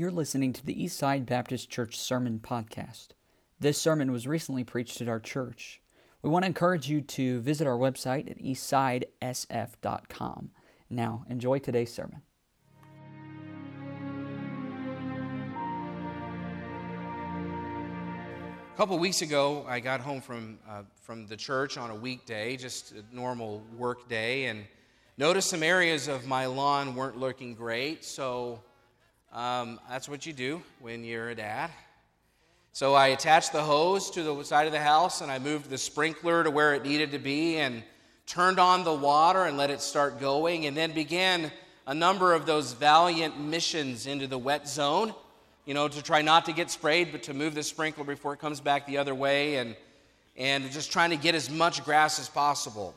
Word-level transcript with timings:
You're 0.00 0.10
listening 0.10 0.54
to 0.54 0.64
the 0.64 0.74
Eastside 0.74 1.26
Baptist 1.26 1.68
Church 1.68 1.98
Sermon 1.98 2.40
Podcast. 2.42 3.08
This 3.58 3.76
sermon 3.76 4.10
was 4.10 4.26
recently 4.26 4.64
preached 4.64 5.02
at 5.02 5.10
our 5.10 5.20
church. 5.20 5.82
We 6.22 6.30
want 6.30 6.44
to 6.44 6.46
encourage 6.46 6.88
you 6.88 7.02
to 7.02 7.42
visit 7.42 7.66
our 7.66 7.76
website 7.76 8.30
at 8.30 8.38
eastsidesf.com. 8.38 10.52
Now, 10.88 11.26
enjoy 11.28 11.58
today's 11.58 11.92
sermon. 11.92 12.22
A 18.72 18.76
couple 18.78 18.98
weeks 18.98 19.20
ago, 19.20 19.66
I 19.68 19.80
got 19.80 20.00
home 20.00 20.22
from, 20.22 20.58
uh, 20.66 20.84
from 21.02 21.26
the 21.26 21.36
church 21.36 21.76
on 21.76 21.90
a 21.90 21.94
weekday, 21.94 22.56
just 22.56 22.92
a 22.92 23.04
normal 23.14 23.62
work 23.76 24.08
day, 24.08 24.46
and 24.46 24.64
noticed 25.18 25.50
some 25.50 25.62
areas 25.62 26.08
of 26.08 26.26
my 26.26 26.46
lawn 26.46 26.94
weren't 26.94 27.18
looking 27.18 27.54
great. 27.54 28.02
So 28.02 28.62
um, 29.32 29.80
that's 29.88 30.08
what 30.08 30.26
you 30.26 30.32
do 30.32 30.62
when 30.80 31.04
you're 31.04 31.30
a 31.30 31.34
dad. 31.34 31.70
So 32.72 32.94
I 32.94 33.08
attached 33.08 33.52
the 33.52 33.62
hose 33.62 34.10
to 34.12 34.22
the 34.22 34.42
side 34.44 34.66
of 34.66 34.72
the 34.72 34.80
house 34.80 35.20
and 35.20 35.30
I 35.30 35.38
moved 35.38 35.70
the 35.70 35.78
sprinkler 35.78 36.44
to 36.44 36.50
where 36.50 36.74
it 36.74 36.84
needed 36.84 37.12
to 37.12 37.18
be 37.18 37.56
and 37.56 37.82
turned 38.26 38.60
on 38.60 38.84
the 38.84 38.94
water 38.94 39.44
and 39.44 39.56
let 39.56 39.70
it 39.70 39.80
start 39.80 40.20
going, 40.20 40.66
and 40.66 40.76
then 40.76 40.92
began 40.92 41.50
a 41.86 41.94
number 41.94 42.32
of 42.32 42.46
those 42.46 42.72
valiant 42.72 43.40
missions 43.40 44.06
into 44.06 44.26
the 44.26 44.38
wet 44.38 44.68
zone 44.68 45.12
you 45.70 45.74
know, 45.74 45.88
to 45.88 46.02
try 46.02 46.22
not 46.22 46.46
to 46.46 46.52
get 46.52 46.70
sprayed, 46.70 47.12
but 47.12 47.22
to 47.24 47.34
move 47.34 47.54
the 47.54 47.62
sprinkler 47.62 48.04
before 48.04 48.32
it 48.32 48.40
comes 48.40 48.60
back 48.60 48.86
the 48.86 48.98
other 48.98 49.14
way, 49.14 49.56
and, 49.56 49.76
and 50.36 50.70
just 50.70 50.90
trying 50.90 51.10
to 51.10 51.16
get 51.16 51.34
as 51.34 51.50
much 51.50 51.84
grass 51.84 52.18
as 52.18 52.28
possible. 52.28 52.94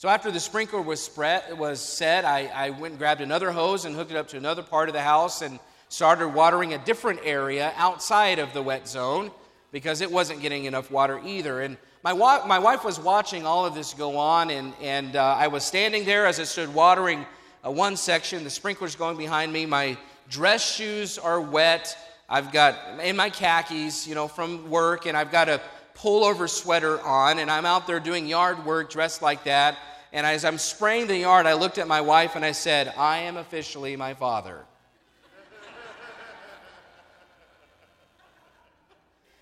So 0.00 0.08
after 0.08 0.30
the 0.30 0.40
sprinkler 0.40 0.80
was, 0.80 0.98
spread, 0.98 1.58
was 1.58 1.78
set, 1.78 2.24
I, 2.24 2.46
I 2.46 2.70
went 2.70 2.92
and 2.92 2.98
grabbed 2.98 3.20
another 3.20 3.50
hose 3.50 3.84
and 3.84 3.94
hooked 3.94 4.10
it 4.10 4.16
up 4.16 4.28
to 4.28 4.38
another 4.38 4.62
part 4.62 4.88
of 4.88 4.94
the 4.94 5.02
house 5.02 5.42
and 5.42 5.60
started 5.90 6.28
watering 6.28 6.72
a 6.72 6.78
different 6.78 7.20
area 7.22 7.74
outside 7.76 8.38
of 8.38 8.50
the 8.54 8.62
wet 8.62 8.88
zone 8.88 9.30
because 9.72 10.00
it 10.00 10.10
wasn't 10.10 10.40
getting 10.40 10.64
enough 10.64 10.90
water 10.90 11.20
either. 11.22 11.60
And 11.60 11.76
my, 12.02 12.14
wa- 12.14 12.46
my 12.46 12.58
wife 12.58 12.82
was 12.82 12.98
watching 12.98 13.44
all 13.44 13.66
of 13.66 13.74
this 13.74 13.92
go 13.92 14.16
on, 14.16 14.48
and, 14.48 14.72
and 14.80 15.16
uh, 15.16 15.36
I 15.38 15.48
was 15.48 15.64
standing 15.64 16.06
there 16.06 16.24
as 16.24 16.40
I 16.40 16.44
stood 16.44 16.72
watering 16.72 17.26
uh, 17.62 17.70
one 17.70 17.94
section, 17.94 18.42
the 18.42 18.48
sprinklers 18.48 18.96
going 18.96 19.18
behind 19.18 19.52
me, 19.52 19.66
my 19.66 19.98
dress 20.30 20.76
shoes 20.76 21.18
are 21.18 21.42
wet. 21.42 21.94
I've 22.26 22.52
got 22.52 23.00
in 23.04 23.16
my 23.16 23.28
khakis, 23.28 24.06
you 24.06 24.14
know, 24.14 24.28
from 24.28 24.70
work, 24.70 25.04
and 25.04 25.14
I've 25.14 25.30
got 25.30 25.50
a 25.50 25.60
pullover 25.94 26.48
sweater 26.48 26.98
on, 27.02 27.38
and 27.38 27.50
I'm 27.50 27.66
out 27.66 27.86
there 27.86 28.00
doing 28.00 28.26
yard 28.26 28.64
work 28.64 28.88
dressed 28.88 29.20
like 29.20 29.44
that. 29.44 29.76
And 30.12 30.26
as 30.26 30.44
I'm 30.44 30.58
spraying 30.58 31.06
the 31.06 31.18
yard, 31.18 31.46
I 31.46 31.54
looked 31.54 31.78
at 31.78 31.86
my 31.86 32.00
wife 32.00 32.36
and 32.36 32.44
I 32.44 32.52
said, 32.52 32.92
I 32.96 33.18
am 33.18 33.36
officially 33.36 33.96
my 33.96 34.14
father. 34.14 34.64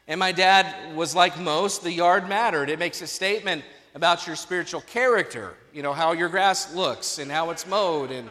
and 0.07 0.21
my 0.21 0.33
dad 0.33 0.95
was 0.95 1.15
like 1.15 1.39
most, 1.39 1.83
the 1.83 1.93
yard 1.93 2.29
mattered. 2.29 2.69
It 2.71 2.79
makes 2.79 3.01
a 3.03 3.07
statement 3.07 3.65
about 3.95 4.27
your 4.27 4.37
spiritual 4.37 4.83
character, 4.83 5.55
you 5.73 5.83
know, 5.83 5.93
how 5.93 6.13
your 6.13 6.29
grass 6.29 6.75
looks 6.75 7.19
and 7.19 7.31
how 7.31 7.51
it's 7.51 7.67
mowed 7.67 8.11
and 8.11 8.29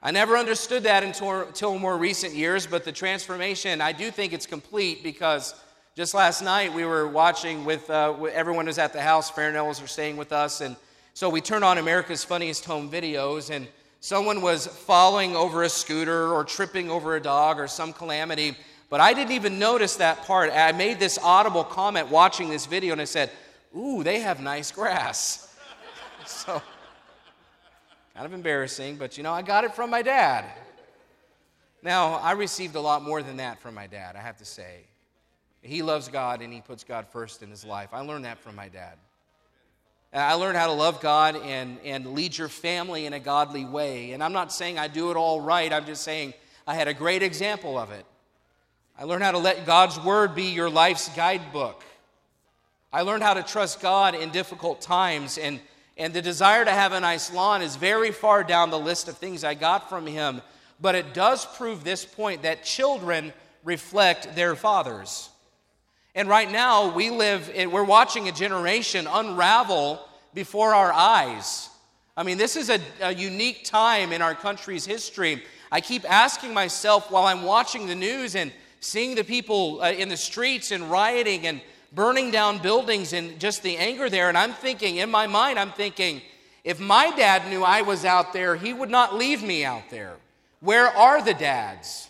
I 0.00 0.12
never 0.12 0.36
understood 0.36 0.84
that 0.84 1.02
until, 1.02 1.40
until 1.40 1.76
more 1.76 1.98
recent 1.98 2.32
years, 2.32 2.68
but 2.68 2.84
the 2.84 2.92
transformation, 2.92 3.80
I 3.80 3.90
do 3.90 4.12
think 4.12 4.32
it's 4.32 4.46
complete 4.46 5.02
because 5.02 5.54
just 5.98 6.14
last 6.14 6.42
night 6.42 6.72
we 6.72 6.84
were 6.84 7.08
watching 7.08 7.64
with, 7.64 7.90
uh, 7.90 8.14
everyone 8.32 8.66
was 8.66 8.78
at 8.78 8.92
the 8.92 9.02
house, 9.02 9.32
Fairnells 9.32 9.80
were 9.80 9.88
staying 9.88 10.16
with 10.16 10.32
us, 10.32 10.60
and 10.60 10.76
so 11.12 11.28
we 11.28 11.40
turned 11.40 11.64
on 11.64 11.76
America's 11.76 12.22
Funniest 12.22 12.64
Home 12.66 12.88
Videos, 12.88 13.50
and 13.50 13.66
someone 13.98 14.40
was 14.40 14.68
falling 14.68 15.34
over 15.34 15.64
a 15.64 15.68
scooter 15.68 16.32
or 16.32 16.44
tripping 16.44 16.88
over 16.88 17.16
a 17.16 17.20
dog 17.20 17.58
or 17.58 17.66
some 17.66 17.92
calamity, 17.92 18.56
but 18.90 19.00
I 19.00 19.12
didn't 19.12 19.32
even 19.32 19.58
notice 19.58 19.96
that 19.96 20.22
part. 20.22 20.52
I 20.52 20.70
made 20.70 21.00
this 21.00 21.18
audible 21.20 21.64
comment 21.64 22.08
watching 22.10 22.48
this 22.48 22.66
video, 22.66 22.92
and 22.92 23.00
I 23.00 23.04
said, 23.04 23.32
Ooh, 23.76 24.04
they 24.04 24.20
have 24.20 24.40
nice 24.40 24.70
grass. 24.70 25.52
so. 26.26 26.62
Kind 28.14 28.24
of 28.24 28.32
embarrassing, 28.32 28.98
but 28.98 29.16
you 29.16 29.24
know, 29.24 29.32
I 29.32 29.42
got 29.42 29.64
it 29.64 29.74
from 29.74 29.90
my 29.90 30.02
dad. 30.02 30.44
Now, 31.82 32.14
I 32.14 32.32
received 32.32 32.76
a 32.76 32.80
lot 32.80 33.02
more 33.02 33.20
than 33.20 33.38
that 33.38 33.60
from 33.60 33.74
my 33.74 33.88
dad, 33.88 34.14
I 34.14 34.20
have 34.20 34.38
to 34.38 34.44
say. 34.44 34.84
He 35.68 35.82
loves 35.82 36.08
God 36.08 36.40
and 36.42 36.52
he 36.52 36.60
puts 36.60 36.84
God 36.84 37.06
first 37.08 37.42
in 37.42 37.50
his 37.50 37.64
life. 37.64 37.90
I 37.92 38.00
learned 38.00 38.24
that 38.24 38.38
from 38.38 38.56
my 38.56 38.68
dad. 38.68 38.94
I 40.12 40.34
learned 40.34 40.56
how 40.56 40.68
to 40.68 40.72
love 40.72 41.00
God 41.00 41.36
and, 41.36 41.78
and 41.84 42.14
lead 42.14 42.36
your 42.36 42.48
family 42.48 43.04
in 43.04 43.12
a 43.12 43.20
godly 43.20 43.66
way. 43.66 44.12
And 44.12 44.22
I'm 44.24 44.32
not 44.32 44.52
saying 44.52 44.78
I 44.78 44.88
do 44.88 45.10
it 45.10 45.16
all 45.16 45.40
right, 45.40 45.70
I'm 45.72 45.84
just 45.84 46.02
saying 46.02 46.32
I 46.66 46.74
had 46.74 46.88
a 46.88 46.94
great 46.94 47.22
example 47.22 47.78
of 47.78 47.90
it. 47.90 48.06
I 48.98 49.04
learned 49.04 49.22
how 49.22 49.32
to 49.32 49.38
let 49.38 49.66
God's 49.66 50.00
word 50.00 50.34
be 50.34 50.44
your 50.44 50.70
life's 50.70 51.10
guidebook. 51.10 51.84
I 52.90 53.02
learned 53.02 53.22
how 53.22 53.34
to 53.34 53.42
trust 53.42 53.82
God 53.82 54.14
in 54.14 54.30
difficult 54.30 54.80
times 54.80 55.36
and 55.36 55.60
and 55.98 56.14
the 56.14 56.22
desire 56.22 56.64
to 56.64 56.70
have 56.70 56.92
a 56.92 57.00
nice 57.00 57.32
lawn 57.32 57.60
is 57.60 57.74
very 57.74 58.12
far 58.12 58.44
down 58.44 58.70
the 58.70 58.78
list 58.78 59.08
of 59.08 59.18
things 59.18 59.42
I 59.42 59.54
got 59.54 59.88
from 59.88 60.06
him. 60.06 60.40
But 60.80 60.94
it 60.94 61.12
does 61.12 61.44
prove 61.44 61.82
this 61.82 62.04
point 62.04 62.42
that 62.42 62.62
children 62.62 63.32
reflect 63.64 64.36
their 64.36 64.54
fathers. 64.54 65.28
And 66.18 66.28
right 66.28 66.50
now, 66.50 66.92
we 66.92 67.10
live, 67.10 67.48
we're 67.70 67.84
watching 67.84 68.26
a 68.26 68.32
generation 68.32 69.06
unravel 69.08 70.04
before 70.34 70.74
our 70.74 70.92
eyes. 70.92 71.70
I 72.16 72.24
mean, 72.24 72.38
this 72.38 72.56
is 72.56 72.70
a, 72.70 72.80
a 73.00 73.14
unique 73.14 73.62
time 73.62 74.12
in 74.12 74.20
our 74.20 74.34
country's 74.34 74.84
history. 74.84 75.44
I 75.70 75.80
keep 75.80 76.04
asking 76.10 76.52
myself 76.52 77.12
while 77.12 77.26
I'm 77.26 77.44
watching 77.44 77.86
the 77.86 77.94
news 77.94 78.34
and 78.34 78.52
seeing 78.80 79.14
the 79.14 79.22
people 79.22 79.80
uh, 79.80 79.92
in 79.92 80.08
the 80.08 80.16
streets 80.16 80.72
and 80.72 80.90
rioting 80.90 81.46
and 81.46 81.60
burning 81.92 82.32
down 82.32 82.58
buildings 82.58 83.12
and 83.12 83.38
just 83.38 83.62
the 83.62 83.76
anger 83.76 84.10
there. 84.10 84.28
And 84.28 84.36
I'm 84.36 84.54
thinking, 84.54 84.96
in 84.96 85.12
my 85.12 85.28
mind, 85.28 85.56
I'm 85.56 85.70
thinking, 85.70 86.20
if 86.64 86.80
my 86.80 87.12
dad 87.16 87.48
knew 87.48 87.62
I 87.62 87.82
was 87.82 88.04
out 88.04 88.32
there, 88.32 88.56
he 88.56 88.72
would 88.72 88.90
not 88.90 89.14
leave 89.14 89.40
me 89.40 89.64
out 89.64 89.88
there. 89.88 90.16
Where 90.58 90.88
are 90.88 91.22
the 91.22 91.34
dads? 91.34 92.07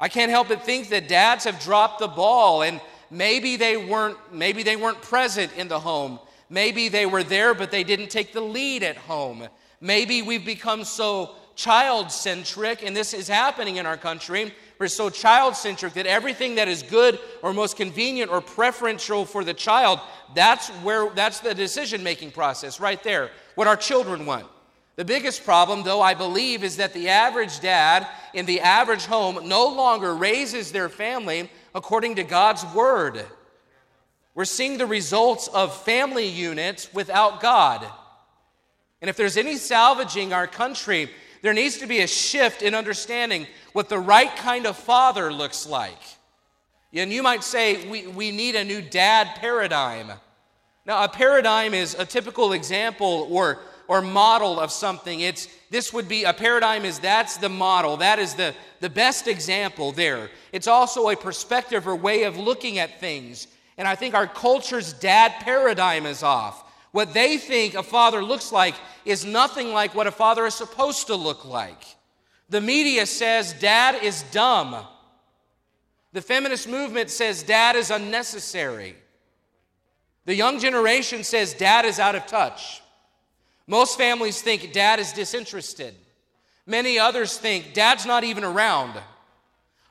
I 0.00 0.08
can't 0.08 0.30
help 0.30 0.48
but 0.48 0.64
think 0.64 0.88
that 0.90 1.08
dads 1.08 1.44
have 1.44 1.60
dropped 1.60 1.98
the 1.98 2.08
ball 2.08 2.62
and 2.62 2.80
maybe 3.10 3.56
they 3.56 3.76
weren't 3.76 4.16
maybe 4.32 4.62
they 4.62 4.76
weren't 4.76 5.02
present 5.02 5.52
in 5.56 5.68
the 5.68 5.80
home. 5.80 6.18
Maybe 6.50 6.88
they 6.88 7.06
were 7.06 7.22
there 7.22 7.54
but 7.54 7.70
they 7.70 7.84
didn't 7.84 8.08
take 8.08 8.32
the 8.32 8.40
lead 8.40 8.82
at 8.82 8.96
home. 8.96 9.48
Maybe 9.80 10.22
we've 10.22 10.44
become 10.44 10.84
so 10.84 11.34
child 11.56 12.12
centric 12.12 12.84
and 12.84 12.96
this 12.96 13.12
is 13.12 13.26
happening 13.28 13.76
in 13.76 13.86
our 13.86 13.96
country 13.96 14.52
we're 14.78 14.86
so 14.86 15.10
child 15.10 15.56
centric 15.56 15.94
that 15.94 16.06
everything 16.06 16.54
that 16.54 16.68
is 16.68 16.82
good 16.84 17.18
or 17.42 17.52
most 17.52 17.76
convenient 17.76 18.30
or 18.30 18.40
preferential 18.40 19.24
for 19.24 19.42
the 19.42 19.54
child, 19.54 19.98
that's 20.34 20.68
where 20.84 21.10
that's 21.10 21.40
the 21.40 21.54
decision 21.54 22.02
making 22.02 22.30
process 22.30 22.78
right 22.78 23.02
there. 23.02 23.30
What 23.56 23.66
our 23.66 23.76
children 23.76 24.24
want. 24.24 24.46
The 24.98 25.04
biggest 25.04 25.44
problem, 25.44 25.84
though, 25.84 26.00
I 26.00 26.14
believe, 26.14 26.64
is 26.64 26.78
that 26.78 26.92
the 26.92 27.10
average 27.10 27.60
dad 27.60 28.08
in 28.34 28.46
the 28.46 28.62
average 28.62 29.06
home 29.06 29.46
no 29.46 29.68
longer 29.68 30.12
raises 30.12 30.72
their 30.72 30.88
family 30.88 31.48
according 31.72 32.16
to 32.16 32.24
God's 32.24 32.64
word. 32.74 33.24
We're 34.34 34.44
seeing 34.44 34.76
the 34.76 34.86
results 34.86 35.46
of 35.46 35.84
family 35.84 36.26
units 36.26 36.92
without 36.92 37.40
God. 37.40 37.86
And 39.00 39.08
if 39.08 39.16
there's 39.16 39.36
any 39.36 39.54
salvaging 39.54 40.32
our 40.32 40.48
country, 40.48 41.10
there 41.42 41.54
needs 41.54 41.78
to 41.78 41.86
be 41.86 42.00
a 42.00 42.08
shift 42.08 42.62
in 42.62 42.74
understanding 42.74 43.46
what 43.74 43.88
the 43.88 44.00
right 44.00 44.34
kind 44.34 44.66
of 44.66 44.76
father 44.76 45.32
looks 45.32 45.64
like. 45.64 46.02
And 46.92 47.12
you 47.12 47.22
might 47.22 47.44
say, 47.44 47.88
we, 47.88 48.08
we 48.08 48.32
need 48.32 48.56
a 48.56 48.64
new 48.64 48.82
dad 48.82 49.36
paradigm. 49.36 50.10
Now, 50.84 51.04
a 51.04 51.08
paradigm 51.08 51.72
is 51.72 51.94
a 51.94 52.04
typical 52.04 52.52
example 52.52 53.28
or, 53.30 53.60
or 53.88 54.02
model 54.02 54.60
of 54.60 54.70
something. 54.70 55.20
It's, 55.20 55.48
this 55.70 55.92
would 55.92 56.06
be 56.06 56.24
a 56.24 56.32
paradigm 56.32 56.84
is 56.84 56.98
that's 56.98 57.38
the 57.38 57.48
model, 57.48 57.96
that 57.96 58.18
is 58.18 58.34
the, 58.34 58.54
the 58.80 58.90
best 58.90 59.26
example 59.26 59.92
there. 59.92 60.30
It's 60.52 60.66
also 60.66 61.08
a 61.08 61.16
perspective 61.16 61.88
or 61.88 61.96
way 61.96 62.24
of 62.24 62.36
looking 62.36 62.78
at 62.78 63.00
things. 63.00 63.48
And 63.78 63.88
I 63.88 63.94
think 63.94 64.14
our 64.14 64.26
culture's 64.26 64.92
dad 64.92 65.32
paradigm 65.40 66.04
is 66.04 66.22
off. 66.22 66.64
What 66.92 67.14
they 67.14 67.38
think 67.38 67.74
a 67.74 67.82
father 67.82 68.22
looks 68.22 68.52
like 68.52 68.74
is 69.04 69.24
nothing 69.24 69.72
like 69.72 69.94
what 69.94 70.06
a 70.06 70.12
father 70.12 70.46
is 70.46 70.54
supposed 70.54 71.06
to 71.08 71.16
look 71.16 71.44
like. 71.44 71.82
The 72.50 72.60
media 72.60 73.06
says 73.06 73.52
dad 73.54 74.02
is 74.02 74.22
dumb. 74.30 74.76
The 76.12 76.22
feminist 76.22 76.68
movement 76.68 77.10
says 77.10 77.42
dad 77.42 77.76
is 77.76 77.90
unnecessary. 77.90 78.96
The 80.24 80.34
young 80.34 80.58
generation 80.58 81.24
says 81.24 81.54
dad 81.54 81.84
is 81.84 81.98
out 81.98 82.14
of 82.14 82.26
touch. 82.26 82.82
Most 83.68 83.98
families 83.98 84.40
think 84.40 84.72
dad 84.72 84.98
is 84.98 85.12
disinterested. 85.12 85.94
Many 86.66 86.98
others 86.98 87.36
think 87.36 87.74
dad's 87.74 88.06
not 88.06 88.24
even 88.24 88.42
around. 88.42 88.94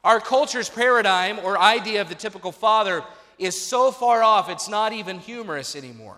Our 0.04 0.20
culture's 0.20 0.68
paradigm 0.68 1.40
or 1.40 1.60
idea 1.60 2.02
of 2.02 2.10
the 2.10 2.16
typical 2.16 2.52
father 2.52 3.04
is 3.38 3.60
so 3.60 3.92
far 3.92 4.24
off, 4.24 4.50
it's 4.50 4.68
not 4.68 4.94
even 4.94 5.20
humorous 5.20 5.76
anymore. 5.76 6.18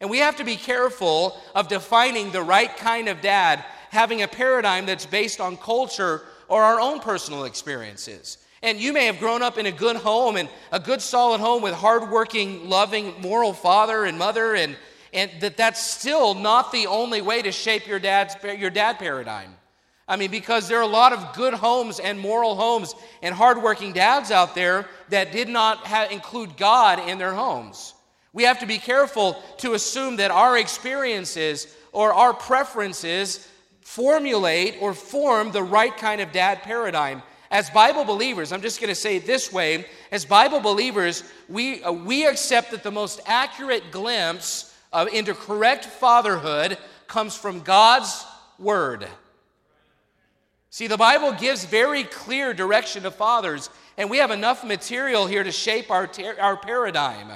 And 0.00 0.10
we 0.10 0.18
have 0.18 0.36
to 0.36 0.44
be 0.44 0.56
careful 0.56 1.40
of 1.54 1.68
defining 1.68 2.32
the 2.32 2.42
right 2.42 2.76
kind 2.76 3.08
of 3.08 3.20
dad 3.20 3.64
having 3.90 4.22
a 4.22 4.28
paradigm 4.28 4.84
that's 4.84 5.06
based 5.06 5.40
on 5.40 5.56
culture 5.56 6.22
or 6.48 6.64
our 6.64 6.80
own 6.80 6.98
personal 6.98 7.44
experiences. 7.44 8.38
And 8.62 8.80
you 8.80 8.92
may 8.92 9.06
have 9.06 9.20
grown 9.20 9.42
up 9.42 9.58
in 9.58 9.66
a 9.66 9.72
good 9.72 9.96
home 9.96 10.36
and 10.36 10.48
a 10.72 10.80
good 10.80 11.00
solid 11.00 11.40
home 11.40 11.62
with 11.62 11.72
hardworking, 11.72 12.68
loving, 12.68 13.14
moral 13.20 13.52
father 13.52 14.04
and 14.04 14.18
mother, 14.18 14.54
and, 14.56 14.76
and 15.16 15.30
that 15.40 15.56
that's 15.56 15.82
still 15.82 16.34
not 16.34 16.70
the 16.70 16.86
only 16.86 17.22
way 17.22 17.42
to 17.42 17.50
shape 17.50 17.88
your 17.88 17.98
dad's 17.98 18.36
your 18.44 18.70
dad 18.70 18.98
paradigm. 18.98 19.56
I 20.08 20.16
mean, 20.16 20.30
because 20.30 20.68
there 20.68 20.78
are 20.78 20.82
a 20.82 20.86
lot 20.86 21.12
of 21.12 21.34
good 21.34 21.54
homes 21.54 21.98
and 21.98 22.20
moral 22.20 22.54
homes 22.54 22.94
and 23.22 23.34
hardworking 23.34 23.92
dads 23.92 24.30
out 24.30 24.54
there 24.54 24.86
that 25.08 25.32
did 25.32 25.48
not 25.48 25.84
have, 25.86 26.12
include 26.12 26.56
God 26.56 27.08
in 27.08 27.18
their 27.18 27.34
homes. 27.34 27.94
We 28.32 28.44
have 28.44 28.60
to 28.60 28.66
be 28.66 28.78
careful 28.78 29.42
to 29.58 29.74
assume 29.74 30.16
that 30.16 30.30
our 30.30 30.58
experiences 30.58 31.74
or 31.92 32.12
our 32.12 32.34
preferences 32.34 33.48
formulate 33.80 34.76
or 34.80 34.94
form 34.94 35.50
the 35.50 35.62
right 35.62 35.96
kind 35.96 36.20
of 36.20 36.30
dad 36.30 36.62
paradigm. 36.62 37.22
As 37.50 37.70
Bible 37.70 38.04
believers, 38.04 38.52
I'm 38.52 38.62
just 38.62 38.80
going 38.80 38.88
to 38.88 38.94
say 38.94 39.16
it 39.16 39.26
this 39.26 39.52
way 39.52 39.86
as 40.12 40.24
Bible 40.24 40.60
believers, 40.60 41.24
we, 41.48 41.82
uh, 41.82 41.90
we 41.90 42.26
accept 42.26 42.72
that 42.72 42.82
the 42.82 42.90
most 42.90 43.20
accurate 43.26 43.90
glimpse 43.90 44.75
of, 44.96 45.08
into 45.08 45.34
correct 45.34 45.84
fatherhood 45.84 46.78
comes 47.06 47.36
from 47.36 47.60
God's 47.60 48.24
Word. 48.58 49.06
See, 50.70 50.86
the 50.86 50.96
Bible 50.96 51.32
gives 51.32 51.66
very 51.66 52.04
clear 52.04 52.54
direction 52.54 53.02
to 53.02 53.10
fathers, 53.10 53.68
and 53.98 54.08
we 54.08 54.16
have 54.18 54.30
enough 54.30 54.64
material 54.64 55.26
here 55.26 55.44
to 55.44 55.52
shape 55.52 55.90
our, 55.90 56.06
ter- 56.06 56.40
our 56.40 56.56
paradigm. 56.56 57.32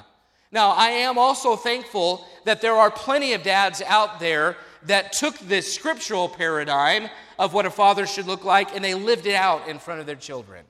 Now, 0.50 0.70
I 0.70 0.88
am 0.88 1.18
also 1.18 1.54
thankful 1.54 2.26
that 2.46 2.62
there 2.62 2.74
are 2.74 2.90
plenty 2.90 3.34
of 3.34 3.42
dads 3.42 3.82
out 3.82 4.20
there 4.20 4.56
that 4.84 5.12
took 5.12 5.38
this 5.40 5.72
scriptural 5.72 6.28
paradigm 6.28 7.10
of 7.38 7.52
what 7.52 7.66
a 7.66 7.70
father 7.70 8.06
should 8.06 8.26
look 8.26 8.44
like 8.44 8.74
and 8.74 8.82
they 8.82 8.94
lived 8.94 9.26
it 9.26 9.34
out 9.34 9.68
in 9.68 9.78
front 9.78 10.00
of 10.00 10.06
their 10.06 10.16
children. 10.16 10.64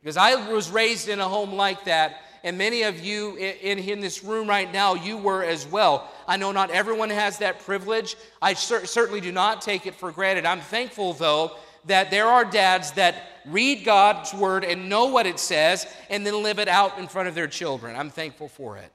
Because 0.00 0.16
I 0.16 0.50
was 0.50 0.70
raised 0.70 1.08
in 1.08 1.20
a 1.20 1.28
home 1.28 1.52
like 1.52 1.84
that, 1.84 2.22
and 2.42 2.56
many 2.56 2.82
of 2.82 3.00
you 3.00 3.36
in, 3.36 3.78
in 3.78 4.00
this 4.00 4.24
room 4.24 4.48
right 4.48 4.72
now, 4.72 4.94
you 4.94 5.16
were 5.16 5.44
as 5.44 5.66
well. 5.66 6.10
I 6.26 6.36
know 6.36 6.52
not 6.52 6.70
everyone 6.70 7.10
has 7.10 7.38
that 7.38 7.60
privilege. 7.60 8.16
I 8.40 8.54
cer- 8.54 8.86
certainly 8.86 9.20
do 9.20 9.32
not 9.32 9.62
take 9.62 9.86
it 9.86 9.94
for 9.94 10.10
granted. 10.12 10.46
I'm 10.46 10.60
thankful, 10.60 11.12
though, 11.12 11.56
that 11.86 12.10
there 12.10 12.26
are 12.26 12.44
dads 12.44 12.92
that 12.92 13.40
read 13.46 13.84
God's 13.84 14.32
word 14.34 14.64
and 14.64 14.88
know 14.88 15.06
what 15.06 15.26
it 15.26 15.38
says 15.38 15.86
and 16.08 16.26
then 16.26 16.42
live 16.42 16.58
it 16.58 16.68
out 16.68 16.98
in 16.98 17.08
front 17.08 17.28
of 17.28 17.34
their 17.34 17.48
children. 17.48 17.96
I'm 17.96 18.10
thankful 18.10 18.48
for 18.48 18.76
it. 18.76 18.92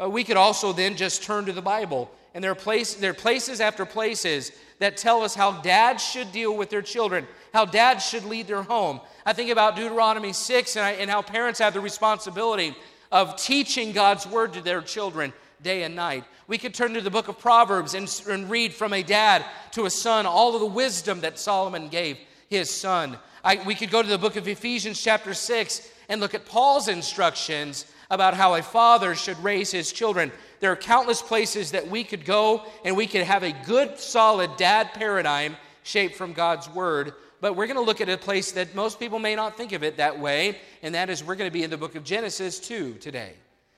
Uh, 0.00 0.10
we 0.10 0.24
could 0.24 0.36
also 0.36 0.72
then 0.72 0.96
just 0.96 1.22
turn 1.22 1.44
to 1.46 1.52
the 1.52 1.62
Bible, 1.62 2.10
and 2.34 2.42
there 2.42 2.50
are, 2.50 2.56
place, 2.56 2.94
there 2.94 3.12
are 3.12 3.14
places 3.14 3.60
after 3.60 3.86
places 3.86 4.50
that 4.80 4.96
tell 4.96 5.22
us 5.22 5.36
how 5.36 5.52
dads 5.62 6.02
should 6.02 6.32
deal 6.32 6.56
with 6.56 6.68
their 6.68 6.82
children, 6.82 7.26
how 7.52 7.64
dads 7.64 8.04
should 8.04 8.24
lead 8.24 8.48
their 8.48 8.62
home. 8.62 9.00
I 9.24 9.32
think 9.32 9.50
about 9.50 9.76
Deuteronomy 9.76 10.32
6 10.32 10.76
and, 10.76 10.84
I, 10.84 10.90
and 10.92 11.08
how 11.08 11.22
parents 11.22 11.60
have 11.60 11.74
the 11.74 11.80
responsibility 11.80 12.74
of 13.12 13.36
teaching 13.36 13.92
God's 13.92 14.26
word 14.26 14.52
to 14.54 14.60
their 14.60 14.82
children 14.82 15.32
day 15.62 15.84
and 15.84 15.94
night. 15.94 16.24
We 16.48 16.58
could 16.58 16.74
turn 16.74 16.94
to 16.94 17.00
the 17.00 17.10
book 17.10 17.28
of 17.28 17.38
Proverbs 17.38 17.94
and, 17.94 18.22
and 18.28 18.50
read 18.50 18.74
from 18.74 18.92
a 18.92 19.02
dad 19.02 19.44
to 19.72 19.86
a 19.86 19.90
son 19.90 20.26
all 20.26 20.54
of 20.54 20.60
the 20.60 20.66
wisdom 20.66 21.20
that 21.20 21.38
Solomon 21.38 21.88
gave 21.88 22.18
his 22.50 22.68
son. 22.68 23.16
I, 23.44 23.62
we 23.64 23.74
could 23.74 23.90
go 23.90 24.02
to 24.02 24.08
the 24.08 24.18
book 24.18 24.36
of 24.36 24.48
Ephesians, 24.48 25.00
chapter 25.00 25.34
6, 25.34 25.88
and 26.08 26.20
look 26.20 26.34
at 26.34 26.46
Paul's 26.46 26.88
instructions 26.88 27.86
about 28.10 28.34
how 28.34 28.54
a 28.54 28.62
father 28.62 29.14
should 29.14 29.42
raise 29.42 29.70
his 29.70 29.92
children. 29.92 30.30
There 30.60 30.72
are 30.72 30.76
countless 30.76 31.22
places 31.22 31.72
that 31.72 31.88
we 31.88 32.04
could 32.04 32.24
go 32.24 32.64
and 32.84 32.96
we 32.96 33.06
could 33.06 33.22
have 33.22 33.42
a 33.42 33.52
good, 33.66 33.98
solid 33.98 34.56
dad 34.56 34.92
paradigm 34.94 35.56
shaped 35.82 36.16
from 36.16 36.32
God's 36.32 36.68
word. 36.70 37.12
But 37.40 37.56
we're 37.56 37.66
going 37.66 37.76
to 37.76 37.82
look 37.82 38.00
at 38.00 38.08
a 38.08 38.16
place 38.16 38.52
that 38.52 38.74
most 38.74 38.98
people 38.98 39.18
may 39.18 39.34
not 39.34 39.56
think 39.56 39.72
of 39.72 39.82
it 39.82 39.98
that 39.98 40.18
way, 40.18 40.58
and 40.82 40.94
that 40.94 41.10
is 41.10 41.22
we're 41.22 41.34
going 41.34 41.50
to 41.50 41.52
be 41.52 41.62
in 41.62 41.70
the 41.70 41.76
book 41.76 41.94
of 41.94 42.02
Genesis 42.02 42.58
2 42.58 42.94
today. 42.94 43.34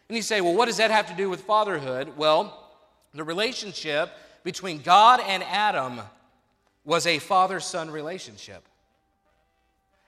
And 0.08 0.16
you 0.16 0.22
say, 0.22 0.40
well, 0.40 0.54
what 0.54 0.66
does 0.66 0.76
that 0.76 0.92
have 0.92 1.08
to 1.08 1.14
do 1.14 1.28
with 1.28 1.40
fatherhood? 1.42 2.16
Well, 2.16 2.70
the 3.12 3.24
relationship 3.24 4.10
between 4.44 4.82
God 4.82 5.20
and 5.26 5.42
Adam 5.42 6.00
was 6.84 7.06
a 7.06 7.18
father 7.18 7.58
son 7.58 7.90
relationship. 7.90 8.62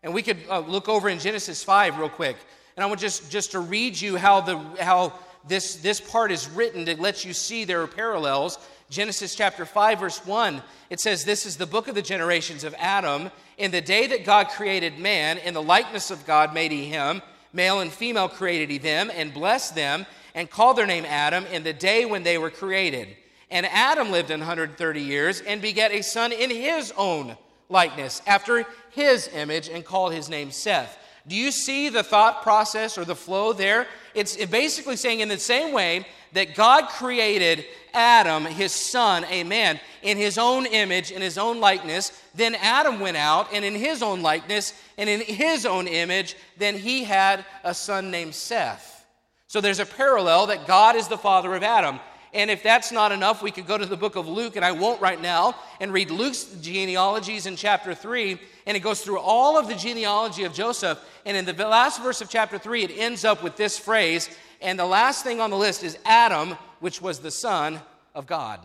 And 0.04 0.14
we 0.14 0.22
could 0.22 0.38
uh, 0.48 0.60
look 0.60 0.88
over 0.88 1.08
in 1.08 1.18
Genesis 1.18 1.64
5 1.64 1.98
real 1.98 2.08
quick. 2.08 2.36
And 2.76 2.84
I 2.84 2.86
want 2.86 3.00
just, 3.00 3.30
just 3.30 3.50
to 3.52 3.58
read 3.58 4.00
you 4.00 4.16
how, 4.16 4.40
the, 4.40 4.56
how 4.80 5.14
this, 5.46 5.76
this 5.76 6.00
part 6.00 6.30
is 6.32 6.48
written 6.48 6.84
to 6.86 7.00
let 7.00 7.24
you 7.24 7.32
see 7.32 7.64
there 7.64 7.82
are 7.82 7.86
parallels. 7.86 8.58
Genesis 8.90 9.34
chapter 9.34 9.66
5, 9.66 10.00
verse 10.00 10.24
1, 10.24 10.62
it 10.90 11.00
says, 11.00 11.24
This 11.24 11.44
is 11.44 11.56
the 11.56 11.66
book 11.66 11.88
of 11.88 11.94
the 11.94 12.02
generations 12.02 12.64
of 12.64 12.74
Adam. 12.78 13.30
In 13.58 13.70
the 13.70 13.80
day 13.80 14.06
that 14.06 14.24
God 14.24 14.48
created 14.48 14.98
man, 14.98 15.38
in 15.38 15.54
the 15.54 15.62
likeness 15.62 16.10
of 16.10 16.26
God 16.26 16.54
made 16.54 16.72
he 16.72 16.86
him. 16.86 17.20
Male 17.52 17.80
and 17.80 17.92
female 17.92 18.28
created 18.28 18.70
he 18.70 18.78
them, 18.78 19.10
and 19.14 19.32
blessed 19.32 19.74
them, 19.74 20.06
and 20.34 20.50
called 20.50 20.76
their 20.76 20.86
name 20.86 21.04
Adam 21.04 21.44
in 21.46 21.64
the 21.64 21.72
day 21.72 22.04
when 22.04 22.22
they 22.22 22.38
were 22.38 22.50
created. 22.50 23.08
And 23.50 23.66
Adam 23.66 24.10
lived 24.10 24.30
130 24.30 25.00
years 25.00 25.40
and 25.40 25.60
begat 25.62 25.92
a 25.92 26.02
son 26.02 26.32
in 26.32 26.50
his 26.50 26.92
own 26.96 27.36
likeness, 27.68 28.22
after 28.26 28.64
his 28.90 29.28
image, 29.28 29.68
and 29.68 29.84
called 29.84 30.12
his 30.12 30.28
name 30.28 30.50
Seth. 30.50 30.98
Do 31.28 31.36
you 31.36 31.52
see 31.52 31.90
the 31.90 32.02
thought 32.02 32.42
process 32.42 32.98
or 32.98 33.04
the 33.04 33.14
flow 33.14 33.52
there? 33.52 33.86
It's 34.14 34.36
basically 34.46 34.96
saying, 34.96 35.20
in 35.20 35.28
the 35.28 35.38
same 35.38 35.72
way 35.72 36.06
that 36.32 36.54
God 36.54 36.88
created 36.88 37.64
Adam, 37.94 38.44
his 38.44 38.72
son, 38.72 39.24
a 39.28 39.44
man, 39.44 39.78
in 40.02 40.16
his 40.16 40.38
own 40.38 40.66
image, 40.66 41.10
in 41.10 41.22
his 41.22 41.38
own 41.38 41.60
likeness, 41.60 42.12
then 42.34 42.54
Adam 42.56 43.00
went 43.00 43.16
out, 43.16 43.48
and 43.52 43.64
in 43.64 43.74
his 43.74 44.02
own 44.02 44.22
likeness, 44.22 44.74
and 44.96 45.08
in 45.08 45.20
his 45.20 45.66
own 45.66 45.86
image, 45.86 46.34
then 46.56 46.76
he 46.76 47.04
had 47.04 47.44
a 47.64 47.74
son 47.74 48.10
named 48.10 48.34
Seth. 48.34 49.06
So 49.46 49.60
there's 49.60 49.80
a 49.80 49.86
parallel 49.86 50.46
that 50.46 50.66
God 50.66 50.96
is 50.96 51.08
the 51.08 51.18
father 51.18 51.54
of 51.54 51.62
Adam. 51.62 52.00
And 52.34 52.50
if 52.50 52.62
that's 52.62 52.92
not 52.92 53.10
enough, 53.10 53.42
we 53.42 53.50
could 53.50 53.66
go 53.66 53.78
to 53.78 53.86
the 53.86 53.96
book 53.96 54.16
of 54.16 54.28
Luke, 54.28 54.56
and 54.56 54.64
I 54.64 54.72
won't 54.72 55.00
right 55.00 55.20
now, 55.20 55.54
and 55.80 55.92
read 55.92 56.10
Luke's 56.10 56.44
genealogies 56.60 57.46
in 57.46 57.56
chapter 57.56 57.94
3. 57.94 58.38
And 58.68 58.76
it 58.76 58.80
goes 58.80 59.00
through 59.00 59.18
all 59.18 59.58
of 59.58 59.66
the 59.66 59.74
genealogy 59.74 60.44
of 60.44 60.52
Joseph. 60.52 61.02
And 61.24 61.34
in 61.38 61.46
the 61.46 61.54
last 61.66 62.02
verse 62.02 62.20
of 62.20 62.28
chapter 62.28 62.58
3, 62.58 62.84
it 62.84 62.98
ends 62.98 63.24
up 63.24 63.42
with 63.42 63.56
this 63.56 63.78
phrase. 63.78 64.28
And 64.60 64.78
the 64.78 64.84
last 64.84 65.24
thing 65.24 65.40
on 65.40 65.48
the 65.48 65.56
list 65.56 65.82
is 65.82 65.96
Adam, 66.04 66.50
which 66.80 67.00
was 67.00 67.18
the 67.18 67.30
son 67.30 67.80
of 68.14 68.26
God. 68.26 68.60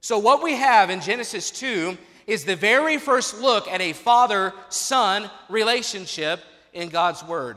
So, 0.00 0.20
what 0.20 0.40
we 0.40 0.52
have 0.52 0.88
in 0.88 1.00
Genesis 1.00 1.50
2 1.50 1.98
is 2.28 2.44
the 2.44 2.54
very 2.54 2.96
first 2.96 3.40
look 3.40 3.66
at 3.66 3.80
a 3.80 3.92
father 3.92 4.52
son 4.68 5.28
relationship 5.48 6.44
in 6.72 6.88
God's 6.88 7.24
Word. 7.24 7.56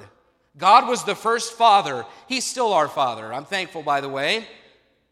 God 0.57 0.87
was 0.87 1.03
the 1.03 1.13
first 1.13 1.53
father. 1.53 2.07
He's 2.27 2.43
still 2.43 2.73
our 2.73 2.87
father. 2.87 3.31
I'm 3.31 3.45
thankful, 3.45 3.83
by 3.83 4.01
the 4.01 4.09
way. 4.09 4.47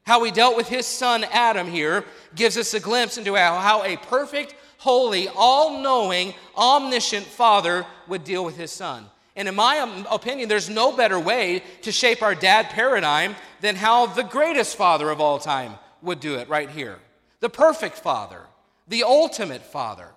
How 0.07 0.23
he 0.23 0.31
dealt 0.31 0.57
with 0.57 0.67
his 0.67 0.87
son 0.87 1.25
Adam 1.31 1.69
here 1.69 2.05
gives 2.33 2.57
us 2.57 2.73
a 2.73 2.79
glimpse 2.79 3.19
into 3.19 3.35
how, 3.35 3.59
how 3.59 3.83
a 3.83 3.97
perfect, 3.97 4.55
holy, 4.77 5.27
all 5.27 5.81
knowing, 5.81 6.33
omniscient 6.55 7.25
father 7.25 7.85
would 8.07 8.23
deal 8.23 8.43
with 8.43 8.57
his 8.57 8.71
son. 8.71 9.05
And 9.35 9.47
in 9.47 9.55
my 9.55 10.05
opinion, 10.09 10.49
there's 10.49 10.69
no 10.69 10.91
better 10.91 11.19
way 11.19 11.61
to 11.83 11.91
shape 11.91 12.23
our 12.23 12.33
dad 12.33 12.69
paradigm 12.69 13.35
than 13.61 13.75
how 13.75 14.07
the 14.07 14.23
greatest 14.23 14.75
father 14.75 15.11
of 15.11 15.21
all 15.21 15.37
time 15.37 15.75
would 16.01 16.19
do 16.19 16.35
it 16.35 16.49
right 16.49 16.69
here. 16.69 16.97
The 17.39 17.49
perfect 17.49 17.97
father, 17.99 18.41
the 18.87 19.03
ultimate 19.03 19.61
father. 19.61 20.09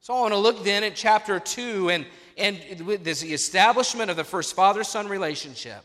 So 0.00 0.14
I 0.14 0.20
want 0.20 0.32
to 0.32 0.38
look 0.38 0.64
then 0.64 0.82
at 0.82 0.94
chapter 0.94 1.38
2 1.38 1.90
and, 1.90 2.06
and 2.38 2.58
this 3.02 3.20
the 3.20 3.34
establishment 3.34 4.10
of 4.10 4.16
the 4.16 4.24
first 4.24 4.56
father 4.56 4.82
son 4.82 5.08
relationship. 5.08 5.82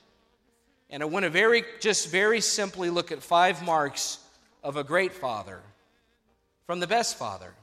And 0.90 1.04
I 1.04 1.06
want 1.06 1.24
to 1.24 1.30
very, 1.30 1.64
just 1.80 2.10
very 2.10 2.42
simply 2.42 2.90
look 2.90 3.12
at 3.12 3.22
five 3.22 3.62
marks 3.64 4.20
of 4.64 4.78
a 4.78 4.84
great 4.84 5.14
father 5.14 5.62
from 6.66 6.80
the 6.80 6.88
best 6.88 7.18
father. 7.18 7.54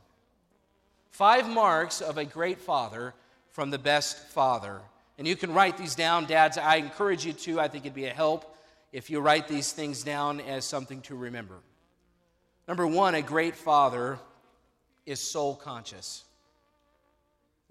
Five 1.17 1.49
marks 1.49 2.03
of 2.03 2.19
a 2.19 2.27
great 2.27 2.61
father 2.61 3.15
from 3.49 3.71
the 3.71 3.79
best 3.79 4.19
father. 4.29 4.83
And 5.17 5.27
you 5.27 5.35
can 5.35 5.55
write 5.55 5.79
these 5.79 5.95
down, 5.95 6.27
dads. 6.27 6.59
I 6.59 6.77
encourage 6.77 7.25
you 7.25 7.33
to. 7.33 7.59
I 7.59 7.69
think 7.69 7.87
it'd 7.87 7.95
be 7.95 8.05
a 8.05 8.13
help 8.13 8.55
if 8.93 9.09
you 9.09 9.21
write 9.21 9.49
these 9.49 9.73
things 9.73 10.03
down 10.03 10.43
as 10.43 10.67
something 10.67 11.01
to 11.03 11.17
remember. 11.17 11.55
Number 12.69 12.87
one, 12.87 13.15
a 13.15 13.23
great 13.23 13.57
father 13.57 14.19
is 15.07 15.19
soul 15.19 15.55
conscious. 15.57 16.23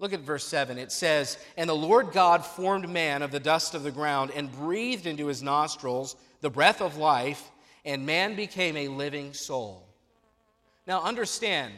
Look 0.00 0.12
at 0.12 0.22
verse 0.22 0.42
7. 0.42 0.76
It 0.76 0.90
says, 0.90 1.38
And 1.56 1.70
the 1.70 1.76
Lord 1.76 2.10
God 2.10 2.44
formed 2.44 2.88
man 2.88 3.22
of 3.22 3.30
the 3.30 3.38
dust 3.38 3.76
of 3.76 3.84
the 3.84 3.92
ground 3.92 4.32
and 4.34 4.50
breathed 4.50 5.06
into 5.06 5.26
his 5.26 5.40
nostrils 5.40 6.16
the 6.40 6.50
breath 6.50 6.82
of 6.82 6.96
life, 6.96 7.52
and 7.84 8.04
man 8.04 8.34
became 8.34 8.76
a 8.76 8.88
living 8.88 9.34
soul. 9.34 9.86
Now, 10.84 11.04
understand, 11.04 11.74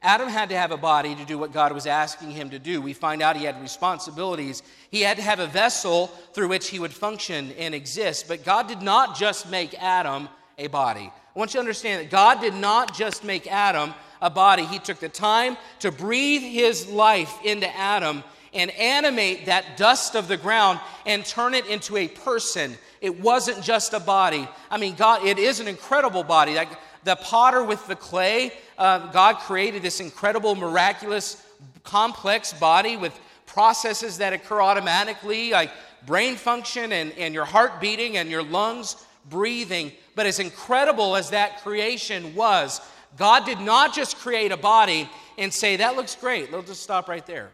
Adam 0.00 0.28
had 0.28 0.50
to 0.50 0.56
have 0.56 0.70
a 0.70 0.76
body 0.76 1.14
to 1.16 1.24
do 1.24 1.36
what 1.38 1.52
God 1.52 1.72
was 1.72 1.86
asking 1.86 2.30
him 2.30 2.50
to 2.50 2.58
do. 2.60 2.80
We 2.80 2.92
find 2.92 3.20
out 3.20 3.36
he 3.36 3.44
had 3.44 3.60
responsibilities. 3.60 4.62
He 4.90 5.00
had 5.00 5.16
to 5.16 5.22
have 5.24 5.40
a 5.40 5.48
vessel 5.48 6.06
through 6.32 6.48
which 6.48 6.68
he 6.68 6.78
would 6.78 6.92
function 6.92 7.52
and 7.58 7.74
exist. 7.74 8.28
But 8.28 8.44
God 8.44 8.68
did 8.68 8.80
not 8.80 9.16
just 9.16 9.50
make 9.50 9.74
Adam 9.82 10.28
a 10.56 10.68
body. 10.68 11.10
I 11.34 11.38
want 11.38 11.52
you 11.52 11.58
to 11.58 11.60
understand 11.60 12.04
that 12.04 12.10
God 12.10 12.40
did 12.40 12.54
not 12.54 12.96
just 12.96 13.24
make 13.24 13.48
Adam 13.48 13.92
a 14.22 14.30
body. 14.30 14.64
He 14.64 14.78
took 14.78 15.00
the 15.00 15.08
time 15.08 15.56
to 15.80 15.90
breathe 15.90 16.42
his 16.42 16.88
life 16.88 17.36
into 17.44 17.68
Adam 17.76 18.22
and 18.54 18.70
animate 18.72 19.46
that 19.46 19.76
dust 19.76 20.14
of 20.14 20.28
the 20.28 20.36
ground 20.36 20.78
and 21.06 21.24
turn 21.24 21.54
it 21.54 21.66
into 21.66 21.96
a 21.96 22.08
person. 22.08 22.76
It 23.00 23.20
wasn't 23.20 23.62
just 23.62 23.92
a 23.94 24.00
body. 24.00 24.48
I 24.70 24.78
mean, 24.78 24.94
God, 24.94 25.24
it 25.24 25.38
is 25.38 25.58
an 25.60 25.68
incredible 25.68 26.22
body. 26.22 26.54
Like 26.54 26.70
the 27.04 27.16
potter 27.16 27.62
with 27.62 27.86
the 27.86 27.96
clay, 27.96 28.52
uh, 28.78 29.10
God 29.10 29.36
created 29.38 29.82
this 29.82 30.00
incredible, 30.00 30.54
miraculous, 30.54 31.44
complex 31.84 32.52
body 32.52 32.96
with 32.96 33.18
processes 33.46 34.18
that 34.18 34.32
occur 34.32 34.62
automatically, 34.62 35.50
like 35.50 35.70
brain 36.06 36.36
function 36.36 36.92
and, 36.92 37.12
and 37.18 37.34
your 37.34 37.44
heart 37.44 37.80
beating 37.80 38.16
and 38.16 38.30
your 38.30 38.42
lungs 38.42 39.04
breathing. 39.28 39.92
But 40.14 40.26
as 40.26 40.38
incredible 40.38 41.16
as 41.16 41.30
that 41.30 41.62
creation 41.62 42.34
was, 42.34 42.80
God 43.16 43.44
did 43.44 43.60
not 43.60 43.94
just 43.94 44.16
create 44.18 44.52
a 44.52 44.56
body 44.56 45.08
and 45.36 45.52
say, 45.52 45.76
that 45.76 45.96
looks 45.96 46.14
great, 46.14 46.52
let's 46.52 46.68
just 46.68 46.82
stop 46.82 47.08
right 47.08 47.26
there. 47.26 47.50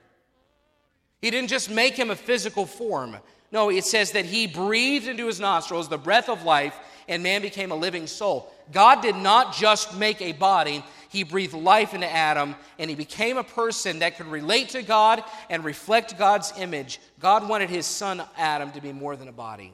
He 1.23 1.31
didn't 1.31 1.49
just 1.49 1.71
make 1.71 1.95
him 1.95 2.11
a 2.11 2.17
physical 2.17 2.67
form. 2.67 3.17
No, 3.51 3.71
it 3.71 3.85
says 3.85 4.13
that 4.13 4.25
he 4.25 4.47
breathed 4.47 5.07
into 5.07 5.27
his 5.27 5.41
nostrils 5.41 5.89
the 5.89 5.97
breath 5.97 6.29
of 6.29 6.43
life, 6.43 6.77
and 7.09 7.23
man 7.23 7.41
became 7.41 7.71
a 7.71 7.77
living 7.77 8.07
soul. 8.07 8.53
God 8.73 9.01
did 9.01 9.17
not 9.17 9.55
just 9.55 9.97
make 9.97 10.21
a 10.21 10.33
body, 10.33 10.85
he 11.15 11.23
breathed 11.23 11.55
life 11.55 11.95
into 11.95 12.11
Adam, 12.11 12.57
and 12.79 12.91
he 12.91 12.97
became 12.97 13.37
a 13.37 13.45
person 13.45 14.01
that 14.01 14.17
could 14.17 14.27
relate 14.27 14.71
to 14.71 14.83
God 14.83 15.23
and 15.49 15.65
reflect 15.65 16.19
God's 16.19 16.53
image. 16.59 17.01
God 17.21 17.49
wanted 17.49 17.71
his 17.71 17.87
son 17.87 18.23
Adam 18.37 18.73
to 18.73 18.81
be 18.81 18.93
more 18.93 19.17
than 19.17 19.29
a 19.29 19.33
body. 19.33 19.73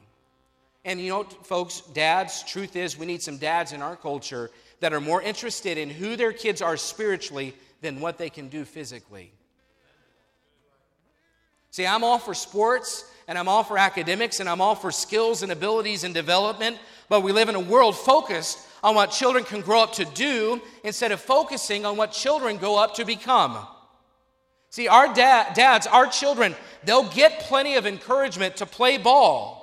And 0.85 1.01
you 1.01 1.09
know, 1.09 1.23
folks, 1.23 1.81
dads, 1.93 2.43
truth 2.43 2.75
is, 2.75 2.97
we 2.97 3.05
need 3.05 3.21
some 3.21 3.37
dads 3.37 3.71
in 3.71 3.81
our 3.81 3.95
culture 3.95 4.51
that 4.79 4.93
are 4.93 5.01
more 5.01 5.21
interested 5.21 5.77
in 5.77 5.89
who 5.89 6.15
their 6.15 6.31
kids 6.31 6.61
are 6.61 6.77
spiritually 6.77 7.55
than 7.81 7.99
what 7.99 8.17
they 8.17 8.29
can 8.29 8.47
do 8.47 8.63
physically. 8.63 9.31
See, 11.71 11.87
I'm 11.87 12.03
all 12.03 12.19
for 12.19 12.33
sports 12.33 13.05
and 13.27 13.37
I'm 13.37 13.47
all 13.47 13.63
for 13.63 13.77
academics 13.77 14.39
and 14.39 14.49
I'm 14.49 14.61
all 14.61 14.75
for 14.75 14.91
skills 14.91 15.41
and 15.41 15.51
abilities 15.51 16.03
and 16.03 16.13
development, 16.13 16.77
but 17.09 17.21
we 17.21 17.31
live 17.31 17.49
in 17.49 17.55
a 17.55 17.59
world 17.59 17.95
focused 17.95 18.59
on 18.83 18.95
what 18.95 19.11
children 19.11 19.43
can 19.43 19.61
grow 19.61 19.81
up 19.81 19.93
to 19.93 20.05
do 20.05 20.61
instead 20.83 21.11
of 21.11 21.21
focusing 21.21 21.85
on 21.85 21.97
what 21.97 22.11
children 22.11 22.57
grow 22.57 22.75
up 22.75 22.95
to 22.95 23.05
become. 23.05 23.57
See, 24.69 24.87
our 24.87 25.13
dads, 25.13 25.87
our 25.87 26.07
children, 26.07 26.55
they'll 26.85 27.09
get 27.09 27.41
plenty 27.41 27.75
of 27.75 27.85
encouragement 27.85 28.57
to 28.57 28.65
play 28.65 28.97
ball. 28.97 29.61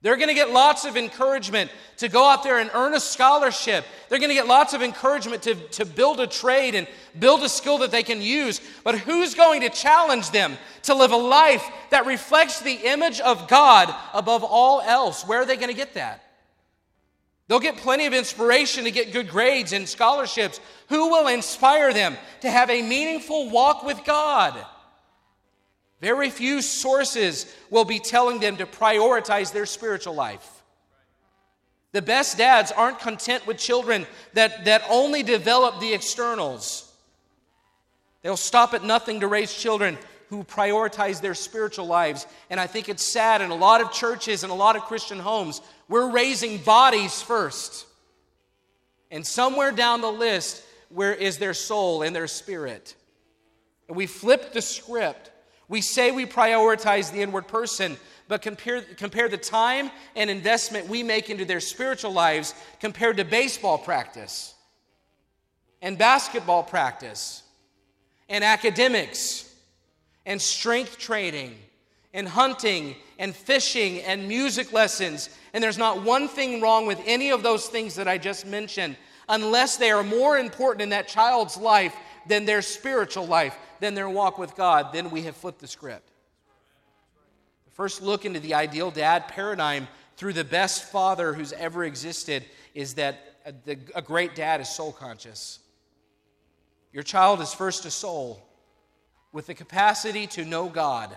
They're 0.00 0.16
going 0.16 0.28
to 0.28 0.34
get 0.34 0.50
lots 0.50 0.84
of 0.84 0.96
encouragement 0.96 1.72
to 1.96 2.08
go 2.08 2.24
out 2.24 2.44
there 2.44 2.60
and 2.60 2.70
earn 2.72 2.94
a 2.94 3.00
scholarship. 3.00 3.84
They're 4.08 4.20
going 4.20 4.28
to 4.28 4.34
get 4.34 4.46
lots 4.46 4.72
of 4.72 4.80
encouragement 4.80 5.42
to, 5.42 5.56
to 5.56 5.84
build 5.84 6.20
a 6.20 6.26
trade 6.28 6.76
and 6.76 6.86
build 7.18 7.42
a 7.42 7.48
skill 7.48 7.78
that 7.78 7.90
they 7.90 8.04
can 8.04 8.22
use. 8.22 8.60
But 8.84 9.00
who's 9.00 9.34
going 9.34 9.62
to 9.62 9.70
challenge 9.70 10.30
them 10.30 10.56
to 10.84 10.94
live 10.94 11.10
a 11.10 11.16
life 11.16 11.68
that 11.90 12.06
reflects 12.06 12.60
the 12.60 12.74
image 12.74 13.18
of 13.20 13.48
God 13.48 13.92
above 14.14 14.44
all 14.44 14.80
else? 14.82 15.26
Where 15.26 15.40
are 15.40 15.46
they 15.46 15.56
going 15.56 15.68
to 15.68 15.74
get 15.74 15.94
that? 15.94 16.27
They'll 17.48 17.60
get 17.60 17.78
plenty 17.78 18.04
of 18.04 18.12
inspiration 18.12 18.84
to 18.84 18.90
get 18.90 19.12
good 19.12 19.28
grades 19.28 19.72
and 19.72 19.88
scholarships. 19.88 20.60
Who 20.90 21.08
will 21.08 21.28
inspire 21.28 21.94
them 21.94 22.16
to 22.42 22.50
have 22.50 22.68
a 22.68 22.82
meaningful 22.82 23.50
walk 23.50 23.82
with 23.82 24.04
God? 24.04 24.54
Very 26.00 26.30
few 26.30 26.60
sources 26.60 27.52
will 27.70 27.86
be 27.86 27.98
telling 27.98 28.38
them 28.38 28.58
to 28.58 28.66
prioritize 28.66 29.52
their 29.52 29.66
spiritual 29.66 30.14
life. 30.14 30.62
The 31.92 32.02
best 32.02 32.36
dads 32.36 32.70
aren't 32.70 33.00
content 33.00 33.46
with 33.46 33.56
children 33.56 34.06
that, 34.34 34.66
that 34.66 34.84
only 34.90 35.22
develop 35.22 35.80
the 35.80 35.94
externals. 35.94 36.92
They'll 38.22 38.36
stop 38.36 38.74
at 38.74 38.84
nothing 38.84 39.20
to 39.20 39.26
raise 39.26 39.54
children 39.54 39.96
who 40.28 40.44
prioritize 40.44 41.20
their 41.20 41.34
spiritual 41.34 41.86
lives. 41.86 42.26
And 42.50 42.60
I 42.60 42.66
think 42.66 42.88
it's 42.88 43.04
sad 43.04 43.40
in 43.40 43.50
a 43.50 43.54
lot 43.54 43.80
of 43.80 43.92
churches 43.92 44.42
and 44.42 44.52
a 44.52 44.56
lot 44.56 44.76
of 44.76 44.82
Christian 44.82 45.18
homes, 45.18 45.60
we're 45.88 46.10
raising 46.10 46.58
bodies 46.58 47.22
first. 47.22 47.86
And 49.10 49.26
somewhere 49.26 49.72
down 49.72 50.00
the 50.00 50.12
list, 50.12 50.62
where 50.90 51.14
is 51.14 51.38
their 51.38 51.54
soul 51.54 52.02
and 52.02 52.14
their 52.14 52.26
spirit? 52.26 52.94
And 53.88 53.96
we 53.96 54.06
flip 54.06 54.52
the 54.52 54.60
script 54.62 55.30
we 55.68 55.82
say 55.82 56.10
we 56.10 56.24
prioritize 56.24 57.12
the 57.12 57.20
inward 57.20 57.46
person, 57.46 57.98
but 58.26 58.40
compare, 58.40 58.80
compare 58.80 59.28
the 59.28 59.36
time 59.36 59.90
and 60.16 60.30
investment 60.30 60.88
we 60.88 61.02
make 61.02 61.28
into 61.28 61.44
their 61.44 61.60
spiritual 61.60 62.12
lives 62.12 62.54
compared 62.80 63.18
to 63.18 63.24
baseball 63.24 63.78
practice 63.78 64.54
and 65.82 65.96
basketball 65.98 66.62
practice 66.62 67.42
and 68.28 68.42
academics 68.42 69.47
and 70.28 70.40
strength 70.40 70.98
training 70.98 71.56
and 72.12 72.28
hunting 72.28 72.94
and 73.18 73.34
fishing 73.34 74.00
and 74.02 74.28
music 74.28 74.72
lessons. 74.72 75.30
And 75.52 75.64
there's 75.64 75.78
not 75.78 76.02
one 76.02 76.28
thing 76.28 76.60
wrong 76.60 76.86
with 76.86 77.00
any 77.06 77.30
of 77.30 77.42
those 77.42 77.66
things 77.66 77.96
that 77.96 78.06
I 78.06 78.18
just 78.18 78.46
mentioned 78.46 78.96
unless 79.28 79.78
they 79.78 79.90
are 79.90 80.04
more 80.04 80.38
important 80.38 80.82
in 80.82 80.90
that 80.90 81.08
child's 81.08 81.56
life 81.56 81.96
than 82.26 82.44
their 82.44 82.62
spiritual 82.62 83.26
life 83.26 83.56
than 83.80 83.94
their 83.94 84.08
walk 84.08 84.38
with 84.38 84.54
God, 84.54 84.92
then 84.92 85.10
we 85.10 85.22
have 85.22 85.36
flipped 85.36 85.60
the 85.60 85.66
script. 85.66 86.10
The 87.64 87.70
first 87.70 88.02
look 88.02 88.26
into 88.26 88.40
the 88.40 88.54
ideal 88.54 88.90
dad 88.90 89.28
paradigm 89.28 89.88
through 90.16 90.34
the 90.34 90.44
best 90.44 90.90
father 90.90 91.32
who's 91.32 91.52
ever 91.54 91.84
existed 91.84 92.44
is 92.74 92.94
that 92.94 93.36
a, 93.46 93.52
the, 93.64 93.78
a 93.94 94.02
great 94.02 94.34
dad 94.34 94.60
is 94.60 94.68
soul 94.68 94.92
conscious. 94.92 95.60
Your 96.92 97.02
child 97.02 97.40
is 97.40 97.54
first 97.54 97.86
a 97.86 97.90
soul 97.90 98.47
with 99.32 99.46
the 99.46 99.54
capacity 99.54 100.26
to 100.28 100.44
know 100.44 100.68
God. 100.68 101.16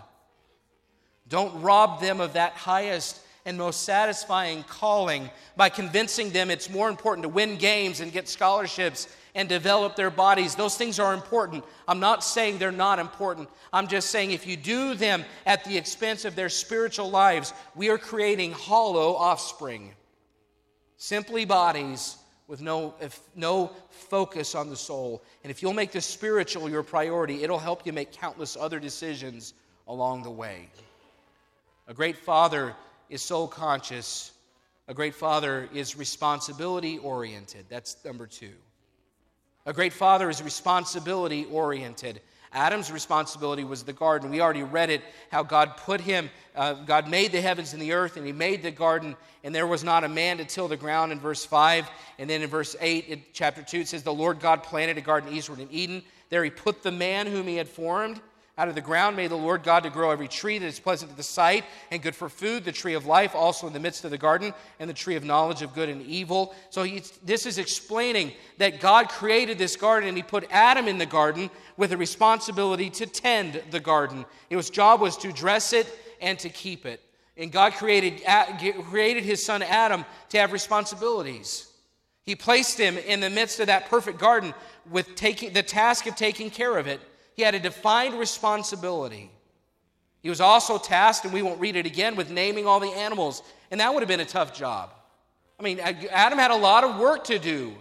Don't 1.27 1.62
rob 1.62 2.01
them 2.01 2.20
of 2.20 2.34
that 2.34 2.53
highest 2.53 3.22
and 3.46 3.58
most 3.58 3.84
satisfying 3.84 4.63
calling 4.63 5.30
by 5.56 5.70
convincing 5.70 6.30
them 6.30 6.51
it's 6.51 6.70
more 6.70 6.89
important 6.89 7.24
to 7.24 7.30
win 7.30 7.58
games 7.58 8.00
and 8.00 8.12
get 8.12 8.27
scholarships 8.27 9.08
and 9.34 9.48
develop 9.48 9.96
their 9.96 10.10
bodies. 10.10 10.56
Those 10.56 10.75
things 10.75 11.00
are 11.00 11.13
important. 11.13 11.63
I'm 11.88 12.00
not 12.00 12.24
saying 12.24 12.58
they're 12.58 12.72
not 12.72 13.00
important. 13.00 13.50
I'm 13.72 13.88
just 13.88 14.10
saying 14.10 14.32
if 14.32 14.46
you 14.46 14.58
do 14.58 14.94
them 14.94 15.24
at 15.46 15.63
the 15.63 15.77
expense 15.77 16.25
of 16.25 16.36
their 16.36 16.50
spiritual 16.50 17.10
lives, 17.10 17.53
we 17.75 17.89
are 17.89 17.98
creating 17.98 18.51
hollow 18.51 19.15
offspring. 19.15 19.94
Simply 20.98 21.46
bodies 21.46 22.18
with 22.51 22.62
no, 22.62 22.93
no 23.34 23.72
focus 23.89 24.55
on 24.55 24.70
the 24.70 24.75
soul. 24.75 25.24
And 25.41 25.50
if 25.50 25.62
you'll 25.62 25.72
make 25.72 25.93
the 25.93 26.01
spiritual 26.01 26.70
your 26.70 26.84
priority, 26.84 27.43
it'll 27.43 27.58
help 27.58 27.86
you 27.86 27.93
make 27.93 28.12
countless 28.12 28.58
other 28.60 28.77
decisions 28.77 29.53
along 29.88 30.24
the 30.24 30.29
way. 30.29 30.67
A 31.88 31.93
great 31.93 32.17
father 32.17 32.75
is 33.10 33.22
soul 33.22 33.48
conscious. 33.48 34.34
A 34.89 34.93
great 34.93 35.15
father 35.15 35.70
is 35.74 35.96
responsibility 35.96 36.98
oriented. 36.98 37.67
That's 37.70 37.96
number 38.03 38.27
two. 38.27 38.51
A 39.65 39.72
great 39.72 39.93
father 39.93 40.29
is 40.29 40.43
responsibility 40.43 41.46
oriented. 41.46 42.20
Adam's 42.53 42.91
responsibility 42.91 43.63
was 43.63 43.84
the 43.84 43.93
garden. 43.93 44.29
We 44.29 44.41
already 44.41 44.63
read 44.63 44.89
it, 44.89 45.01
how 45.31 45.41
God 45.43 45.77
put 45.77 46.01
him, 46.01 46.29
uh, 46.55 46.74
God 46.74 47.10
made 47.10 47.31
the 47.31 47.39
heavens 47.39 47.72
and 47.74 47.81
the 47.81 47.93
earth, 47.93 48.17
and 48.17 48.25
he 48.25 48.34
made 48.34 48.62
the 48.62 48.72
garden, 48.72 49.15
and 49.43 49.55
there 49.55 49.67
was 49.67 49.84
not 49.84 50.03
a 50.03 50.10
man 50.10 50.38
to 50.38 50.46
till 50.46 50.67
the 50.67 50.75
ground 50.75 51.12
in 51.13 51.20
verse 51.20 51.46
5. 51.46 51.89
And 52.20 52.29
then 52.29 52.41
in 52.41 52.50
verse 52.50 52.75
8, 52.79 53.08
in 53.08 53.24
chapter 53.31 53.63
2, 53.63 53.81
it 53.81 53.88
says, 53.88 54.03
The 54.03 54.13
Lord 54.13 54.39
God 54.39 54.63
planted 54.63 54.98
a 54.98 55.01
garden 55.01 55.34
eastward 55.34 55.60
in 55.60 55.70
Eden. 55.72 56.03
There 56.29 56.43
he 56.43 56.50
put 56.50 56.84
the 56.84 56.91
man 56.91 57.25
whom 57.27 57.48
he 57.48 57.55
had 57.55 57.70
formed. 57.70 58.20
Out 58.58 58.67
of 58.67 58.75
the 58.75 58.81
ground 58.81 59.15
made 59.15 59.31
the 59.31 59.36
Lord 59.36 59.63
God 59.63 59.84
to 59.84 59.89
grow 59.89 60.12
every 60.12 60.27
tree 60.27 60.58
that 60.58 60.65
is 60.65 60.79
pleasant 60.79 61.10
to 61.12 61.17
the 61.17 61.24
sight 61.24 61.63
and 61.89 62.01
good 62.01 62.15
for 62.15 62.29
food, 62.29 62.65
the 62.65 62.72
tree 62.72 62.93
of 62.96 63.05
life 63.05 63.34
also 63.34 63.65
in 63.65 63.74
the 63.74 63.79
midst 63.79 64.03
of 64.03 64.12
the 64.12 64.17
garden, 64.17 64.53
and 64.79 64.89
the 64.89 64.93
tree 64.93 65.15
of 65.15 65.24
knowledge 65.24 65.62
of 65.62 65.74
good 65.74 65.88
and 65.88 66.01
evil. 66.01 66.53
So 66.70 66.86
this 67.24 67.46
is 67.46 67.58
explaining 67.58 68.34
that 68.58 68.81
God 68.81 69.08
created 69.10 69.58
this 69.58 69.77
garden 69.77 70.10
and 70.10 70.17
he 70.17 70.24
put 70.24 70.48
Adam 70.51 70.88
in 70.88 70.98
the 70.98 71.05
garden 71.05 71.50
with 71.77 71.93
a 71.93 71.98
responsibility 71.98 72.89
to 72.89 73.05
tend 73.05 73.63
the 73.72 73.79
garden. 73.79 74.25
His 74.50 74.70
job 74.70 75.00
was 75.00 75.15
to 75.17 75.31
dress 75.31 75.72
it 75.72 75.88
and 76.20 76.38
to 76.39 76.50
keep 76.50 76.86
it. 76.86 77.01
And 77.38 77.51
God 77.51 77.74
created, 77.74 78.22
created 78.89 79.24
his 79.24 79.43
son 79.43 79.63
Adam 79.63 80.05
to 80.29 80.38
have 80.38 80.51
responsibilities. 80.51 81.72
He 82.24 82.36
placed 82.36 82.77
him 82.77 82.98
in 82.98 83.22
the 83.22 83.29
midst 83.29 83.60
of 83.60 83.67
that 83.67 83.89
perfect 83.89 84.20
garden 84.20 84.53
with 84.89 85.15
taking 85.15 85.53
the 85.53 85.63
task 85.63 86.05
of 86.05 86.15
taking 86.15 86.50
care 86.50 86.77
of 86.77 86.86
it. 86.86 87.00
He 87.35 87.43
had 87.43 87.55
a 87.55 87.59
defined 87.59 88.19
responsibility. 88.19 89.31
He 90.21 90.29
was 90.29 90.41
also 90.41 90.77
tasked, 90.77 91.25
and 91.25 91.33
we 91.33 91.41
won't 91.41 91.59
read 91.59 91.75
it 91.75 91.85
again, 91.85 92.15
with 92.15 92.29
naming 92.29 92.67
all 92.67 92.79
the 92.79 92.91
animals. 92.91 93.41
And 93.71 93.79
that 93.79 93.93
would 93.93 94.01
have 94.01 94.07
been 94.07 94.19
a 94.19 94.25
tough 94.25 94.53
job. 94.53 94.91
I 95.59 95.63
mean, 95.63 95.79
Adam 95.79 96.38
had 96.38 96.51
a 96.51 96.55
lot 96.55 96.83
of 96.83 97.00
work 97.00 97.25
to 97.25 97.39
do. 97.39 97.73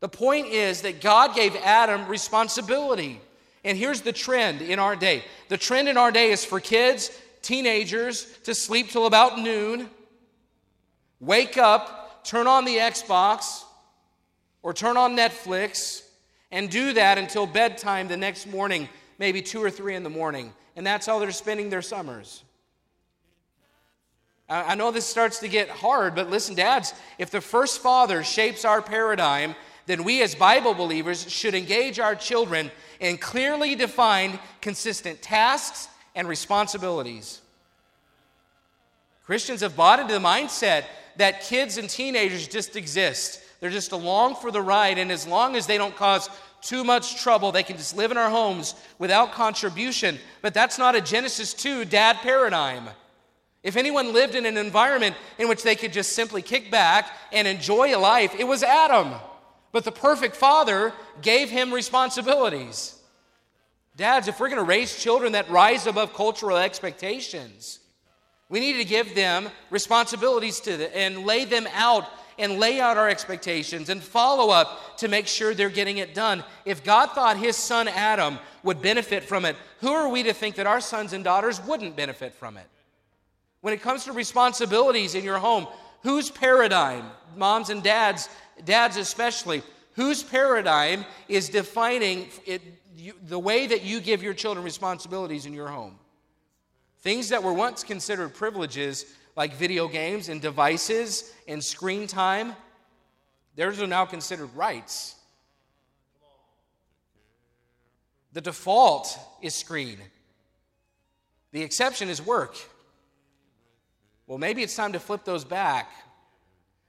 The 0.00 0.08
point 0.08 0.46
is 0.46 0.82
that 0.82 1.00
God 1.00 1.34
gave 1.34 1.54
Adam 1.56 2.06
responsibility. 2.08 3.20
And 3.64 3.76
here's 3.76 4.00
the 4.00 4.12
trend 4.12 4.62
in 4.62 4.78
our 4.78 4.96
day 4.96 5.24
the 5.48 5.58
trend 5.58 5.88
in 5.88 5.96
our 5.96 6.10
day 6.10 6.30
is 6.30 6.44
for 6.44 6.60
kids, 6.60 7.10
teenagers, 7.42 8.26
to 8.44 8.54
sleep 8.54 8.90
till 8.90 9.06
about 9.06 9.38
noon, 9.38 9.90
wake 11.20 11.58
up, 11.58 12.24
turn 12.24 12.46
on 12.46 12.64
the 12.64 12.76
Xbox 12.76 13.62
or 14.62 14.72
turn 14.72 14.96
on 14.96 15.16
Netflix, 15.16 16.02
and 16.52 16.70
do 16.70 16.92
that 16.94 17.18
until 17.18 17.46
bedtime 17.46 18.08
the 18.08 18.16
next 18.16 18.46
morning, 18.46 18.88
maybe 19.18 19.42
two 19.42 19.62
or 19.62 19.70
three 19.70 19.94
in 19.94 20.02
the 20.02 20.10
morning. 20.10 20.52
And 20.76 20.86
that's 20.86 21.06
how 21.06 21.18
they're 21.18 21.32
spending 21.32 21.70
their 21.70 21.82
summers. 21.82 22.42
I 24.48 24.74
know 24.74 24.90
this 24.90 25.06
starts 25.06 25.38
to 25.40 25.48
get 25.48 25.68
hard, 25.68 26.16
but 26.16 26.28
listen, 26.28 26.56
dads, 26.56 26.92
if 27.18 27.30
the 27.30 27.40
first 27.40 27.80
father 27.80 28.24
shapes 28.24 28.64
our 28.64 28.82
paradigm, 28.82 29.54
then 29.86 30.02
we 30.02 30.22
as 30.22 30.34
Bible 30.34 30.74
believers 30.74 31.30
should 31.30 31.54
engage 31.54 32.00
our 32.00 32.16
children 32.16 32.70
in 32.98 33.16
clearly 33.16 33.76
defined, 33.76 34.38
consistent 34.60 35.22
tasks 35.22 35.88
and 36.16 36.26
responsibilities. 36.28 37.40
Christians 39.24 39.60
have 39.60 39.76
bought 39.76 40.00
into 40.00 40.12
the 40.12 40.18
mindset 40.18 40.84
that 41.16 41.42
kids 41.42 41.78
and 41.78 41.88
teenagers 41.88 42.48
just 42.48 42.74
exist. 42.74 43.40
They're 43.60 43.70
just 43.70 43.92
along 43.92 44.36
for 44.36 44.50
the 44.50 44.62
ride, 44.62 44.98
and 44.98 45.12
as 45.12 45.26
long 45.26 45.54
as 45.54 45.66
they 45.66 45.78
don't 45.78 45.94
cause 45.94 46.28
too 46.62 46.82
much 46.82 47.22
trouble, 47.22 47.52
they 47.52 47.62
can 47.62 47.76
just 47.76 47.96
live 47.96 48.10
in 48.10 48.16
our 48.16 48.30
homes 48.30 48.74
without 48.98 49.32
contribution. 49.32 50.18
But 50.42 50.54
that's 50.54 50.78
not 50.78 50.96
a 50.96 51.00
Genesis 51.00 51.54
2 51.54 51.84
dad 51.84 52.16
paradigm. 52.16 52.88
If 53.62 53.76
anyone 53.76 54.14
lived 54.14 54.34
in 54.34 54.46
an 54.46 54.56
environment 54.56 55.16
in 55.38 55.48
which 55.48 55.62
they 55.62 55.76
could 55.76 55.92
just 55.92 56.12
simply 56.12 56.40
kick 56.40 56.70
back 56.70 57.14
and 57.32 57.46
enjoy 57.46 57.98
life, 57.98 58.34
it 58.38 58.44
was 58.44 58.62
Adam. 58.62 59.12
But 59.72 59.84
the 59.84 59.92
perfect 59.92 60.34
father 60.36 60.92
gave 61.20 61.50
him 61.50 61.72
responsibilities. 61.72 62.96
Dads, 63.96 64.28
if 64.28 64.40
we're 64.40 64.48
going 64.48 64.58
to 64.58 64.64
raise 64.64 64.96
children 64.96 65.32
that 65.32 65.50
rise 65.50 65.86
above 65.86 66.14
cultural 66.14 66.56
expectations, 66.56 67.80
we 68.48 68.60
need 68.60 68.78
to 68.78 68.84
give 68.84 69.14
them 69.14 69.48
responsibilities 69.68 70.60
to 70.60 70.76
the, 70.76 70.96
and 70.96 71.26
lay 71.26 71.44
them 71.44 71.68
out 71.74 72.08
and 72.40 72.58
lay 72.58 72.80
out 72.80 72.96
our 72.96 73.08
expectations 73.08 73.88
and 73.88 74.02
follow 74.02 74.50
up 74.50 74.96
to 74.98 75.08
make 75.08 75.26
sure 75.26 75.54
they're 75.54 75.68
getting 75.68 75.98
it 75.98 76.14
done. 76.14 76.42
If 76.64 76.82
God 76.82 77.10
thought 77.10 77.36
his 77.36 77.56
son 77.56 77.88
Adam 77.88 78.38
would 78.62 78.82
benefit 78.82 79.24
from 79.24 79.44
it, 79.44 79.56
who 79.80 79.92
are 79.92 80.08
we 80.08 80.22
to 80.24 80.32
think 80.32 80.56
that 80.56 80.66
our 80.66 80.80
sons 80.80 81.12
and 81.12 81.22
daughters 81.22 81.60
wouldn't 81.64 81.96
benefit 81.96 82.34
from 82.34 82.56
it? 82.56 82.66
When 83.60 83.74
it 83.74 83.82
comes 83.82 84.04
to 84.04 84.12
responsibilities 84.12 85.14
in 85.14 85.24
your 85.24 85.38
home, 85.38 85.66
whose 86.02 86.30
paradigm, 86.30 87.04
moms 87.36 87.70
and 87.70 87.82
dads, 87.82 88.28
dads 88.64 88.96
especially, 88.96 89.62
whose 89.94 90.22
paradigm 90.22 91.04
is 91.28 91.48
defining 91.48 92.28
it, 92.46 92.62
you, 92.96 93.14
the 93.26 93.38
way 93.38 93.66
that 93.66 93.82
you 93.82 94.00
give 94.00 94.22
your 94.22 94.34
children 94.34 94.64
responsibilities 94.64 95.46
in 95.46 95.52
your 95.52 95.68
home? 95.68 95.98
Things 97.00 97.30
that 97.30 97.42
were 97.42 97.52
once 97.52 97.82
considered 97.82 98.34
privileges, 98.34 99.06
like 99.36 99.54
video 99.54 99.88
games 99.88 100.28
and 100.28 100.40
devices 100.40 101.32
and 101.46 101.62
screen 101.62 102.06
time, 102.06 102.54
theirs 103.56 103.80
are 103.80 103.86
now 103.86 104.04
considered 104.04 104.54
rights. 104.54 105.14
The 108.32 108.40
default 108.40 109.18
is 109.42 109.54
screen, 109.54 109.98
the 111.52 111.62
exception 111.62 112.08
is 112.08 112.24
work. 112.24 112.56
Well, 114.26 114.38
maybe 114.38 114.62
it's 114.62 114.76
time 114.76 114.92
to 114.92 115.00
flip 115.00 115.24
those 115.24 115.44
back 115.44 115.90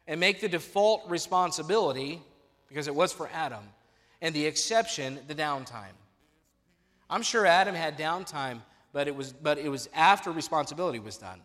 and 0.07 0.19
make 0.19 0.41
the 0.41 0.49
default 0.49 1.09
responsibility, 1.09 2.21
because 2.67 2.87
it 2.87 2.93
was 2.93 3.11
for 3.11 3.27
Adam, 3.33 3.63
and 4.21 4.35
the 4.35 4.45
exception, 4.45 5.19
the 5.27 5.33
downtime. 5.33 5.95
I'm 7.09 7.23
sure 7.23 7.45
Adam 7.45 7.73
had 7.73 7.97
downtime, 7.97 8.61
but 8.93 9.07
it 9.07 9.15
was, 9.15 9.33
but 9.33 9.57
it 9.57 9.69
was 9.69 9.89
after 9.93 10.31
responsibility 10.31 10.99
was 10.99 11.17
done. 11.17 11.41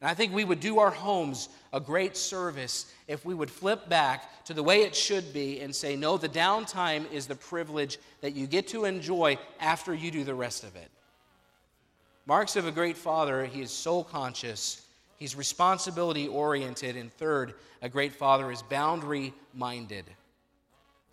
And 0.00 0.08
I 0.08 0.14
think 0.14 0.32
we 0.32 0.44
would 0.44 0.60
do 0.60 0.78
our 0.78 0.90
homes 0.90 1.48
a 1.72 1.80
great 1.80 2.16
service 2.16 2.92
if 3.08 3.24
we 3.24 3.34
would 3.34 3.50
flip 3.50 3.88
back 3.88 4.44
to 4.44 4.54
the 4.54 4.62
way 4.62 4.82
it 4.82 4.94
should 4.94 5.32
be 5.32 5.60
and 5.60 5.74
say, 5.74 5.96
no, 5.96 6.16
the 6.16 6.28
downtime 6.28 7.10
is 7.12 7.26
the 7.26 7.34
privilege 7.34 7.98
that 8.20 8.34
you 8.34 8.46
get 8.46 8.68
to 8.68 8.84
enjoy 8.84 9.38
after 9.60 9.92
you 9.92 10.10
do 10.10 10.24
the 10.24 10.34
rest 10.34 10.62
of 10.62 10.76
it. 10.76 10.90
Marks 12.26 12.56
of 12.56 12.66
a 12.66 12.72
great 12.72 12.96
father, 12.96 13.44
he 13.46 13.62
is 13.62 13.70
soul 13.70 14.04
conscious, 14.04 14.86
he's 15.16 15.34
responsibility 15.34 16.28
oriented, 16.28 16.96
and 16.96 17.12
third, 17.12 17.54
a 17.82 17.88
great 17.88 18.12
father 18.12 18.52
is 18.52 18.62
boundary 18.62 19.32
minded. 19.54 20.04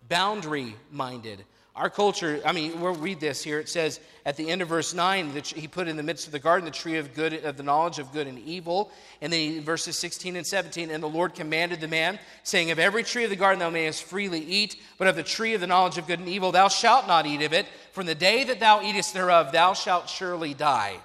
Boundary 0.08 0.76
minded. 0.92 1.44
Our 1.76 1.90
culture, 1.90 2.40
I 2.46 2.52
mean, 2.52 2.80
we'll 2.80 2.94
read 2.94 3.20
this 3.20 3.44
here. 3.44 3.60
It 3.60 3.68
says 3.68 4.00
at 4.24 4.38
the 4.38 4.48
end 4.48 4.62
of 4.62 4.68
verse 4.68 4.94
9 4.94 5.34
that 5.34 5.46
he 5.46 5.68
put 5.68 5.88
in 5.88 5.98
the 5.98 6.02
midst 6.02 6.24
of 6.24 6.32
the 6.32 6.38
garden 6.38 6.64
the 6.64 6.70
tree 6.70 6.96
of 6.96 7.12
good 7.12 7.34
of 7.44 7.58
the 7.58 7.62
knowledge 7.62 7.98
of 7.98 8.10
good 8.14 8.26
and 8.26 8.38
evil. 8.38 8.90
And 9.20 9.30
then 9.30 9.60
verses 9.60 9.98
16 9.98 10.36
and 10.36 10.46
17, 10.46 10.90
and 10.90 11.02
the 11.02 11.06
Lord 11.06 11.34
commanded 11.34 11.82
the 11.82 11.88
man, 11.88 12.18
saying, 12.44 12.70
Of 12.70 12.78
every 12.78 13.02
tree 13.02 13.24
of 13.24 13.30
the 13.30 13.36
garden 13.36 13.58
thou 13.58 13.68
mayest 13.68 14.04
freely 14.04 14.40
eat, 14.40 14.76
but 14.96 15.06
of 15.06 15.16
the 15.16 15.22
tree 15.22 15.52
of 15.52 15.60
the 15.60 15.66
knowledge 15.66 15.98
of 15.98 16.06
good 16.06 16.18
and 16.18 16.30
evil 16.30 16.50
thou 16.50 16.68
shalt 16.68 17.06
not 17.06 17.26
eat 17.26 17.42
of 17.42 17.52
it. 17.52 17.66
From 17.92 18.06
the 18.06 18.14
day 18.14 18.44
that 18.44 18.58
thou 18.58 18.80
eatest 18.80 19.12
thereof, 19.12 19.52
thou 19.52 19.74
shalt 19.74 20.08
surely 20.08 20.54
die. 20.54 20.96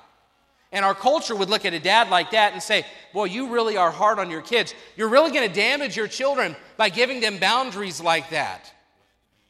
And 0.72 0.86
our 0.86 0.96
culture 0.96 1.36
would 1.36 1.50
look 1.50 1.66
at 1.66 1.74
a 1.74 1.80
dad 1.82 2.10
like 2.10 2.32
that 2.32 2.54
and 2.54 2.64
say, 2.64 2.86
Boy, 3.12 3.26
you 3.26 3.50
really 3.50 3.76
are 3.76 3.92
hard 3.92 4.20
on 4.20 4.32
your 4.32 4.42
kids. 4.42 4.74
You're 4.96 5.10
really 5.10 5.32
going 5.32 5.50
to 5.50 5.54
damage 5.54 5.98
your 5.98 6.08
children 6.08 6.56
by 6.78 6.88
giving 6.88 7.20
them 7.20 7.40
boundaries 7.40 8.00
like 8.00 8.30
that. 8.30 8.72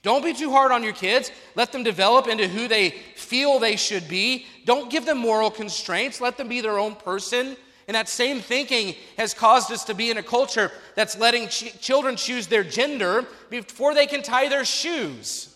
Don't 0.04 0.24
be 0.24 0.34
too 0.34 0.52
hard 0.52 0.72
on 0.72 0.84
your 0.84 0.94
kids. 0.94 1.32
Let 1.56 1.72
them 1.72 1.84
develop 1.84 2.28
into 2.28 2.48
who 2.48 2.68
they 2.68 2.90
feel 3.16 3.60
they 3.60 3.76
should 3.76 4.08
be. 4.08 4.46
Don't 4.66 4.90
give 4.90 5.06
them 5.06 5.20
moral 5.20 5.52
constraints. 5.52 6.20
Let 6.20 6.38
them 6.38 6.48
be 6.48 6.62
their 6.62 6.80
own 6.80 6.96
person. 6.96 7.56
And 7.88 7.96
that 7.96 8.10
same 8.10 8.40
thinking 8.40 8.96
has 9.18 9.34
caused 9.34 9.72
us 9.72 9.84
to 9.86 9.94
be 9.94 10.10
in 10.10 10.18
a 10.18 10.24
culture 10.24 10.72
that's 10.96 11.18
letting 11.18 11.50
ch- 11.50 11.80
children 11.82 12.16
choose 12.16 12.48
their 12.48 12.64
gender 12.64 13.26
before 13.50 13.94
they 13.94 14.08
can 14.08 14.24
tie 14.24 14.48
their 14.48 14.66
shoes. 14.66 15.56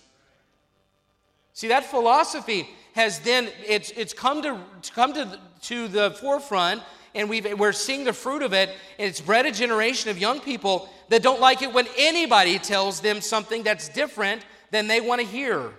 See, 1.54 1.70
that 1.70 1.86
philosophy 1.86 2.70
has 2.94 3.20
then 3.20 3.50
it's, 3.66 3.92
it's 3.92 4.14
come 4.14 4.42
to 4.42 4.60
come 4.94 5.14
to, 5.14 5.40
to 5.64 5.88
the 5.88 6.12
forefront 6.12 6.82
and 7.16 7.30
we 7.30 7.42
we're 7.54 7.72
seeing 7.72 8.04
the 8.04 8.14
fruit 8.14 8.44
of 8.44 8.54
it. 8.54 8.70
And 9.00 9.10
it's 9.10 9.22
bred 9.22 9.46
a 9.46 9.52
generation 9.52 10.12
of 10.12 10.18
young 10.18 10.40
people 10.40 10.90
that 11.10 11.24
don't 11.24 11.40
like 11.40 11.62
it 11.62 11.74
when 11.74 11.88
anybody 11.98 12.60
tells 12.60 13.00
them 13.00 13.22
something 13.22 13.64
that's 13.64 13.90
different 13.90 14.46
than 14.72 14.88
they 14.88 15.02
want 15.02 15.22
to 15.22 15.28
hear. 15.28 15.72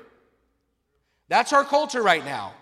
That's 1.28 1.52
our 1.52 1.64
culture 1.64 2.02
right 2.02 2.24
now. 2.24 2.54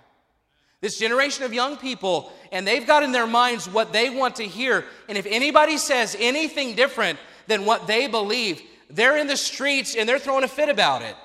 This 0.81 0.99
generation 0.99 1.45
of 1.45 1.55
young 1.55 1.77
people 1.77 2.33
and 2.53 2.67
they've 2.67 2.87
got 2.87 3.03
in 3.03 3.13
their 3.13 3.27
minds 3.27 3.69
what 3.69 3.93
they 3.93 4.11
want 4.11 4.37
to 4.37 4.45
hear. 4.45 4.85
And 5.09 5.17
if 5.17 5.27
anybody 5.27 5.79
says 5.79 6.17
anything 6.19 6.75
different 6.75 7.19
than 7.47 7.65
what 7.65 7.87
they 7.87 8.07
believe 8.07 8.61
they're 8.91 9.17
in 9.17 9.27
the 9.27 9.37
streets 9.37 9.95
and 9.95 10.09
they're 10.09 10.19
throwing 10.19 10.45
a 10.45 10.49
fit 10.49 10.69
about 10.69 11.03
it. 11.03 11.17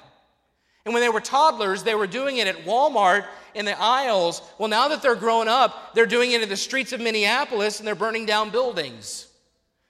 And 0.85 0.93
when 0.93 1.03
they 1.03 1.09
were 1.09 1.21
toddlers, 1.21 1.83
they 1.83 1.93
were 1.93 2.07
doing 2.07 2.37
it 2.37 2.47
at 2.47 2.65
Walmart 2.65 3.25
in 3.53 3.65
the 3.65 3.79
aisles. 3.79 4.41
Well, 4.57 4.69
now 4.69 4.87
that 4.87 5.01
they're 5.01 5.15
grown 5.15 5.47
up, 5.47 5.93
they're 5.93 6.05
doing 6.05 6.31
it 6.31 6.41
in 6.41 6.49
the 6.49 6.57
streets 6.57 6.93
of 6.93 7.01
Minneapolis 7.01 7.79
and 7.79 7.87
they're 7.87 7.95
burning 7.95 8.25
down 8.25 8.49
buildings. 8.49 9.27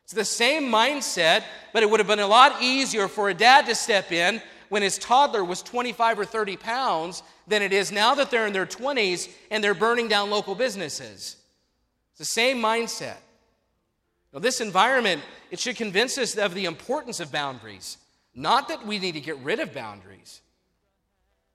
It's 0.04 0.14
the 0.14 0.26
same 0.26 0.72
mindset, 0.72 1.44
but 1.72 1.84
it 1.84 1.90
would 1.90 2.00
have 2.00 2.08
been 2.08 2.20
a 2.20 2.28
lot 2.28 2.62
easier 2.62 3.08
for 3.08 3.30
a 3.30 3.34
dad 3.34 3.68
to 3.68 3.76
step 3.76 4.12
in 4.12 4.42
when 4.70 4.82
his 4.82 4.98
toddler 4.98 5.44
was 5.44 5.62
25 5.62 6.20
or 6.20 6.26
30 6.26 6.58
pounds 6.58 7.24
than 7.48 7.62
it 7.62 7.74
is 7.74 7.92
now 7.92 8.16
that 8.16 8.32
they're 8.32 8.48
in 8.48 8.54
their 8.54 8.66
20s 8.66 9.30
and 9.52 9.64
they're 9.64 9.74
burning 9.74 10.08
down 10.08 10.30
local 10.30 10.56
businesses. 10.56 11.36
It's 12.12 12.20
the 12.20 12.26
same 12.26 12.58
mindset. 12.58 13.18
Now, 14.34 14.40
this 14.40 14.62
environment, 14.62 15.22
it 15.52 15.60
should 15.60 15.76
convince 15.76 16.18
us 16.18 16.38
of 16.38 16.54
the 16.54 16.66
importance 16.66 17.20
of 17.20 17.32
boundaries. 17.32 17.98
Not 18.36 18.68
that 18.68 18.86
we 18.86 19.00
need 19.00 19.14
to 19.14 19.22
get 19.22 19.38
rid 19.40 19.60
of 19.60 19.74
boundaries. 19.74 20.42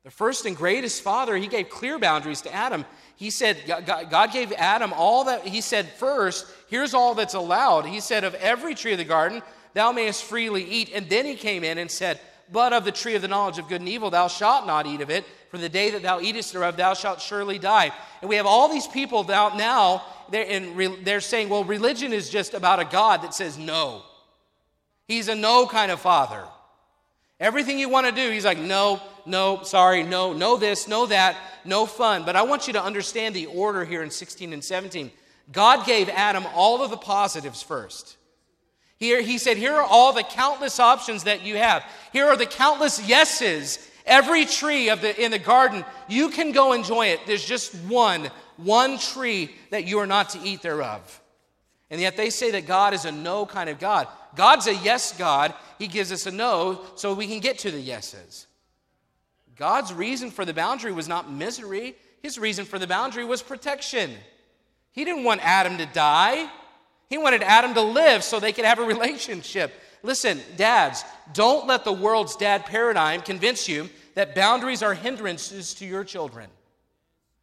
The 0.04 0.10
first 0.10 0.44
and 0.44 0.54
greatest 0.54 1.02
father, 1.02 1.34
he 1.34 1.46
gave 1.46 1.70
clear 1.70 1.98
boundaries 1.98 2.42
to 2.42 2.54
Adam. 2.54 2.84
He 3.16 3.30
said, 3.30 3.56
God 3.86 4.32
gave 4.32 4.52
Adam 4.52 4.92
all 4.94 5.24
that, 5.24 5.46
he 5.46 5.62
said, 5.62 5.88
first, 5.88 6.46
here's 6.68 6.92
all 6.92 7.14
that's 7.14 7.34
allowed. 7.34 7.86
He 7.86 8.00
said, 8.00 8.22
of 8.22 8.34
every 8.34 8.74
tree 8.74 8.92
of 8.92 8.98
the 8.98 9.04
garden, 9.04 9.42
thou 9.72 9.92
mayest 9.92 10.24
freely 10.24 10.62
eat. 10.62 10.90
And 10.94 11.08
then 11.08 11.24
he 11.24 11.36
came 11.36 11.64
in 11.64 11.78
and 11.78 11.90
said, 11.90 12.20
but 12.52 12.74
of 12.74 12.84
the 12.84 12.92
tree 12.92 13.14
of 13.14 13.22
the 13.22 13.28
knowledge 13.28 13.58
of 13.58 13.68
good 13.68 13.80
and 13.80 13.88
evil, 13.88 14.10
thou 14.10 14.28
shalt 14.28 14.66
not 14.66 14.86
eat 14.86 15.00
of 15.00 15.08
it, 15.08 15.24
for 15.50 15.56
the 15.56 15.70
day 15.70 15.90
that 15.92 16.02
thou 16.02 16.20
eatest 16.20 16.52
thereof, 16.52 16.76
thou 16.76 16.92
shalt 16.92 17.20
surely 17.20 17.58
die. 17.58 17.90
And 18.20 18.28
we 18.28 18.36
have 18.36 18.44
all 18.44 18.68
these 18.68 18.86
people 18.86 19.24
now, 19.24 20.02
they're, 20.30 20.44
in, 20.44 21.02
they're 21.04 21.22
saying, 21.22 21.48
well, 21.48 21.64
religion 21.64 22.12
is 22.12 22.28
just 22.28 22.52
about 22.52 22.80
a 22.80 22.84
God 22.84 23.22
that 23.22 23.32
says 23.32 23.56
no. 23.56 24.02
He's 25.08 25.28
a 25.28 25.34
no 25.34 25.66
kind 25.66 25.90
of 25.90 26.00
father. 26.00 26.44
Everything 27.44 27.78
you 27.78 27.90
want 27.90 28.06
to 28.06 28.12
do, 28.12 28.30
he's 28.30 28.46
like, 28.46 28.56
no, 28.56 29.02
no, 29.26 29.62
sorry, 29.64 30.02
no, 30.02 30.32
no 30.32 30.56
this, 30.56 30.88
no 30.88 31.04
that, 31.04 31.36
no 31.62 31.84
fun. 31.84 32.24
But 32.24 32.36
I 32.36 32.42
want 32.42 32.66
you 32.66 32.72
to 32.72 32.82
understand 32.82 33.36
the 33.36 33.44
order 33.44 33.84
here 33.84 34.02
in 34.02 34.10
16 34.10 34.54
and 34.54 34.64
17. 34.64 35.10
God 35.52 35.84
gave 35.84 36.08
Adam 36.08 36.46
all 36.54 36.82
of 36.82 36.90
the 36.90 36.96
positives 36.96 37.62
first. 37.62 38.16
Here, 38.96 39.20
he 39.20 39.36
said, 39.36 39.58
Here 39.58 39.74
are 39.74 39.82
all 39.82 40.14
the 40.14 40.22
countless 40.22 40.80
options 40.80 41.24
that 41.24 41.42
you 41.42 41.58
have. 41.58 41.84
Here 42.14 42.24
are 42.24 42.36
the 42.38 42.46
countless 42.46 43.06
yeses. 43.06 43.90
Every 44.06 44.46
tree 44.46 44.88
of 44.88 45.02
the, 45.02 45.22
in 45.22 45.30
the 45.30 45.38
garden, 45.38 45.84
you 46.08 46.30
can 46.30 46.50
go 46.50 46.72
enjoy 46.72 47.08
it. 47.08 47.20
There's 47.26 47.44
just 47.44 47.74
one, 47.74 48.30
one 48.56 48.96
tree 48.96 49.54
that 49.68 49.84
you 49.84 49.98
are 49.98 50.06
not 50.06 50.30
to 50.30 50.40
eat 50.40 50.62
thereof. 50.62 51.20
And 51.90 52.00
yet 52.00 52.16
they 52.16 52.30
say 52.30 52.52
that 52.52 52.66
God 52.66 52.94
is 52.94 53.04
a 53.04 53.12
no 53.12 53.44
kind 53.44 53.68
of 53.68 53.78
God. 53.78 54.08
God's 54.36 54.66
a 54.66 54.74
yes 54.74 55.16
God. 55.16 55.54
He 55.78 55.86
gives 55.86 56.12
us 56.12 56.26
a 56.26 56.30
no 56.30 56.80
so 56.94 57.14
we 57.14 57.26
can 57.26 57.40
get 57.40 57.58
to 57.60 57.70
the 57.70 57.80
yeses. 57.80 58.46
God's 59.56 59.92
reason 59.92 60.30
for 60.30 60.44
the 60.44 60.54
boundary 60.54 60.92
was 60.92 61.08
not 61.08 61.30
misery, 61.30 61.94
his 62.22 62.38
reason 62.38 62.64
for 62.64 62.78
the 62.78 62.86
boundary 62.86 63.24
was 63.24 63.42
protection. 63.42 64.10
He 64.92 65.04
didn't 65.04 65.24
want 65.24 65.44
Adam 65.44 65.78
to 65.78 65.86
die, 65.86 66.48
he 67.08 67.18
wanted 67.18 67.42
Adam 67.42 67.74
to 67.74 67.82
live 67.82 68.24
so 68.24 68.40
they 68.40 68.52
could 68.52 68.64
have 68.64 68.78
a 68.78 68.84
relationship. 68.84 69.72
Listen, 70.02 70.40
dads, 70.56 71.04
don't 71.32 71.66
let 71.66 71.84
the 71.84 71.92
world's 71.92 72.36
dad 72.36 72.66
paradigm 72.66 73.20
convince 73.20 73.68
you 73.68 73.88
that 74.14 74.34
boundaries 74.34 74.82
are 74.82 74.94
hindrances 74.94 75.74
to 75.74 75.86
your 75.86 76.04
children, 76.04 76.48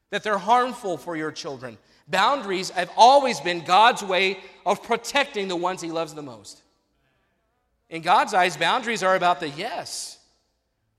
that 0.09 0.23
they're 0.23 0.37
harmful 0.37 0.97
for 0.97 1.15
your 1.15 1.31
children. 1.31 1.77
Boundaries 2.07 2.69
have 2.71 2.91
always 2.97 3.39
been 3.39 3.63
God's 3.63 4.03
way 4.03 4.39
of 4.65 4.83
protecting 4.83 5.47
the 5.47 5.55
ones 5.55 5.81
He 5.81 5.91
loves 5.91 6.13
the 6.13 6.21
most. 6.21 6.61
In 7.91 8.01
God's 8.01 8.33
eyes, 8.33 8.55
boundaries 8.55 9.03
are 9.03 9.15
about 9.15 9.41
the 9.41 9.49
yes. 9.49 10.17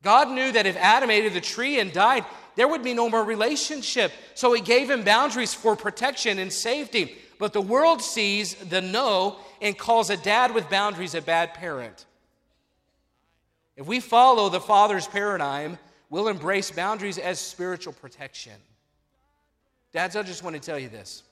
God 0.02 0.30
knew 0.30 0.52
that 0.52 0.66
if 0.66 0.76
Adam 0.76 1.10
ate 1.10 1.26
of 1.26 1.34
the 1.34 1.40
tree 1.40 1.80
and 1.80 1.92
died, 1.92 2.24
there 2.54 2.68
would 2.68 2.84
be 2.84 2.92
no 2.92 3.08
more 3.08 3.24
relationship. 3.24 4.12
So 4.34 4.52
He 4.52 4.60
gave 4.60 4.90
him 4.90 5.02
boundaries 5.02 5.54
for 5.54 5.74
protection 5.74 6.38
and 6.38 6.52
safety. 6.52 7.16
But 7.38 7.54
the 7.54 7.62
world 7.62 8.02
sees 8.02 8.54
the 8.54 8.82
no 8.82 9.38
and 9.60 9.76
calls 9.76 10.10
a 10.10 10.16
dad 10.18 10.54
with 10.54 10.68
boundaries 10.68 11.14
a 11.14 11.22
bad 11.22 11.54
parent. 11.54 12.04
If 13.74 13.86
we 13.86 14.00
follow 14.00 14.50
the 14.50 14.60
Father's 14.60 15.06
paradigm, 15.06 15.78
we'll 16.10 16.28
embrace 16.28 16.70
boundaries 16.70 17.16
as 17.16 17.40
spiritual 17.40 17.94
protection. 17.94 18.52
Dads, 19.92 20.14
I 20.14 20.22
just 20.22 20.44
want 20.44 20.56
to 20.56 20.60
tell 20.62 20.78
you 20.78 20.90
this. 20.90 21.22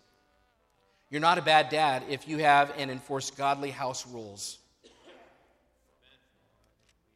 You're 1.11 1.21
not 1.21 1.37
a 1.37 1.43
bad 1.43 1.69
dad 1.69 2.05
if 2.09 2.27
you 2.27 2.39
have 2.39 2.73
and 2.79 2.91
enforce 2.91 3.31
godly 3.31 3.71
house 3.71 4.07
rules. 4.07 4.60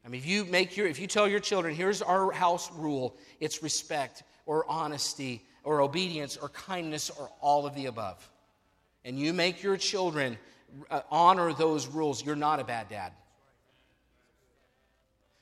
I 0.04 0.08
mean, 0.08 0.20
if 0.20 0.26
you 0.26 0.44
make 0.44 0.76
your, 0.76 0.86
if 0.86 0.98
you 0.98 1.06
tell 1.06 1.26
your 1.26 1.40
children, 1.40 1.74
here's 1.74 2.02
our 2.02 2.30
house 2.30 2.70
rule, 2.72 3.16
it's 3.40 3.62
respect 3.62 4.22
or 4.44 4.64
honesty 4.68 5.42
or 5.62 5.80
obedience 5.80 6.36
or 6.36 6.50
kindness 6.50 7.10
or 7.10 7.30
all 7.40 7.66
of 7.66 7.74
the 7.74 7.86
above, 7.86 8.30
and 9.04 9.18
you 9.18 9.32
make 9.32 9.62
your 9.62 9.76
children 9.76 10.36
uh, 10.90 11.00
honor 11.10 11.52
those 11.52 11.86
rules, 11.86 12.24
you're 12.24 12.36
not 12.36 12.60
a 12.60 12.64
bad 12.64 12.88
dad. 12.88 13.12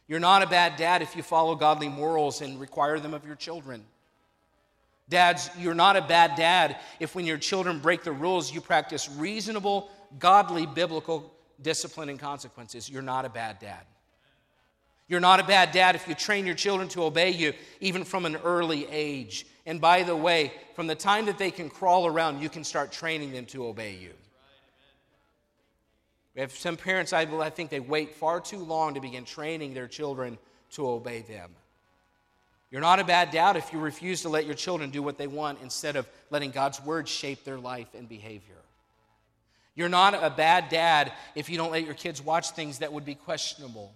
You're 0.06 0.20
not 0.20 0.42
a 0.42 0.46
bad 0.46 0.76
dad 0.76 1.02
if 1.02 1.16
you 1.16 1.22
follow 1.22 1.54
godly 1.54 1.88
morals 1.88 2.40
and 2.40 2.60
require 2.60 3.00
them 3.00 3.14
of 3.14 3.24
your 3.24 3.36
children. 3.36 3.84
Dads, 5.08 5.50
you're 5.58 5.74
not 5.74 5.96
a 5.96 6.02
bad 6.02 6.36
dad 6.36 6.76
if 7.00 7.14
when 7.14 7.26
your 7.26 7.38
children 7.38 7.78
break 7.78 8.02
the 8.02 8.12
rules, 8.12 8.52
you 8.52 8.60
practice 8.60 9.08
reasonable, 9.10 9.90
godly, 10.18 10.66
biblical 10.66 11.32
discipline 11.60 12.08
and 12.08 12.18
consequences. 12.18 12.88
You're 12.88 13.02
not 13.02 13.24
a 13.24 13.28
bad 13.28 13.58
dad. 13.58 13.84
You're 15.12 15.20
not 15.20 15.40
a 15.40 15.44
bad 15.44 15.72
dad 15.72 15.94
if 15.94 16.08
you 16.08 16.14
train 16.14 16.46
your 16.46 16.54
children 16.54 16.88
to 16.88 17.02
obey 17.02 17.32
you, 17.32 17.52
even 17.80 18.02
from 18.02 18.24
an 18.24 18.36
early 18.36 18.86
age. 18.90 19.44
And 19.66 19.78
by 19.78 20.04
the 20.04 20.16
way, 20.16 20.54
from 20.74 20.86
the 20.86 20.94
time 20.94 21.26
that 21.26 21.36
they 21.36 21.50
can 21.50 21.68
crawl 21.68 22.06
around, 22.06 22.40
you 22.40 22.48
can 22.48 22.64
start 22.64 22.92
training 22.92 23.30
them 23.30 23.44
to 23.44 23.66
obey 23.66 23.94
you. 23.94 24.14
We 26.34 26.40
have 26.40 26.52
some 26.52 26.78
parents, 26.78 27.12
I, 27.12 27.24
I 27.24 27.50
think 27.50 27.68
they 27.68 27.78
wait 27.78 28.14
far 28.14 28.40
too 28.40 28.60
long 28.60 28.94
to 28.94 29.02
begin 29.02 29.26
training 29.26 29.74
their 29.74 29.86
children 29.86 30.38
to 30.70 30.88
obey 30.88 31.20
them. 31.20 31.50
You're 32.70 32.80
not 32.80 32.98
a 32.98 33.04
bad 33.04 33.32
dad 33.32 33.56
if 33.56 33.70
you 33.70 33.80
refuse 33.80 34.22
to 34.22 34.30
let 34.30 34.46
your 34.46 34.54
children 34.54 34.88
do 34.88 35.02
what 35.02 35.18
they 35.18 35.26
want 35.26 35.58
instead 35.62 35.96
of 35.96 36.08
letting 36.30 36.52
God's 36.52 36.82
word 36.82 37.06
shape 37.06 37.44
their 37.44 37.58
life 37.58 37.88
and 37.92 38.08
behavior. 38.08 38.62
You're 39.74 39.90
not 39.90 40.14
a 40.14 40.30
bad 40.30 40.70
dad 40.70 41.12
if 41.34 41.50
you 41.50 41.58
don't 41.58 41.70
let 41.70 41.84
your 41.84 41.92
kids 41.92 42.22
watch 42.22 42.52
things 42.52 42.78
that 42.78 42.94
would 42.94 43.04
be 43.04 43.14
questionable. 43.14 43.92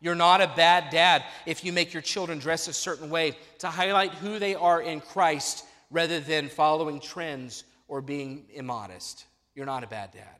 You're 0.00 0.14
not 0.14 0.40
a 0.40 0.52
bad 0.54 0.90
dad 0.90 1.24
if 1.46 1.64
you 1.64 1.72
make 1.72 1.92
your 1.92 2.02
children 2.02 2.38
dress 2.38 2.68
a 2.68 2.72
certain 2.72 3.08
way 3.10 3.36
to 3.58 3.68
highlight 3.68 4.12
who 4.14 4.38
they 4.38 4.54
are 4.54 4.80
in 4.80 5.00
Christ 5.00 5.64
rather 5.90 6.20
than 6.20 6.48
following 6.48 7.00
trends 7.00 7.64
or 7.88 8.00
being 8.00 8.46
immodest. 8.52 9.24
You're 9.54 9.66
not 9.66 9.84
a 9.84 9.88
bad 9.88 10.12
dad. 10.12 10.36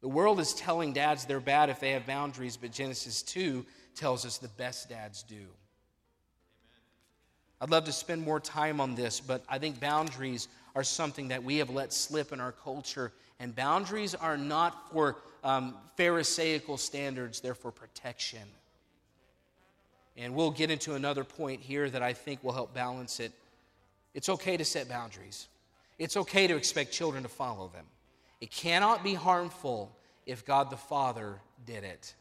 The 0.00 0.08
world 0.08 0.40
is 0.40 0.54
telling 0.54 0.92
dads 0.92 1.24
they're 1.24 1.40
bad 1.40 1.68
if 1.68 1.80
they 1.80 1.92
have 1.92 2.06
boundaries, 2.06 2.56
but 2.56 2.72
Genesis 2.72 3.22
2 3.22 3.66
tells 3.94 4.24
us 4.24 4.38
the 4.38 4.48
best 4.48 4.88
dads 4.88 5.22
do. 5.22 5.46
I'd 7.60 7.70
love 7.70 7.84
to 7.84 7.92
spend 7.92 8.22
more 8.22 8.38
time 8.38 8.80
on 8.80 8.94
this, 8.94 9.18
but 9.20 9.42
I 9.48 9.58
think 9.58 9.80
boundaries 9.80 10.48
are 10.74 10.84
something 10.84 11.28
that 11.28 11.42
we 11.42 11.56
have 11.56 11.70
let 11.70 11.92
slip 11.92 12.32
in 12.32 12.40
our 12.40 12.52
culture. 12.52 13.12
And 13.40 13.56
boundaries 13.56 14.14
are 14.14 14.36
not 14.36 14.92
for 14.92 15.16
um, 15.46 15.76
Pharisaical 15.96 16.76
standards, 16.76 17.40
they're 17.40 17.54
for 17.54 17.70
protection. 17.70 18.42
And 20.16 20.34
we'll 20.34 20.50
get 20.50 20.72
into 20.72 20.94
another 20.94 21.22
point 21.22 21.60
here 21.60 21.88
that 21.88 22.02
I 22.02 22.14
think 22.14 22.42
will 22.42 22.52
help 22.52 22.74
balance 22.74 23.20
it. 23.20 23.32
It's 24.12 24.28
okay 24.28 24.56
to 24.56 24.64
set 24.64 24.88
boundaries, 24.88 25.46
it's 25.98 26.16
okay 26.16 26.48
to 26.48 26.56
expect 26.56 26.92
children 26.92 27.22
to 27.22 27.28
follow 27.28 27.68
them. 27.68 27.84
It 28.40 28.50
cannot 28.50 29.04
be 29.04 29.14
harmful 29.14 29.96
if 30.26 30.44
God 30.44 30.68
the 30.68 30.76
Father 30.76 31.36
did 31.64 31.84
it. 31.84 32.14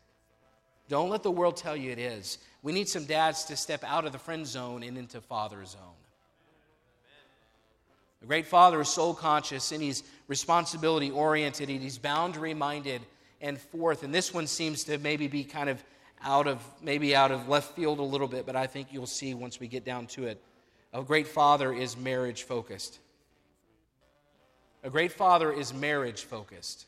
Don't 0.88 1.10
let 1.10 1.24
the 1.24 1.32
world 1.32 1.58
tell 1.58 1.76
you 1.76 1.92
it 1.92 1.98
is. 1.98 2.38
We 2.62 2.72
need 2.72 2.88
some 2.88 3.06
dads 3.06 3.46
to 3.46 3.58
step 3.58 3.84
out 3.84 4.06
of 4.06 4.12
the 4.12 4.20
friend 4.20 4.46
zone 4.46 4.84
and 4.84 5.00
into 5.00 5.20
father 5.20 5.66
zone. 5.66 5.82
The 8.22 8.28
great 8.28 8.46
father 8.46 8.80
is 8.82 8.90
soul 8.90 9.16
conscious 9.16 9.72
and 9.72 9.82
he's 9.82 10.04
responsibility 10.28 11.10
oriented 11.10 11.70
and 11.70 11.82
he's 11.82 11.98
boundary 11.98 12.54
minded 12.54 13.02
and 13.42 13.60
forth. 13.60 14.04
And 14.04 14.14
this 14.14 14.34
one 14.34 14.48
seems 14.48 14.84
to 14.86 14.98
maybe 14.98 15.28
be 15.28 15.44
kind 15.44 15.70
of 15.70 15.84
out 16.24 16.48
of 16.48 16.64
maybe 16.82 17.16
out 17.16 17.32
of 17.32 17.48
left 17.48 17.76
field 17.76 18.00
a 18.00 18.04
little 18.04 18.28
bit, 18.28 18.46
but 18.46 18.56
I 18.56 18.68
think 18.68 18.88
you'll 18.92 19.06
see 19.06 19.34
once 19.34 19.60
we 19.60 19.68
get 19.68 19.86
down 19.86 20.08
to 20.08 20.26
it. 20.26 20.42
A 20.94 21.04
great 21.04 21.28
father 21.28 21.74
is 21.74 21.98
marriage 21.98 22.44
focused. 22.44 23.00
A 24.84 24.90
great 24.90 25.12
father 25.12 25.52
is 25.52 25.74
marriage 25.74 26.24
focused. 26.24 26.86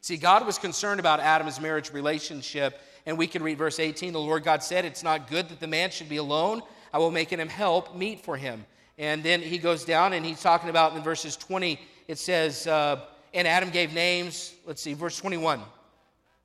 See, 0.00 0.16
God 0.16 0.44
was 0.44 0.58
concerned 0.58 1.00
about 1.00 1.20
Adam's 1.20 1.60
marriage 1.60 1.92
relationship, 1.92 2.78
and 3.06 3.16
we 3.16 3.26
can 3.26 3.42
read 3.42 3.56
verse 3.56 3.78
18. 3.78 4.12
The 4.12 4.20
Lord 4.20 4.44
God 4.44 4.62
said, 4.62 4.84
It's 4.84 5.02
not 5.02 5.30
good 5.30 5.48
that 5.48 5.60
the 5.60 5.66
man 5.66 5.90
should 5.90 6.08
be 6.08 6.18
alone. 6.18 6.60
I 6.92 6.98
will 6.98 7.10
make 7.10 7.30
him 7.30 7.48
help 7.48 7.96
meet 7.96 8.20
for 8.20 8.36
him. 8.36 8.66
And 8.98 9.22
then 9.22 9.40
he 9.40 9.58
goes 9.58 9.84
down 9.84 10.12
and 10.12 10.24
he's 10.24 10.40
talking 10.40 10.70
about 10.70 10.94
in 10.94 11.02
verses 11.02 11.36
20, 11.36 11.80
it 12.06 12.18
says, 12.18 12.66
uh, 12.66 13.00
And 13.34 13.46
Adam 13.46 13.70
gave 13.70 13.92
names. 13.92 14.54
Let's 14.64 14.80
see, 14.80 14.94
verse 14.94 15.18
21. 15.18 15.60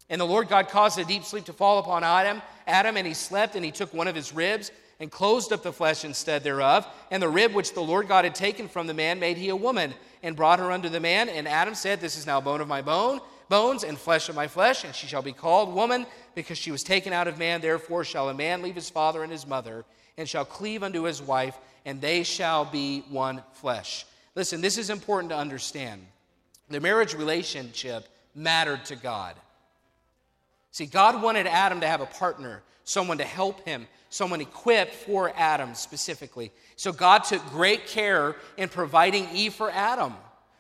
And 0.10 0.20
the 0.20 0.26
Lord 0.26 0.50
God 0.50 0.70
caused 0.70 0.98
a 0.98 1.06
deep 1.06 1.24
sleep 1.24 1.46
to 1.46 1.54
fall 1.54 1.78
upon 1.78 2.04
Adam, 2.04 2.42
Adam, 2.66 2.98
and 2.98 3.06
he 3.06 3.14
slept, 3.14 3.56
and 3.56 3.64
he 3.64 3.72
took 3.72 3.94
one 3.94 4.08
of 4.08 4.16
his 4.16 4.34
ribs 4.34 4.72
and 5.00 5.12
closed 5.12 5.54
up 5.54 5.64
the 5.64 5.72
flesh 5.72 6.04
instead 6.04 6.44
thereof. 6.44 6.88
And 7.12 7.22
the 7.22 7.30
rib 7.30 7.54
which 7.54 7.74
the 7.74 7.82
Lord 7.82 8.08
God 8.08 8.26
had 8.26 8.36
taken 8.36 8.68
from 8.68 8.88
the 8.88 8.94
man 8.94 9.20
made 9.20 9.38
he 9.38 9.50
a 9.50 9.56
woman 9.56 9.94
and 10.24 10.36
brought 10.36 10.60
her 10.60 10.72
unto 10.72 10.90
the 10.90 11.00
man. 11.00 11.30
And 11.30 11.48
Adam 11.48 11.76
said, 11.76 12.02
This 12.02 12.18
is 12.18 12.26
now 12.26 12.42
bone 12.42 12.60
of 12.60 12.68
my 12.68 12.82
bone, 12.82 13.20
bones, 13.50 13.84
and 13.84 13.98
flesh 13.98 14.28
of 14.28 14.36
my 14.36 14.48
flesh, 14.48 14.84
and 14.84 14.94
she 14.94 15.08
shall 15.08 15.22
be 15.22 15.32
called 15.32 15.74
woman, 15.74 16.08
because 16.34 16.58
she 16.58 16.72
was 16.72 16.84
taken 16.84 17.14
out 17.14 17.28
of 17.28 17.38
man. 17.38 17.62
Therefore 17.62 18.04
shall 18.04 18.30
a 18.30 18.34
man 18.34 18.64
leave 18.64 18.76
his 18.76 18.90
father 18.90 19.22
and 19.22 19.32
his 19.32 19.46
mother, 19.46 19.86
and 20.18 20.28
shall 20.28 20.44
cleave 20.44 20.82
unto 20.82 21.04
his 21.04 21.22
wife, 21.22 21.58
and 21.86 22.02
they 22.02 22.24
shall 22.24 22.66
be 22.66 23.06
one 23.10 23.44
flesh. 23.54 24.06
Listen, 24.36 24.60
this 24.60 24.78
is 24.78 24.90
important 24.90 25.30
to 25.30 25.38
understand. 25.38 26.02
The 26.70 26.80
marriage 26.80 27.16
relationship 27.16 28.08
mattered 28.36 28.86
to 28.86 28.96
God. 28.96 29.36
See, 30.72 30.86
God 30.86 31.22
wanted 31.22 31.48
Adam 31.48 31.82
to 31.82 31.88
have 31.88 32.02
a 32.02 32.06
partner, 32.06 32.62
someone 32.84 33.18
to 33.18 33.24
help 33.24 33.66
him, 33.66 33.88
someone 34.10 34.40
equipped 34.40 34.94
for 34.94 35.34
Adam 35.36 35.74
specifically. 35.74 36.52
So 36.76 36.92
God 36.92 37.24
took 37.24 37.46
great 37.50 37.88
care 37.88 38.36
in 38.58 38.70
providing 38.70 39.28
Eve 39.34 39.54
for 39.54 39.72
Adam. 39.72 40.14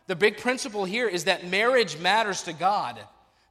The 0.07 0.15
big 0.15 0.37
principle 0.37 0.85
here 0.85 1.07
is 1.07 1.25
that 1.25 1.47
marriage 1.47 1.99
matters 1.99 2.41
to 2.43 2.53
God. 2.53 2.99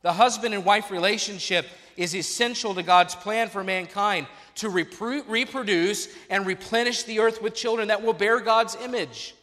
The 0.02 0.12
husband 0.12 0.54
and 0.54 0.64
wife 0.64 0.90
relationship 0.90 1.66
is 1.96 2.14
essential 2.14 2.74
to 2.74 2.82
God's 2.82 3.14
plan 3.14 3.48
for 3.48 3.62
mankind 3.62 4.26
to 4.56 4.68
reproduce 4.68 6.08
and 6.30 6.44
replenish 6.44 7.04
the 7.04 7.20
earth 7.20 7.40
with 7.40 7.54
children 7.54 7.88
that 7.88 8.02
will 8.02 8.12
bear 8.12 8.40
God's 8.40 8.76
image. 8.76 9.34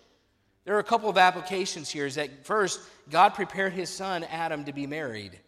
There 0.65 0.75
are 0.75 0.79
a 0.79 0.83
couple 0.83 1.09
of 1.09 1.17
applications 1.17 1.89
here. 1.89 2.05
Is 2.05 2.15
that 2.15 2.45
first, 2.45 2.81
God 3.09 3.35
prepared 3.35 3.73
his 3.73 3.89
son 3.89 4.23
Adam 4.25 4.65
to 4.65 4.73
be 4.73 4.87
married. 4.87 5.39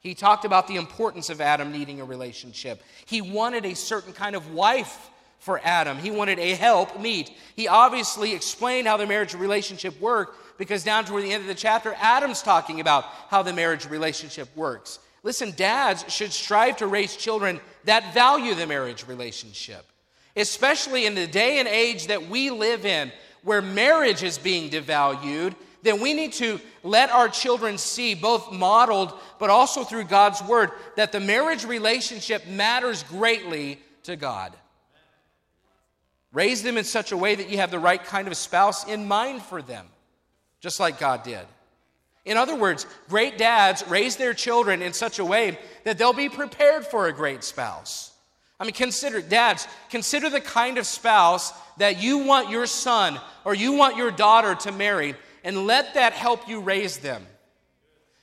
He 0.00 0.14
talked 0.14 0.44
about 0.44 0.68
the 0.68 0.76
importance 0.76 1.30
of 1.30 1.40
Adam 1.40 1.72
needing 1.72 2.00
a 2.00 2.04
relationship. 2.04 2.82
He 3.06 3.22
wanted 3.22 3.64
a 3.64 3.74
certain 3.74 4.12
kind 4.12 4.36
of 4.36 4.52
wife 4.52 5.10
for 5.38 5.60
Adam. 5.64 5.96
He 5.96 6.10
wanted 6.10 6.38
a 6.38 6.54
help 6.54 7.00
meet. 7.00 7.30
He 7.56 7.68
obviously 7.68 8.34
explained 8.34 8.86
how 8.86 8.98
the 8.98 9.06
marriage 9.06 9.34
relationship 9.34 9.98
worked 10.00 10.58
because 10.58 10.84
down 10.84 11.06
toward 11.06 11.24
the 11.24 11.32
end 11.32 11.40
of 11.40 11.48
the 11.48 11.54
chapter, 11.54 11.94
Adam's 11.98 12.42
talking 12.42 12.80
about 12.80 13.04
how 13.28 13.42
the 13.42 13.52
marriage 13.52 13.88
relationship 13.88 14.54
works. 14.54 14.98
Listen, 15.22 15.52
dads 15.56 16.04
should 16.12 16.32
strive 16.32 16.76
to 16.76 16.86
raise 16.86 17.16
children 17.16 17.58
that 17.84 18.12
value 18.12 18.54
the 18.54 18.66
marriage 18.66 19.06
relationship, 19.06 19.86
especially 20.36 21.06
in 21.06 21.14
the 21.14 21.26
day 21.26 21.58
and 21.58 21.68
age 21.68 22.08
that 22.08 22.28
we 22.28 22.50
live 22.50 22.84
in 22.84 23.10
where 23.44 23.62
marriage 23.62 24.22
is 24.22 24.38
being 24.38 24.70
devalued 24.70 25.54
then 25.84 26.00
we 26.00 26.14
need 26.14 26.32
to 26.32 26.58
let 26.82 27.10
our 27.10 27.28
children 27.28 27.76
see, 27.76 28.14
both 28.14 28.50
modeled 28.50 29.12
but 29.38 29.50
also 29.50 29.84
through 29.84 30.04
God's 30.04 30.42
word, 30.42 30.70
that 30.96 31.12
the 31.12 31.20
marriage 31.20 31.64
relationship 31.64 32.46
matters 32.46 33.02
greatly 33.04 33.78
to 34.04 34.16
God. 34.16 34.54
Raise 36.32 36.62
them 36.62 36.78
in 36.78 36.84
such 36.84 37.12
a 37.12 37.16
way 37.16 37.34
that 37.34 37.50
you 37.50 37.58
have 37.58 37.70
the 37.70 37.78
right 37.78 38.02
kind 38.02 38.26
of 38.26 38.36
spouse 38.36 38.88
in 38.88 39.06
mind 39.06 39.42
for 39.42 39.60
them, 39.60 39.86
just 40.60 40.80
like 40.80 40.98
God 40.98 41.22
did. 41.22 41.46
In 42.24 42.38
other 42.38 42.56
words, 42.56 42.86
great 43.10 43.36
dads 43.36 43.86
raise 43.86 44.16
their 44.16 44.32
children 44.32 44.80
in 44.80 44.94
such 44.94 45.18
a 45.18 45.24
way 45.24 45.58
that 45.84 45.98
they'll 45.98 46.14
be 46.14 46.30
prepared 46.30 46.86
for 46.86 47.06
a 47.06 47.12
great 47.12 47.44
spouse. 47.44 48.13
I 48.60 48.64
mean, 48.64 48.72
consider, 48.72 49.20
dads, 49.20 49.66
consider 49.90 50.30
the 50.30 50.40
kind 50.40 50.78
of 50.78 50.86
spouse 50.86 51.52
that 51.78 52.02
you 52.02 52.18
want 52.18 52.50
your 52.50 52.66
son 52.66 53.20
or 53.44 53.54
you 53.54 53.72
want 53.72 53.96
your 53.96 54.10
daughter 54.10 54.54
to 54.54 54.72
marry, 54.72 55.14
and 55.42 55.66
let 55.66 55.94
that 55.94 56.14
help 56.14 56.48
you 56.48 56.60
raise 56.60 56.98
them. 56.98 57.26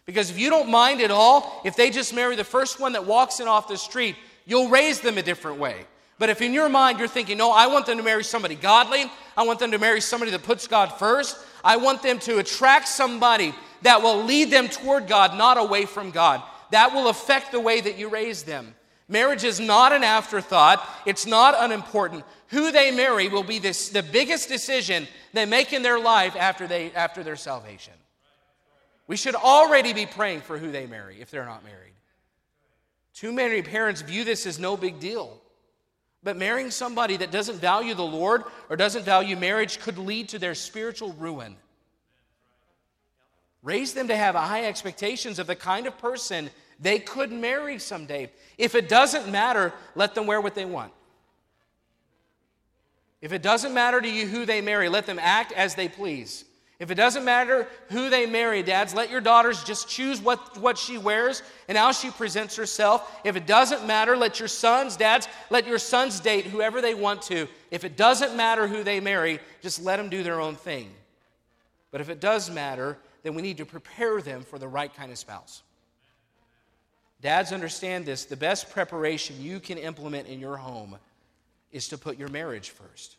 Because 0.06 0.32
if 0.32 0.39
you 0.39 0.50
don't 0.50 0.70
mind 0.70 1.00
at 1.02 1.12
all, 1.12 1.62
if 1.63 1.76
they 1.76 1.91
just 1.91 2.15
marry 2.15 2.36
the 2.36 2.44
first 2.44 2.80
one 2.80 2.94
that 2.94 3.06
walks 3.06 3.39
in 3.39 3.48
off 3.48 3.67
the 3.67 3.78
street, 3.78 4.15
you'll 4.46 4.70
raise 4.70 5.00
them 5.00 5.17
a 5.17 5.22
different 5.22 5.60
way. 5.60 5.86
But 6.17 6.30
if 6.30 6.41
in 6.41 6.54
your 6.54 6.70
mind 6.70 7.00
you're 7.00 7.08
thinking, 7.08 7.38
no, 7.38 7.52
I 7.52 7.67
want 7.67 7.86
them 7.86 7.98
to 7.98 8.04
marry 8.04 8.24
somebody 8.24 8.56
godly, 8.56 9.06
I 9.38 9.44
want 9.44 9.60
them 9.60 9.72
to 9.72 9.78
marry 9.78 10.02
somebody 10.02 10.32
that 10.32 10.44
puts 10.44 10.67
God 10.67 10.88
first, 10.98 11.38
I 11.63 11.78
want 11.78 12.02
them 12.02 12.20
to 12.20 12.39
attract 12.39 12.88
somebody 12.88 13.54
that 13.84 14.02
will 14.02 14.24
lead 14.24 14.52
them 14.52 14.67
toward 14.67 15.08
God, 15.08 15.38
not 15.38 15.58
away 15.58 15.86
from 15.86 16.12
God. 16.12 16.41
That 16.72 16.94
will 16.94 17.10
affect 17.10 17.52
the 17.52 17.60
way 17.60 17.82
that 17.82 17.98
you 17.98 18.10
raise 18.10 18.44
them. 18.44 18.74
Marriage 19.12 19.43
is 19.43 19.60
not 19.60 19.91
an 19.91 20.06
afterthought, 20.06 20.88
it's 21.06 21.26
not 21.26 21.54
unimportant. 21.60 22.24
Who 22.47 22.71
they 22.71 22.91
marry 22.91 23.28
will 23.28 23.43
be 23.43 23.60
this, 23.60 23.89
the 23.89 24.02
biggest 24.02 24.47
decision 24.47 25.06
they 25.34 25.45
make 25.45 25.74
in 25.74 25.84
their 25.84 26.00
life 26.00 26.36
after, 26.38 26.65
they, 26.65 26.93
after 26.93 27.21
their 27.21 27.36
salvation. 27.36 27.93
We 29.08 29.17
should 29.17 29.36
already 29.36 29.91
be 29.91 30.06
praying 30.06 30.41
for 30.41 30.58
who 30.58 30.71
they 30.71 30.88
marry 30.88 31.19
if 31.19 31.30
they're 31.30 31.45
not 31.45 31.65
married. 31.65 31.91
Too 33.13 33.34
many 33.34 33.62
parents 33.62 34.02
view 34.02 34.24
this 34.24 34.45
as 34.47 34.58
no 34.58 34.78
big 34.78 35.02
deal. 35.02 35.41
But 36.24 36.38
marrying 36.38 36.71
somebody 36.71 37.17
that 37.17 37.32
doesn't 37.32 37.60
value 37.60 37.93
the 37.93 38.04
Lord 38.04 38.43
or 38.69 38.78
doesn't 38.78 39.04
value 39.04 39.36
marriage 39.36 39.82
could 39.82 39.97
lead 39.97 40.30
to 40.30 40.39
their 40.39 40.56
spiritual 40.56 41.12
ruin. 41.13 41.58
Raise 43.62 43.93
them 43.93 44.08
to 44.08 44.15
have 44.15 44.36
high 44.36 44.65
expectations 44.65 45.38
of 45.38 45.47
the 45.47 45.56
kind 45.56 45.86
of 45.86 45.97
person 45.97 46.50
they 46.82 47.00
could 47.00 47.32
marry 47.32 47.80
someday. 47.80 48.32
If 48.58 48.76
it 48.76 48.89
doesn't 48.89 49.32
matter, 49.32 49.72
let 49.96 50.15
them 50.15 50.26
wear 50.26 50.41
what 50.41 50.56
they 50.56 50.65
want. 50.65 50.91
If 53.22 53.32
it 53.32 53.44
doesn't 53.44 53.74
matter 53.74 54.02
to 54.02 54.10
you 54.10 54.26
who 54.26 54.46
they 54.46 54.62
marry, 54.62 54.89
let 54.89 55.06
them 55.06 55.20
act 55.20 55.52
as 55.52 55.76
they 55.76 55.88
please. 55.88 56.44
If 56.80 56.89
it 56.89 56.96
doesn't 56.96 57.24
matter 57.24 57.67
who 57.89 58.10
they 58.10 58.26
marry, 58.26 58.63
dads, 58.63 58.96
let 58.96 59.12
your 59.12 59.22
daughters 59.22 59.63
just 59.63 59.88
choose 59.88 60.20
what, 60.20 60.58
what 60.58 60.80
she 60.80 60.98
wears 60.98 61.44
and 61.67 61.78
how 61.78 61.91
she 61.91 62.10
presents 62.10 62.56
herself. 62.56 63.22
If 63.24 63.36
it 63.36 63.46
doesn't 63.46 63.86
matter, 63.86 64.17
let 64.17 64.39
your 64.39 64.48
sons, 64.48 64.98
dads, 64.98 65.28
let 65.52 65.67
your 65.67 65.78
sons 65.78 66.20
date 66.20 66.48
whoever 66.48 66.82
they 66.82 66.96
want 66.96 67.22
to. 67.24 67.48
If 67.70 67.84
it 67.84 67.96
doesn't 67.96 68.36
matter 68.36 68.67
who 68.67 68.84
they 68.84 69.00
marry, 69.00 69.39
just 69.62 69.84
let 69.84 69.98
them 69.98 70.10
do 70.10 70.24
their 70.24 70.41
own 70.41 70.56
thing. 70.56 70.89
But 71.91 72.02
if 72.02 72.10
it 72.10 72.20
does 72.20 72.50
matter, 72.50 72.98
then 73.22 73.36
we 73.36 73.44
need 73.44 73.58
to 73.58 73.65
prepare 73.65 74.20
them 74.20 74.41
for 74.41 74.58
the 74.58 74.67
right 74.67 74.91
kind 74.91 75.12
of 75.12 75.20
spouse. 75.20 75.62
Dads, 77.22 77.52
understand 77.52 78.06
this. 78.06 78.26
The 78.26 78.36
best 78.36 78.72
preparation 78.72 79.36
you 79.40 79.60
can 79.60 79.78
implement 79.78 80.28
in 80.28 80.40
your 80.40 80.58
home 80.58 80.98
is 81.72 81.88
to 81.90 81.98
put 81.98 82.18
your 82.18 82.30
marriage 82.30 82.72
first. 82.72 83.18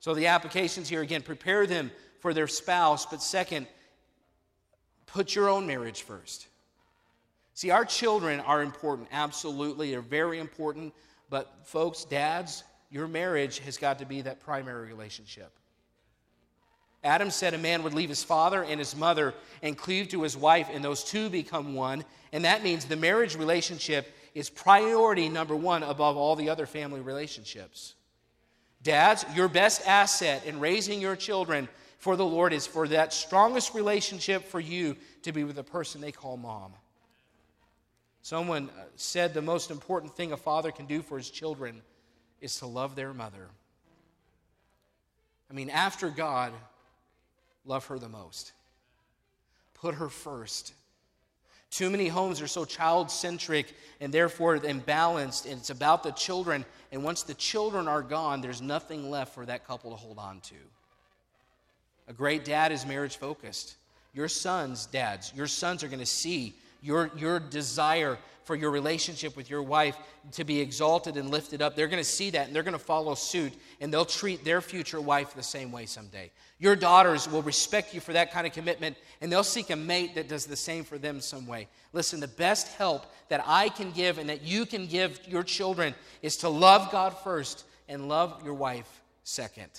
So, 0.00 0.14
the 0.14 0.26
applications 0.26 0.88
here 0.88 1.02
again 1.02 1.22
prepare 1.22 1.66
them 1.66 1.92
for 2.20 2.34
their 2.34 2.48
spouse, 2.48 3.06
but 3.06 3.22
second, 3.22 3.66
put 5.06 5.34
your 5.34 5.48
own 5.48 5.66
marriage 5.66 6.02
first. 6.02 6.48
See, 7.54 7.70
our 7.70 7.84
children 7.84 8.40
are 8.40 8.62
important, 8.62 9.08
absolutely. 9.12 9.90
They're 9.90 10.00
very 10.00 10.38
important. 10.38 10.94
But, 11.28 11.52
folks, 11.64 12.04
dads, 12.04 12.64
your 12.90 13.06
marriage 13.06 13.58
has 13.60 13.76
got 13.76 13.98
to 13.98 14.06
be 14.06 14.22
that 14.22 14.40
primary 14.40 14.86
relationship. 14.88 15.52
Adam 17.04 17.30
said 17.30 17.54
a 17.54 17.58
man 17.58 17.82
would 17.82 17.94
leave 17.94 18.08
his 18.08 18.22
father 18.22 18.62
and 18.62 18.78
his 18.78 18.94
mother 18.94 19.34
and 19.62 19.76
cleave 19.76 20.08
to 20.08 20.22
his 20.22 20.36
wife, 20.36 20.68
and 20.72 20.84
those 20.84 21.02
two 21.02 21.28
become 21.28 21.74
one. 21.74 22.04
And 22.32 22.44
that 22.44 22.62
means 22.62 22.84
the 22.84 22.96
marriage 22.96 23.36
relationship 23.36 24.14
is 24.34 24.48
priority 24.48 25.28
number 25.28 25.56
one 25.56 25.82
above 25.82 26.16
all 26.16 26.36
the 26.36 26.48
other 26.48 26.66
family 26.66 27.00
relationships. 27.00 27.94
Dads, 28.82 29.24
your 29.34 29.48
best 29.48 29.86
asset 29.86 30.44
in 30.46 30.60
raising 30.60 31.00
your 31.00 31.16
children 31.16 31.68
for 31.98 32.16
the 32.16 32.24
Lord 32.24 32.52
is 32.52 32.66
for 32.66 32.88
that 32.88 33.12
strongest 33.12 33.74
relationship 33.74 34.44
for 34.48 34.58
you 34.58 34.96
to 35.22 35.32
be 35.32 35.44
with 35.44 35.56
the 35.56 35.62
person 35.62 36.00
they 36.00 36.10
call 36.10 36.36
mom. 36.36 36.72
Someone 38.22 38.70
uh, 38.70 38.82
said 38.96 39.34
the 39.34 39.42
most 39.42 39.70
important 39.70 40.14
thing 40.14 40.32
a 40.32 40.36
father 40.36 40.70
can 40.70 40.86
do 40.86 41.02
for 41.02 41.16
his 41.16 41.30
children 41.30 41.82
is 42.40 42.58
to 42.58 42.66
love 42.66 42.96
their 42.96 43.12
mother. 43.12 43.48
I 45.50 45.54
mean, 45.54 45.70
after 45.70 46.08
God, 46.08 46.52
love 47.64 47.86
her 47.86 47.98
the 47.98 48.08
most. 48.08 48.52
Put 49.74 49.94
her 49.96 50.08
first. 50.08 50.74
Too 51.70 51.88
many 51.88 52.08
homes 52.08 52.42
are 52.42 52.46
so 52.46 52.64
child 52.64 53.10
centric 53.10 53.74
and 54.00 54.12
therefore 54.12 54.58
imbalanced, 54.58 55.46
and 55.46 55.58
it's 55.58 55.70
about 55.70 56.02
the 56.02 56.10
children. 56.12 56.66
And 56.92 57.02
once 57.02 57.22
the 57.22 57.34
children 57.34 57.88
are 57.88 58.02
gone, 58.02 58.42
there's 58.42 58.60
nothing 58.60 59.10
left 59.10 59.34
for 59.34 59.46
that 59.46 59.66
couple 59.66 59.90
to 59.90 59.96
hold 59.96 60.18
on 60.18 60.40
to. 60.40 60.54
A 62.08 62.12
great 62.12 62.44
dad 62.44 62.72
is 62.72 62.84
marriage 62.84 63.16
focused. 63.16 63.76
Your 64.12 64.28
sons, 64.28 64.86
dads, 64.86 65.32
your 65.34 65.46
sons 65.46 65.82
are 65.82 65.88
going 65.88 65.98
to 65.98 66.06
see 66.06 66.54
your, 66.82 67.10
your 67.16 67.40
desire 67.40 68.18
for 68.44 68.56
your 68.56 68.70
relationship 68.70 69.36
with 69.36 69.48
your 69.48 69.62
wife 69.62 69.96
to 70.32 70.44
be 70.44 70.60
exalted 70.60 71.16
and 71.16 71.30
lifted 71.30 71.62
up. 71.62 71.76
They're 71.76 71.88
going 71.88 72.02
to 72.02 72.08
see 72.08 72.30
that 72.30 72.46
and 72.46 72.56
they're 72.56 72.62
going 72.62 72.72
to 72.72 72.78
follow 72.78 73.14
suit 73.14 73.52
and 73.80 73.92
they'll 73.92 74.04
treat 74.04 74.44
their 74.44 74.60
future 74.60 75.00
wife 75.00 75.34
the 75.34 75.42
same 75.42 75.70
way 75.70 75.86
someday. 75.86 76.30
Your 76.58 76.76
daughters 76.76 77.28
will 77.28 77.42
respect 77.42 77.94
you 77.94 78.00
for 78.00 78.12
that 78.12 78.32
kind 78.32 78.46
of 78.46 78.52
commitment 78.52 78.96
and 79.20 79.30
they'll 79.30 79.44
seek 79.44 79.70
a 79.70 79.76
mate 79.76 80.16
that 80.16 80.28
does 80.28 80.46
the 80.46 80.56
same 80.56 80.84
for 80.84 80.98
them 80.98 81.20
some 81.20 81.46
way. 81.46 81.68
Listen, 81.92 82.20
the 82.20 82.28
best 82.28 82.68
help 82.76 83.06
that 83.28 83.44
I 83.46 83.68
can 83.68 83.92
give 83.92 84.18
and 84.18 84.28
that 84.28 84.42
you 84.42 84.66
can 84.66 84.86
give 84.86 85.20
your 85.26 85.44
children 85.44 85.94
is 86.20 86.36
to 86.38 86.48
love 86.48 86.90
God 86.90 87.16
first 87.18 87.64
and 87.88 88.08
love 88.08 88.42
your 88.44 88.54
wife 88.54 89.02
second. 89.22 89.70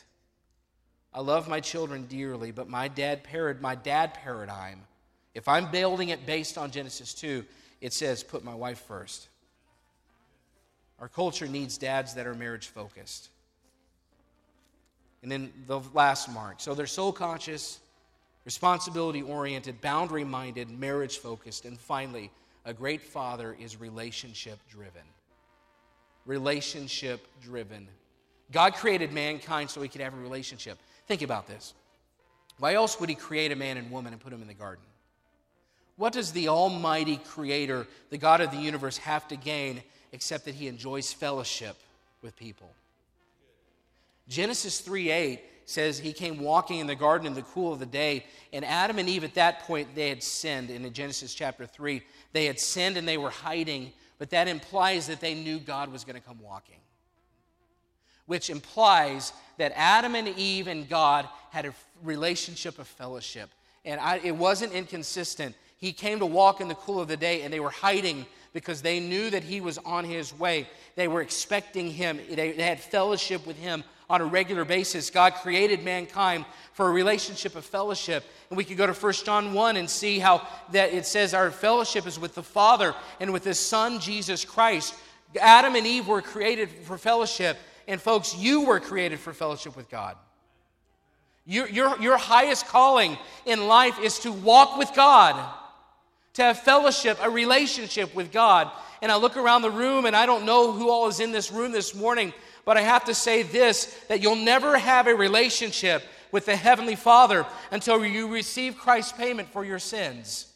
I 1.14 1.22
love 1.22 1.48
my 1.48 1.60
children 1.60 2.06
dearly, 2.06 2.52
but 2.52 2.68
my 2.68 2.88
dad, 2.88 3.22
my 3.62 3.76
dad 3.76 4.14
paradigm, 4.16 4.82
if 5.34 5.48
I'm 5.48 5.72
building 5.72 6.10
it 6.10 6.26
based 6.26 6.58
on 6.58 6.72
Genesis 6.72 7.14
2, 7.14 7.44
it 7.82 7.94
says, 7.94 8.24
put 8.24 8.44
my 8.44 8.54
wife 8.54 8.80
first. 8.80 9.28
Our 11.00 11.08
culture 11.08 11.48
needs 11.48 11.78
dads 11.78 12.14
that 12.14 12.28
are 12.28 12.36
marriage 12.36 12.68
focused. 12.68 13.30
And 15.22 15.32
then 15.32 15.52
the 15.68 15.82
last 15.94 16.30
mark. 16.32 16.56
So 16.58 16.76
they're 16.76 16.86
soul 16.86 17.12
conscious, 17.12 17.80
responsibility 18.46 19.22
oriented, 19.22 19.82
boundary 19.82 20.24
minded, 20.24 20.70
marriage 20.70 21.18
focused. 21.18 21.66
And 21.66 21.80
finally, 21.80 22.30
a 22.66 22.74
great 22.74 23.02
father 23.02 23.56
is 23.60 23.80
relationship 23.80 24.60
driven. 24.70 25.02
Relationship 26.26 27.28
driven. 27.42 27.88
God 28.52 28.76
created 28.76 29.12
mankind 29.12 29.70
so 29.70 29.82
he 29.82 29.90
could 29.90 30.02
have 30.02 30.14
a 30.14 30.18
relationship. 30.18 30.78
Think 31.08 31.22
about 31.22 31.48
this. 31.48 31.74
Why 32.60 32.76
else 32.76 33.00
would 33.00 33.10
he 33.10 33.16
create 33.16 33.52
a 33.52 33.56
man 33.56 33.78
and 33.78 33.90
woman 33.92 34.14
and 34.14 34.22
put 34.22 34.30
them 34.30 34.42
in 34.42 34.48
the 34.48 34.54
garden? 34.54 34.86
What 35.96 36.14
does 36.14 36.32
the 36.32 36.48
Almighty 36.48 37.18
Creator, 37.18 37.88
the 38.10 38.18
God 38.18 38.42
of 38.42 38.52
the 38.52 38.58
universe, 38.58 38.98
have 38.98 39.28
to 39.28 39.36
gain 39.36 39.84
except 40.12 40.46
that 40.46 40.56
He 40.56 40.68
enjoys 40.68 41.14
fellowship 41.14 41.78
with 42.22 42.36
people? 42.36 42.72
Genesis 44.28 44.80
3 44.80 45.12
8 45.12 45.42
says 45.66 46.00
he 46.00 46.14
came 46.14 46.40
walking 46.40 46.80
in 46.80 46.88
the 46.88 46.96
garden 46.96 47.28
in 47.28 47.34
the 47.34 47.42
cool 47.42 47.74
of 47.74 47.80
the 47.80 47.86
day, 47.86 48.26
and 48.52 48.66
Adam 48.66 49.00
and 49.00 49.08
Eve 49.08 49.24
at 49.24 49.36
that 49.36 49.60
point 49.62 49.96
they 49.96 50.10
had 50.10 50.24
sinned. 50.24 50.70
in 50.70 50.92
Genesis 50.94 51.34
chapter 51.34 51.66
3, 51.66 52.02
they 52.34 52.46
had 52.46 52.60
sinned 52.60 52.98
and 52.98 53.08
they 53.08 53.18
were 53.18 53.30
hiding, 53.30 53.92
but 54.20 54.30
that 54.32 54.48
implies 54.48 55.08
that 55.08 55.22
they 55.22 55.34
knew 55.34 55.60
God 55.60 55.92
was 55.92 56.04
going 56.04 56.20
to 56.20 56.26
come 56.26 56.40
walking. 56.42 56.80
Which 58.26 58.50
implies 58.50 59.34
that 59.58 59.74
Adam 59.76 60.16
and 60.16 60.28
Eve 60.30 60.68
and 60.68 60.88
God 60.88 61.28
had 61.52 61.66
a 61.66 61.74
relationship 62.04 62.80
of 62.80 62.88
fellowship. 62.88 63.50
And 63.86 64.00
I, 64.00 64.18
it 64.24 64.36
wasn't 64.36 64.72
inconsistent 64.72 65.56
he 65.84 65.92
came 65.92 66.20
to 66.20 66.26
walk 66.26 66.62
in 66.62 66.70
the 66.70 66.76
cool 66.76 67.02
of 67.02 67.10
the 67.10 67.18
day, 67.18 67.42
and 67.42 67.54
they 67.54 67.60
were 67.60 67.70
hiding 67.70 68.26
because 68.54 68.82
they 68.82 69.02
knew 69.02 69.30
that 69.30 69.44
he 69.44 69.60
was 69.60 69.78
on 69.80 70.06
his 70.06 70.34
way. 70.40 70.66
They 70.96 71.10
were 71.10 71.20
expecting 71.20 71.92
him, 71.92 72.22
they, 72.30 72.54
had 72.54 72.80
fellowship 72.80 73.46
with 73.46 73.58
him 73.58 73.84
on 74.10 74.22
a 74.22 74.24
regular 74.24 74.64
basis. 74.64 75.10
God 75.10 75.34
created 75.34 75.84
mankind 75.84 76.46
for 76.72 76.88
a 76.88 76.92
relationship 76.94 77.58
of 77.58 77.66
fellowship. 77.66 78.24
And 78.50 78.56
we 78.56 78.64
could 78.64 78.78
go 78.78 78.88
to 78.88 78.94
1 78.94 79.14
John 79.26 79.54
1 79.54 79.76
and 79.76 79.90
see 79.90 80.20
how 80.20 80.48
that 80.72 80.94
it 80.94 81.06
says 81.06 81.34
our 81.34 81.52
fellowship 81.52 82.08
is 82.08 82.18
with 82.18 82.34
the 82.34 82.44
Father 82.44 82.96
and 83.20 83.34
with 83.34 83.44
his 83.44 83.60
Son, 83.60 84.00
Jesus 84.00 84.46
Christ. 84.46 84.96
Adam 85.38 85.76
and 85.76 85.86
Eve 85.86 86.08
were 86.08 86.22
created 86.22 86.70
for 86.70 86.98
fellowship. 86.98 87.58
And 87.90 88.02
folks, 88.02 88.38
you 88.38 88.62
were 88.62 88.80
created 88.80 89.20
for 89.20 89.34
fellowship 89.34 89.76
with 89.76 89.90
God. 89.90 90.16
Your, 91.46 91.68
your, 91.68 92.00
your 92.00 92.18
highest 92.18 92.68
calling 92.68 93.18
in 93.46 93.68
life 93.68 94.00
is 94.00 94.20
to 94.20 94.32
walk 94.32 94.78
with 94.78 94.90
God, 94.96 95.36
to 96.34 96.42
have 96.42 96.60
fellowship, 96.60 97.18
a 97.22 97.30
relationship 97.30 98.14
with 98.16 98.32
God. 98.32 98.70
And 99.02 99.12
I 99.12 99.16
look 99.18 99.38
around 99.38 99.62
the 99.62 99.72
room 99.72 100.06
and 100.06 100.16
I 100.16 100.26
don't 100.26 100.46
know 100.46 100.72
who 100.72 100.90
all 100.90 101.08
is 101.08 101.20
in 101.20 101.32
this 101.32 101.52
room 101.52 101.72
this 101.72 101.94
morning, 101.94 102.34
but 102.66 102.78
I 102.78 102.82
have 102.82 103.06
to 103.06 103.14
say 103.14 103.44
this 103.44 103.86
that 104.08 104.22
you'll 104.22 104.36
never 104.36 104.78
have 104.78 105.08
a 105.08 105.16
relationship 105.16 106.04
with 106.32 106.46
the 106.46 106.56
Heavenly 106.56 106.96
Father 106.96 107.46
until 107.72 108.04
you 108.04 108.28
receive 108.28 108.78
Christ's 108.78 109.12
payment 109.12 109.50
for 109.50 109.64
your 109.64 109.80
sins. 109.80 110.48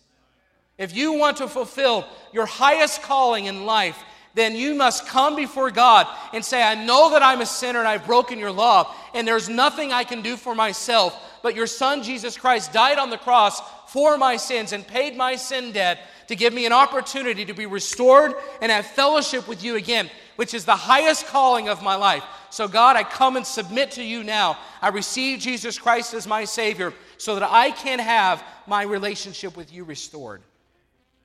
If 0.77 0.95
you 0.95 1.13
want 1.13 1.37
to 1.37 1.47
fulfill 1.47 2.05
your 2.33 2.45
highest 2.45 3.01
calling 3.01 3.45
in 3.45 3.65
life, 3.65 3.97
then 4.33 4.55
you 4.55 4.75
must 4.75 5.07
come 5.07 5.35
before 5.35 5.71
God 5.71 6.07
and 6.33 6.45
say, 6.45 6.61
I 6.61 6.75
know 6.75 7.11
that 7.11 7.23
I'm 7.23 7.41
a 7.41 7.45
sinner 7.45 7.79
and 7.79 7.87
I've 7.87 8.05
broken 8.05 8.37
your 8.37 8.51
law, 8.51 8.93
and 9.15 9.27
there's 9.27 9.49
nothing 9.49 9.91
I 9.91 10.03
can 10.03 10.21
do 10.21 10.37
for 10.37 10.53
myself, 10.53 11.19
but 11.41 11.55
your 11.55 11.65
Son, 11.65 12.03
Jesus 12.03 12.37
Christ, 12.37 12.71
died 12.71 12.99
on 12.99 13.09
the 13.09 13.17
cross 13.17 13.59
for 13.88 14.17
my 14.17 14.38
sins 14.38 14.73
and 14.73 14.86
paid 14.86 15.15
my 15.15 15.36
sin 15.36 15.71
debt 15.71 16.00
to 16.28 16.36
give 16.36 16.54
me 16.54 16.65
an 16.65 16.73
opportunity 16.73 17.45
to 17.45 17.54
be 17.54 17.65
restored 17.65 18.34
and 18.62 18.71
have 18.71 18.86
fellowship 18.86 19.47
with 19.47 19.63
you 19.63 19.76
again, 19.76 20.10
which 20.36 20.54
is 20.54 20.65
the 20.65 20.76
highest 20.76 21.28
calling 21.28 21.69
of 21.69 21.82
my 21.82 21.95
life. 21.95 22.23
So, 22.50 22.67
God, 22.67 22.95
I 22.95 23.04
come 23.04 23.38
and 23.38 23.45
submit 23.45 23.91
to 23.91 24.04
you 24.04 24.23
now. 24.23 24.58
I 24.82 24.89
receive 24.89 25.39
Jesus 25.39 25.80
Christ 25.80 26.13
as 26.13 26.28
my 26.28 26.43
Savior 26.45 26.93
so 27.17 27.36
that 27.36 27.50
I 27.50 27.71
can 27.71 28.00
have 28.00 28.43
my 28.67 28.84
relationship 28.84 29.56
with 29.56 29.73
you 29.73 29.84
restored. 29.84 30.41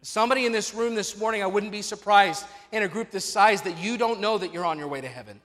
Somebody 0.03 0.47
in 0.47 0.53
this 0.53 0.75
room 0.75 0.95
this 0.95 1.17
morning, 1.19 1.43
I 1.43 1.47
wouldn't 1.47 1.71
be 1.71 1.83
surprised 1.83 2.45
in 2.73 2.83
a 2.83 2.89
group 2.89 3.11
this 3.11 3.31
size 3.31 3.63
that 3.63 3.79
you 3.79 3.97
don't 3.97 4.21
know 4.21 4.39
that 4.39 4.53
you're 4.53 4.65
on 4.65 4.79
your 4.79 4.89
way 4.89 5.01
to 5.01 5.09
heaven. 5.09 5.41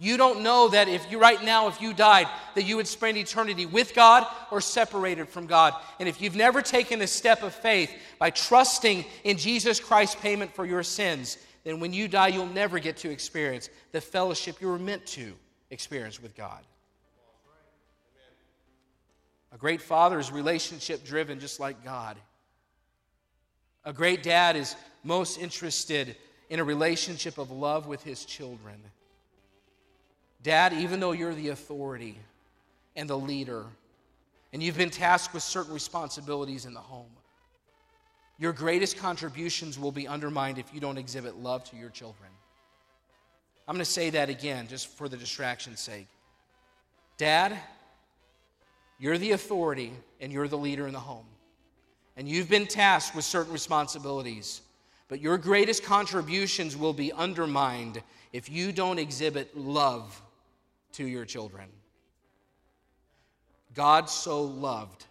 You 0.00 0.16
don't 0.16 0.42
know 0.42 0.68
that 0.68 0.86
if 0.88 1.10
you, 1.10 1.18
right 1.18 1.42
now, 1.42 1.66
if 1.66 1.82
you 1.82 1.92
died, 1.92 2.28
that 2.54 2.62
you 2.62 2.76
would 2.76 2.86
spend 2.86 3.16
eternity 3.16 3.66
with 3.66 3.94
God 3.94 4.24
or 4.52 4.60
separated 4.60 5.28
from 5.28 5.46
God. 5.46 5.74
And 5.98 6.08
if 6.08 6.20
you've 6.20 6.36
never 6.36 6.62
taken 6.62 7.02
a 7.02 7.06
step 7.06 7.42
of 7.42 7.52
faith 7.52 7.90
by 8.20 8.30
trusting 8.30 9.04
in 9.24 9.36
Jesus 9.36 9.80
Christ's 9.80 10.14
payment 10.14 10.54
for 10.54 10.64
your 10.64 10.84
sins, 10.84 11.36
then 11.64 11.80
when 11.80 11.92
you 11.92 12.06
die, 12.06 12.28
you'll 12.28 12.46
never 12.46 12.78
get 12.78 12.96
to 12.98 13.10
experience 13.10 13.70
the 13.90 14.00
fellowship 14.00 14.60
you 14.60 14.68
were 14.68 14.78
meant 14.78 15.04
to 15.06 15.34
experience 15.70 16.22
with 16.22 16.36
God. 16.36 16.60
A 19.50 19.58
great 19.58 19.82
father 19.82 20.20
is 20.20 20.30
relationship 20.30 21.04
driven, 21.04 21.40
just 21.40 21.58
like 21.58 21.82
God. 21.82 22.16
A 23.84 23.92
great 23.92 24.22
dad 24.22 24.54
is 24.54 24.76
most 25.02 25.38
interested 25.38 26.14
in 26.50 26.60
a 26.60 26.64
relationship 26.64 27.38
of 27.38 27.50
love 27.50 27.88
with 27.88 28.04
his 28.04 28.24
children. 28.24 28.76
Dad, 30.48 30.72
even 30.72 30.98
though 30.98 31.12
you're 31.12 31.34
the 31.34 31.50
authority 31.50 32.18
and 32.96 33.06
the 33.06 33.18
leader, 33.18 33.66
and 34.50 34.62
you've 34.62 34.78
been 34.78 34.88
tasked 34.88 35.34
with 35.34 35.42
certain 35.42 35.74
responsibilities 35.74 36.64
in 36.64 36.72
the 36.72 36.80
home, 36.80 37.10
your 38.38 38.54
greatest 38.54 38.96
contributions 38.96 39.78
will 39.78 39.92
be 39.92 40.08
undermined 40.08 40.56
if 40.56 40.72
you 40.72 40.80
don't 40.80 40.96
exhibit 40.96 41.36
love 41.36 41.64
to 41.64 41.76
your 41.76 41.90
children. 41.90 42.30
I'm 43.68 43.74
going 43.74 43.84
to 43.84 43.90
say 43.90 44.08
that 44.08 44.30
again 44.30 44.68
just 44.68 44.88
for 44.88 45.06
the 45.06 45.18
distraction's 45.18 45.80
sake. 45.80 46.06
Dad, 47.18 47.54
you're 48.98 49.18
the 49.18 49.32
authority 49.32 49.92
and 50.18 50.32
you're 50.32 50.48
the 50.48 50.56
leader 50.56 50.86
in 50.86 50.94
the 50.94 50.98
home 50.98 51.26
and 52.16 52.26
you've 52.26 52.48
been 52.48 52.66
tasked 52.66 53.14
with 53.14 53.26
certain 53.26 53.52
responsibilities, 53.52 54.62
but 55.08 55.20
your 55.20 55.36
greatest 55.36 55.82
contributions 55.82 56.74
will 56.74 56.94
be 56.94 57.12
undermined 57.12 58.02
if 58.32 58.48
you 58.48 58.72
don't 58.72 58.98
exhibit 58.98 59.54
love 59.54 60.22
to 60.92 61.06
your 61.06 61.24
children. 61.24 61.68
God 63.74 64.10
so 64.10 64.42
loved 64.42 65.04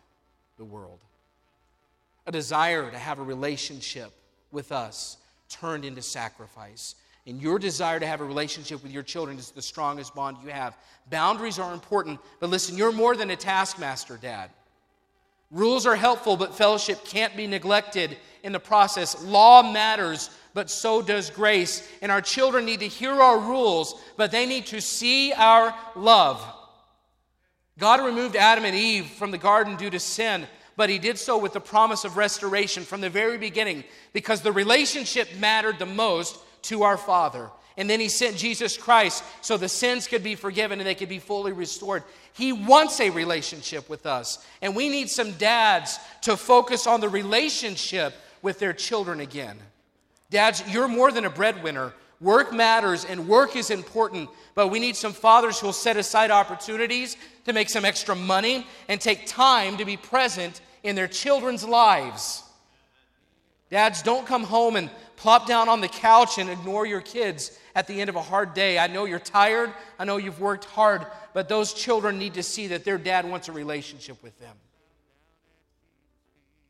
the 0.57 0.65
world. 0.65 0.99
A 2.25 2.31
desire 2.31 2.89
to 2.91 2.97
have 2.97 3.19
a 3.19 3.23
relationship 3.23 4.11
with 4.51 4.71
us 4.71 5.17
turned 5.49 5.85
into 5.85 6.01
sacrifice. 6.01 6.95
And 7.25 7.41
your 7.41 7.59
desire 7.59 7.99
to 7.99 8.07
have 8.07 8.21
a 8.21 8.25
relationship 8.25 8.83
with 8.83 8.91
your 8.91 9.03
children 9.03 9.37
is 9.37 9.51
the 9.51 9.61
strongest 9.61 10.15
bond 10.15 10.37
you 10.43 10.49
have. 10.49 10.77
Boundaries 11.09 11.59
are 11.59 11.73
important, 11.73 12.19
but 12.39 12.49
listen, 12.49 12.77
you're 12.77 12.91
more 12.91 13.15
than 13.15 13.29
a 13.29 13.35
taskmaster, 13.35 14.17
Dad. 14.17 14.49
Rules 15.51 15.85
are 15.85 15.95
helpful, 15.95 16.35
but 16.35 16.55
fellowship 16.55 17.05
can't 17.05 17.37
be 17.37 17.47
neglected 17.47 18.17
in 18.43 18.51
the 18.51 18.59
process. 18.59 19.23
Law 19.23 19.63
matters, 19.63 20.29
but 20.53 20.69
so 20.69 21.01
does 21.01 21.29
grace. 21.29 21.87
And 22.01 22.11
our 22.11 22.21
children 22.21 22.65
need 22.65 22.81
to 22.81 22.87
hear 22.87 23.13
our 23.13 23.39
rules, 23.39 23.95
but 24.17 24.31
they 24.31 24.45
need 24.45 24.65
to 24.67 24.81
see 24.81 25.31
our 25.33 25.73
love. 25.95 26.45
God 27.79 28.03
removed 28.03 28.35
Adam 28.35 28.65
and 28.65 28.75
Eve 28.75 29.05
from 29.05 29.31
the 29.31 29.37
garden 29.37 29.75
due 29.75 29.89
to 29.89 29.99
sin, 29.99 30.47
but 30.75 30.89
he 30.89 30.99
did 30.99 31.17
so 31.17 31.37
with 31.37 31.53
the 31.53 31.61
promise 31.61 32.05
of 32.05 32.17
restoration 32.17 32.83
from 32.83 33.01
the 33.01 33.09
very 33.09 33.37
beginning 33.37 33.83
because 34.13 34.41
the 34.41 34.51
relationship 34.51 35.29
mattered 35.37 35.79
the 35.79 35.85
most 35.85 36.39
to 36.63 36.83
our 36.83 36.97
Father. 36.97 37.49
And 37.77 37.87
then 37.87 37.99
he 37.99 38.09
sent 38.09 38.35
Jesus 38.35 38.75
Christ 38.75 39.23
so 39.41 39.55
the 39.55 39.69
sins 39.69 40.07
could 40.07 40.23
be 40.23 40.33
forgiven 40.33 40.79
and 40.79 40.87
they 40.87 40.95
could 40.95 41.09
be 41.09 41.19
fully 41.19 41.51
restored. 41.51 42.03
He 42.37 42.53
wants 42.53 42.99
a 42.99 43.09
relationship 43.09 43.89
with 43.89 44.05
us. 44.05 44.45
And 44.61 44.75
we 44.75 44.89
need 44.89 45.09
some 45.09 45.31
dads 45.33 45.97
to 46.21 46.37
focus 46.37 46.85
on 46.85 47.01
the 47.01 47.09
relationship 47.09 48.13
with 48.43 48.59
their 48.59 48.73
children 48.73 49.19
again. 49.21 49.57
Dads, 50.29 50.63
you're 50.69 50.87
more 50.87 51.11
than 51.11 51.25
a 51.25 51.31
breadwinner. 51.31 51.93
Work 52.21 52.53
matters 52.53 53.05
and 53.05 53.27
work 53.27 53.55
is 53.55 53.71
important, 53.71 54.29
but 54.53 54.67
we 54.67 54.79
need 54.79 54.95
some 54.95 55.13
fathers 55.13 55.59
who 55.59 55.67
will 55.67 55.73
set 55.73 55.97
aside 55.97 56.29
opportunities 56.29 57.17
to 57.45 57.53
make 57.53 57.69
some 57.69 57.85
extra 57.85 58.15
money 58.15 58.67
and 58.87 59.01
take 59.01 59.25
time 59.25 59.77
to 59.77 59.85
be 59.85 59.97
present 59.97 60.61
in 60.83 60.95
their 60.95 61.07
children's 61.07 61.63
lives. 61.63 62.43
Dads, 63.69 64.01
don't 64.01 64.25
come 64.25 64.43
home 64.43 64.75
and 64.77 64.89
plop 65.17 65.45
down 65.45 65.67
on 65.67 65.81
the 65.81 65.87
couch 65.87 66.37
and 66.37 66.49
ignore 66.49 66.85
your 66.85 67.01
kids 67.01 67.57
at 67.75 67.85
the 67.87 67.99
end 67.99 68.09
of 68.09 68.15
a 68.15 68.21
hard 68.21 68.53
day. 68.53 68.79
I 68.79 68.87
know 68.87 69.05
you're 69.05 69.19
tired, 69.19 69.73
I 69.99 70.05
know 70.05 70.17
you've 70.17 70.39
worked 70.39 70.65
hard, 70.65 71.05
but 71.33 71.49
those 71.49 71.73
children 71.73 72.17
need 72.17 72.35
to 72.35 72.43
see 72.43 72.67
that 72.67 72.85
their 72.85 72.97
dad 72.97 73.29
wants 73.29 73.49
a 73.49 73.51
relationship 73.51 74.21
with 74.23 74.39
them. 74.39 74.55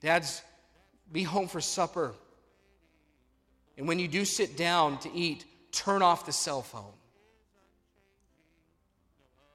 Dads, 0.01 0.41
be 1.11 1.23
home 1.23 1.47
for 1.47 1.61
supper. 1.61 2.13
And 3.77 3.87
when 3.87 3.99
you 3.99 4.07
do 4.07 4.25
sit 4.25 4.57
down 4.57 4.97
to 4.99 5.13
eat, 5.13 5.45
turn 5.71 6.01
off 6.01 6.25
the 6.25 6.33
cell 6.33 6.61
phone. 6.61 6.93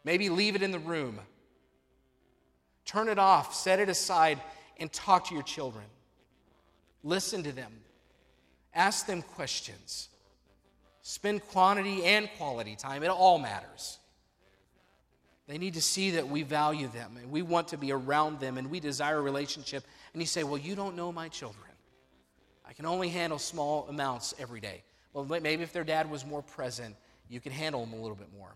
Maybe 0.05 0.29
leave 0.29 0.55
it 0.55 0.63
in 0.63 0.71
the 0.71 0.79
room. 0.79 1.19
Turn 2.85 3.09
it 3.09 3.19
off, 3.19 3.55
set 3.55 3.81
it 3.81 3.89
aside, 3.89 4.41
and 4.79 4.93
talk 4.93 5.29
to 5.29 5.35
your 5.35 5.43
children. 5.43 5.85
Listen 7.03 7.43
to 7.43 7.53
them. 7.53 7.73
Ask 8.75 9.07
them 9.07 9.23
questions. 9.23 10.09
Spend 11.03 11.47
quantity 11.49 12.05
and 12.05 12.29
quality 12.39 12.77
time. 12.77 13.03
It 13.03 13.11
all 13.11 13.39
matters. 13.39 13.99
They 15.49 15.59
need 15.59 15.75
to 15.75 15.83
see 15.83 16.13
that 16.13 16.29
we 16.29 16.45
value 16.45 16.89
them 16.89 17.17
and 17.21 17.31
we 17.31 17.43
want 17.43 17.69
to 17.69 17.77
be 17.77 17.93
around 17.93 18.41
them 18.41 18.57
and 18.57 18.71
we 18.71 18.81
desire 18.81 19.19
a 19.19 19.21
relationship. 19.21 19.85
And 20.13 20.23
you 20.23 20.27
say, 20.27 20.45
Well, 20.45 20.59
you 20.59 20.75
don't 20.75 20.97
know 20.97 21.11
my 21.11 21.29
children. 21.29 21.65
I 22.67 22.73
can 22.73 22.87
only 22.87 23.09
handle 23.09 23.39
small 23.39 23.87
amounts 23.89 24.35
every 24.39 24.61
day. 24.61 24.83
Well, 25.13 25.25
maybe 25.25 25.63
if 25.63 25.73
their 25.73 25.85
dad 25.85 26.11
was 26.11 26.25
more 26.25 26.43
present, 26.43 26.97
you 27.29 27.41
could 27.41 27.53
handle 27.53 27.85
them 27.85 27.93
a 27.93 28.01
little 28.01 28.17
bit 28.17 28.33
more. 28.35 28.55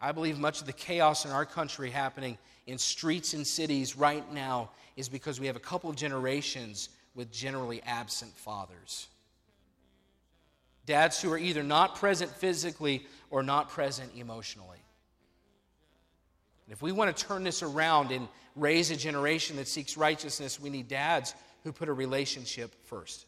I 0.00 0.12
believe 0.12 0.38
much 0.38 0.60
of 0.60 0.66
the 0.66 0.72
chaos 0.72 1.24
in 1.24 1.30
our 1.30 1.46
country 1.46 1.90
happening 1.90 2.36
in 2.66 2.78
streets 2.78 3.32
and 3.34 3.46
cities 3.46 3.96
right 3.96 4.32
now 4.32 4.70
is 4.96 5.08
because 5.08 5.38
we 5.38 5.46
have 5.46 5.56
a 5.56 5.60
couple 5.60 5.88
of 5.88 5.96
generations 5.96 6.88
with 7.14 7.30
generally 7.32 7.82
absent 7.84 8.36
fathers. 8.36 9.06
Dads 10.84 11.20
who 11.20 11.32
are 11.32 11.38
either 11.38 11.62
not 11.62 11.96
present 11.96 12.30
physically 12.30 13.06
or 13.30 13.42
not 13.42 13.68
present 13.70 14.10
emotionally. 14.16 14.78
And 16.66 16.72
if 16.72 16.82
we 16.82 16.92
want 16.92 17.16
to 17.16 17.26
turn 17.26 17.44
this 17.44 17.62
around 17.62 18.10
and 18.10 18.28
raise 18.54 18.90
a 18.90 18.96
generation 18.96 19.56
that 19.56 19.68
seeks 19.68 19.96
righteousness, 19.96 20.60
we 20.60 20.70
need 20.70 20.88
dads 20.88 21.34
who 21.64 21.72
put 21.72 21.88
a 21.88 21.92
relationship 21.92 22.74
first. 22.84 23.26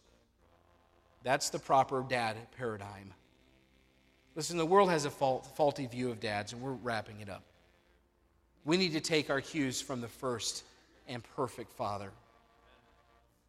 That's 1.22 1.50
the 1.50 1.58
proper 1.58 2.04
dad 2.08 2.36
paradigm. 2.56 3.12
Listen, 4.34 4.56
the 4.56 4.66
world 4.66 4.90
has 4.90 5.04
a 5.04 5.10
fault, 5.10 5.56
faulty 5.56 5.86
view 5.86 6.10
of 6.10 6.20
dads, 6.20 6.52
and 6.52 6.62
we're 6.62 6.72
wrapping 6.72 7.20
it 7.20 7.28
up. 7.28 7.42
We 8.68 8.76
need 8.76 8.92
to 8.92 9.00
take 9.00 9.30
our 9.30 9.40
cues 9.40 9.80
from 9.80 10.02
the 10.02 10.08
first 10.08 10.62
and 11.08 11.22
perfect 11.34 11.72
father. 11.72 12.10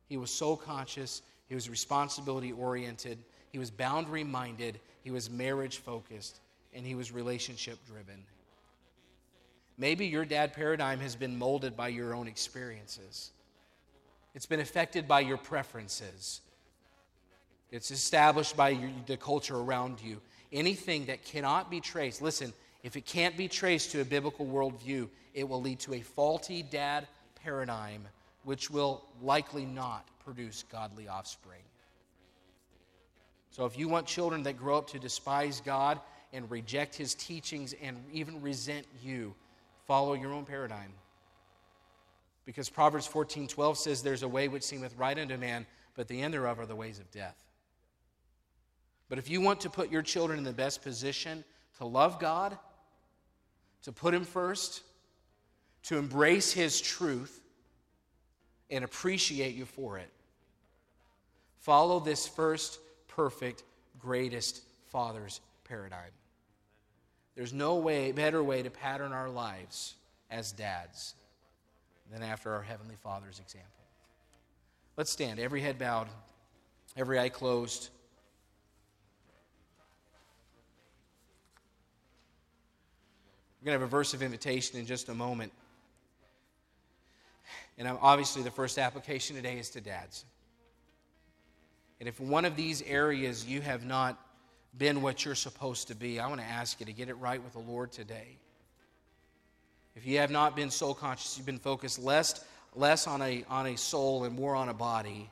He 0.07 0.15
was 0.15 0.31
soul 0.31 0.55
conscious, 0.55 1.21
he 1.49 1.55
was 1.55 1.69
responsibility 1.69 2.53
oriented, 2.53 3.17
he 3.51 3.59
was 3.59 3.69
boundary 3.69 4.23
minded, 4.23 4.79
he 5.03 5.11
was 5.11 5.29
marriage 5.29 5.79
focused, 5.79 6.39
and 6.73 6.85
he 6.85 6.95
was 6.95 7.11
relationship 7.11 7.79
driven. 7.85 8.23
Maybe 9.77 10.05
your 10.05 10.23
dad 10.23 10.53
paradigm 10.53 11.01
has 11.01 11.17
been 11.17 11.37
molded 11.37 11.75
by 11.75 11.89
your 11.89 12.15
own 12.15 12.29
experiences. 12.29 13.31
It's 14.33 14.45
been 14.45 14.61
affected 14.61 15.05
by 15.05 15.19
your 15.19 15.37
preferences. 15.37 16.39
It's 17.71 17.91
established 17.91 18.55
by 18.55 18.69
your, 18.69 18.91
the 19.05 19.17
culture 19.17 19.57
around 19.57 19.99
you. 20.01 20.21
Anything 20.53 21.07
that 21.07 21.25
cannot 21.25 21.69
be 21.69 21.81
traced, 21.81 22.21
listen, 22.21 22.53
If 22.83 22.95
it 22.95 23.05
can't 23.05 23.35
be 23.35 23.47
traced 23.47 23.91
to 23.91 24.01
a 24.01 24.05
biblical 24.05 24.45
worldview, 24.45 25.09
it 25.33 25.47
will 25.47 25.61
lead 25.61 25.79
to 25.81 25.95
a 25.95 26.01
faulty 26.01 26.63
dad 26.63 27.07
paradigm, 27.43 28.07
which 28.43 28.69
will 28.69 29.03
likely 29.21 29.65
not 29.65 30.07
produce 30.23 30.63
godly 30.71 31.07
offspring. 31.07 31.61
So, 33.51 33.65
if 33.65 33.77
you 33.77 33.89
want 33.89 34.05
children 34.05 34.43
that 34.43 34.57
grow 34.57 34.77
up 34.77 34.89
to 34.91 34.99
despise 34.99 35.59
God 35.59 35.99
and 36.31 36.49
reject 36.49 36.95
his 36.95 37.15
teachings 37.15 37.73
and 37.81 37.97
even 38.13 38.41
resent 38.41 38.85
you, 39.03 39.33
follow 39.87 40.13
your 40.13 40.33
own 40.33 40.45
paradigm. 40.45 40.93
Because 42.45 42.69
Proverbs 42.69 43.07
14 43.07 43.47
12 43.47 43.77
says, 43.77 44.01
There's 44.01 44.23
a 44.23 44.27
way 44.27 44.47
which 44.47 44.63
seemeth 44.63 44.95
right 44.97 45.17
unto 45.17 45.35
man, 45.35 45.65
but 45.95 46.07
the 46.07 46.21
end 46.21 46.33
thereof 46.33 46.59
are 46.59 46.65
the 46.65 46.75
ways 46.75 46.99
of 46.99 47.11
death. 47.11 47.35
But 49.09 49.17
if 49.17 49.29
you 49.29 49.41
want 49.41 49.61
to 49.61 49.69
put 49.69 49.91
your 49.91 50.03
children 50.03 50.37
in 50.37 50.45
the 50.45 50.53
best 50.53 50.83
position 50.83 51.43
to 51.79 51.85
love 51.85 52.19
God, 52.19 52.57
to 53.83 53.91
put 53.91 54.13
Him 54.13 54.23
first, 54.23 54.81
to 55.83 55.97
embrace 55.97 56.51
His 56.51 56.79
truth, 56.81 57.41
and 58.69 58.83
appreciate 58.83 59.55
you 59.55 59.65
for 59.65 59.97
it, 59.97 60.09
follow 61.59 61.99
this 61.99 62.27
first 62.27 62.79
perfect, 63.07 63.63
greatest 63.99 64.61
Father's 64.87 65.41
paradigm. 65.63 66.11
There's 67.35 67.53
no 67.53 67.75
way, 67.75 68.11
better 68.11 68.43
way 68.43 68.63
to 68.63 68.69
pattern 68.69 69.13
our 69.13 69.29
lives 69.29 69.95
as 70.29 70.51
dads 70.51 71.15
than 72.11 72.21
after 72.21 72.51
our 72.53 72.61
Heavenly 72.61 72.95
Father's 73.01 73.39
example. 73.39 73.69
Let's 74.97 75.11
stand, 75.11 75.39
every 75.39 75.61
head 75.61 75.77
bowed, 75.79 76.07
every 76.97 77.19
eye 77.19 77.29
closed. 77.29 77.89
We're 83.59 83.65
going 83.65 83.77
to 83.77 83.81
have 83.81 83.89
a 83.89 83.91
verse 83.91 84.13
of 84.13 84.21
invitation 84.21 84.79
in 84.79 84.85
just 84.85 85.09
a 85.09 85.13
moment. 85.13 85.51
And 87.77 87.87
obviously, 87.87 88.41
the 88.41 88.51
first 88.51 88.77
application 88.77 89.35
today 89.35 89.57
is 89.57 89.69
to 89.71 89.81
dads. 89.81 90.25
And 91.99 92.07
if 92.07 92.19
one 92.19 92.45
of 92.45 92.55
these 92.55 92.81
areas 92.83 93.45
you 93.45 93.61
have 93.61 93.85
not 93.85 94.17
been 94.77 95.01
what 95.01 95.25
you're 95.25 95.35
supposed 95.35 95.87
to 95.89 95.95
be, 95.95 96.19
I 96.19 96.27
want 96.27 96.39
to 96.39 96.47
ask 96.47 96.79
you 96.79 96.85
to 96.85 96.93
get 96.93 97.09
it 97.09 97.15
right 97.15 97.43
with 97.43 97.53
the 97.53 97.59
Lord 97.59 97.91
today. 97.91 98.37
If 99.95 100.05
you 100.07 100.19
have 100.19 100.31
not 100.31 100.55
been 100.55 100.69
soul 100.69 100.93
conscious, 100.93 101.37
you've 101.37 101.45
been 101.45 101.59
focused 101.59 101.99
less, 101.99 102.45
less 102.75 103.07
on, 103.07 103.21
a, 103.21 103.43
on 103.49 103.67
a 103.67 103.77
soul 103.77 104.23
and 104.23 104.33
more 104.35 104.55
on 104.55 104.69
a 104.69 104.73
body, 104.73 105.29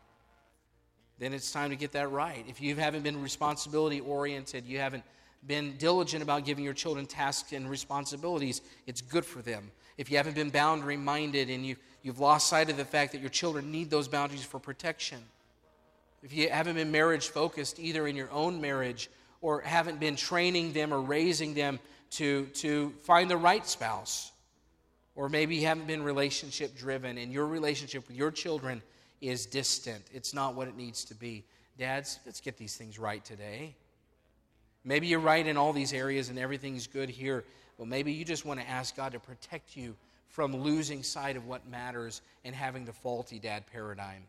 then 1.19 1.31
it's 1.31 1.51
time 1.51 1.69
to 1.69 1.77
get 1.77 1.93
that 1.93 2.11
right. 2.11 2.43
If 2.49 2.61
you 2.61 2.75
haven't 2.75 3.03
been 3.03 3.21
responsibility 3.21 4.01
oriented, 4.01 4.65
you 4.65 4.79
haven't 4.79 5.03
been 5.45 5.77
diligent 5.77 6.23
about 6.23 6.45
giving 6.45 6.63
your 6.63 6.73
children 6.73 7.05
tasks 7.05 7.53
and 7.53 7.69
responsibilities, 7.69 8.61
it's 8.85 9.01
good 9.01 9.25
for 9.25 9.41
them. 9.41 9.71
If 9.97 10.11
you 10.11 10.17
haven't 10.17 10.35
been 10.35 10.49
boundary 10.49 10.97
minded 10.97 11.49
and 11.49 11.65
you, 11.65 11.75
you've 12.03 12.19
lost 12.19 12.47
sight 12.47 12.69
of 12.69 12.77
the 12.77 12.85
fact 12.85 13.11
that 13.13 13.21
your 13.21 13.29
children 13.29 13.71
need 13.71 13.89
those 13.89 14.07
boundaries 14.07 14.43
for 14.43 14.59
protection, 14.59 15.19
if 16.23 16.33
you 16.33 16.49
haven't 16.49 16.75
been 16.75 16.91
marriage 16.91 17.29
focused 17.29 17.79
either 17.79 18.07
in 18.07 18.15
your 18.15 18.31
own 18.31 18.59
marriage 18.59 19.09
or 19.41 19.61
haven't 19.61 19.99
been 19.99 20.15
training 20.15 20.73
them 20.73 20.93
or 20.93 20.99
raising 21.01 21.53
them 21.53 21.79
to, 22.11 22.45
to 22.47 22.91
find 23.03 23.29
the 23.29 23.37
right 23.37 23.65
spouse, 23.65 24.31
or 25.15 25.29
maybe 25.29 25.55
you 25.55 25.65
haven't 25.65 25.87
been 25.87 26.03
relationship 26.03 26.75
driven 26.75 27.17
and 27.17 27.31
your 27.31 27.47
relationship 27.47 28.07
with 28.07 28.17
your 28.17 28.31
children 28.31 28.81
is 29.21 29.45
distant, 29.45 30.03
it's 30.13 30.33
not 30.33 30.55
what 30.55 30.67
it 30.67 30.75
needs 30.75 31.03
to 31.05 31.15
be. 31.15 31.43
Dads, 31.77 32.19
let's 32.25 32.41
get 32.41 32.57
these 32.57 32.75
things 32.75 32.97
right 32.99 33.23
today. 33.23 33.75
Maybe 34.83 35.07
you're 35.07 35.19
right 35.19 35.45
in 35.45 35.57
all 35.57 35.73
these 35.73 35.93
areas 35.93 36.29
and 36.29 36.39
everything's 36.39 36.87
good 36.87 37.09
here. 37.09 37.43
Well, 37.77 37.87
maybe 37.87 38.13
you 38.13 38.25
just 38.25 38.45
want 38.45 38.59
to 38.59 38.69
ask 38.69 38.95
God 38.95 39.11
to 39.11 39.19
protect 39.19 39.75
you 39.75 39.95
from 40.29 40.55
losing 40.55 41.03
sight 41.03 41.35
of 41.35 41.45
what 41.45 41.67
matters 41.67 42.21
and 42.45 42.55
having 42.55 42.85
the 42.85 42.93
faulty 42.93 43.39
dad 43.39 43.65
paradigm. 43.71 44.23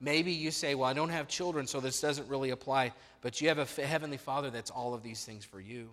Maybe 0.00 0.32
you 0.32 0.50
say, 0.50 0.74
Well, 0.74 0.88
I 0.88 0.94
don't 0.94 1.10
have 1.10 1.28
children, 1.28 1.66
so 1.66 1.80
this 1.80 2.00
doesn't 2.00 2.28
really 2.28 2.50
apply, 2.50 2.92
but 3.20 3.40
you 3.40 3.48
have 3.48 3.58
a 3.58 3.82
Heavenly 3.82 4.16
Father 4.16 4.50
that's 4.50 4.70
all 4.70 4.94
of 4.94 5.02
these 5.02 5.24
things 5.24 5.44
for 5.44 5.60
you. 5.60 5.90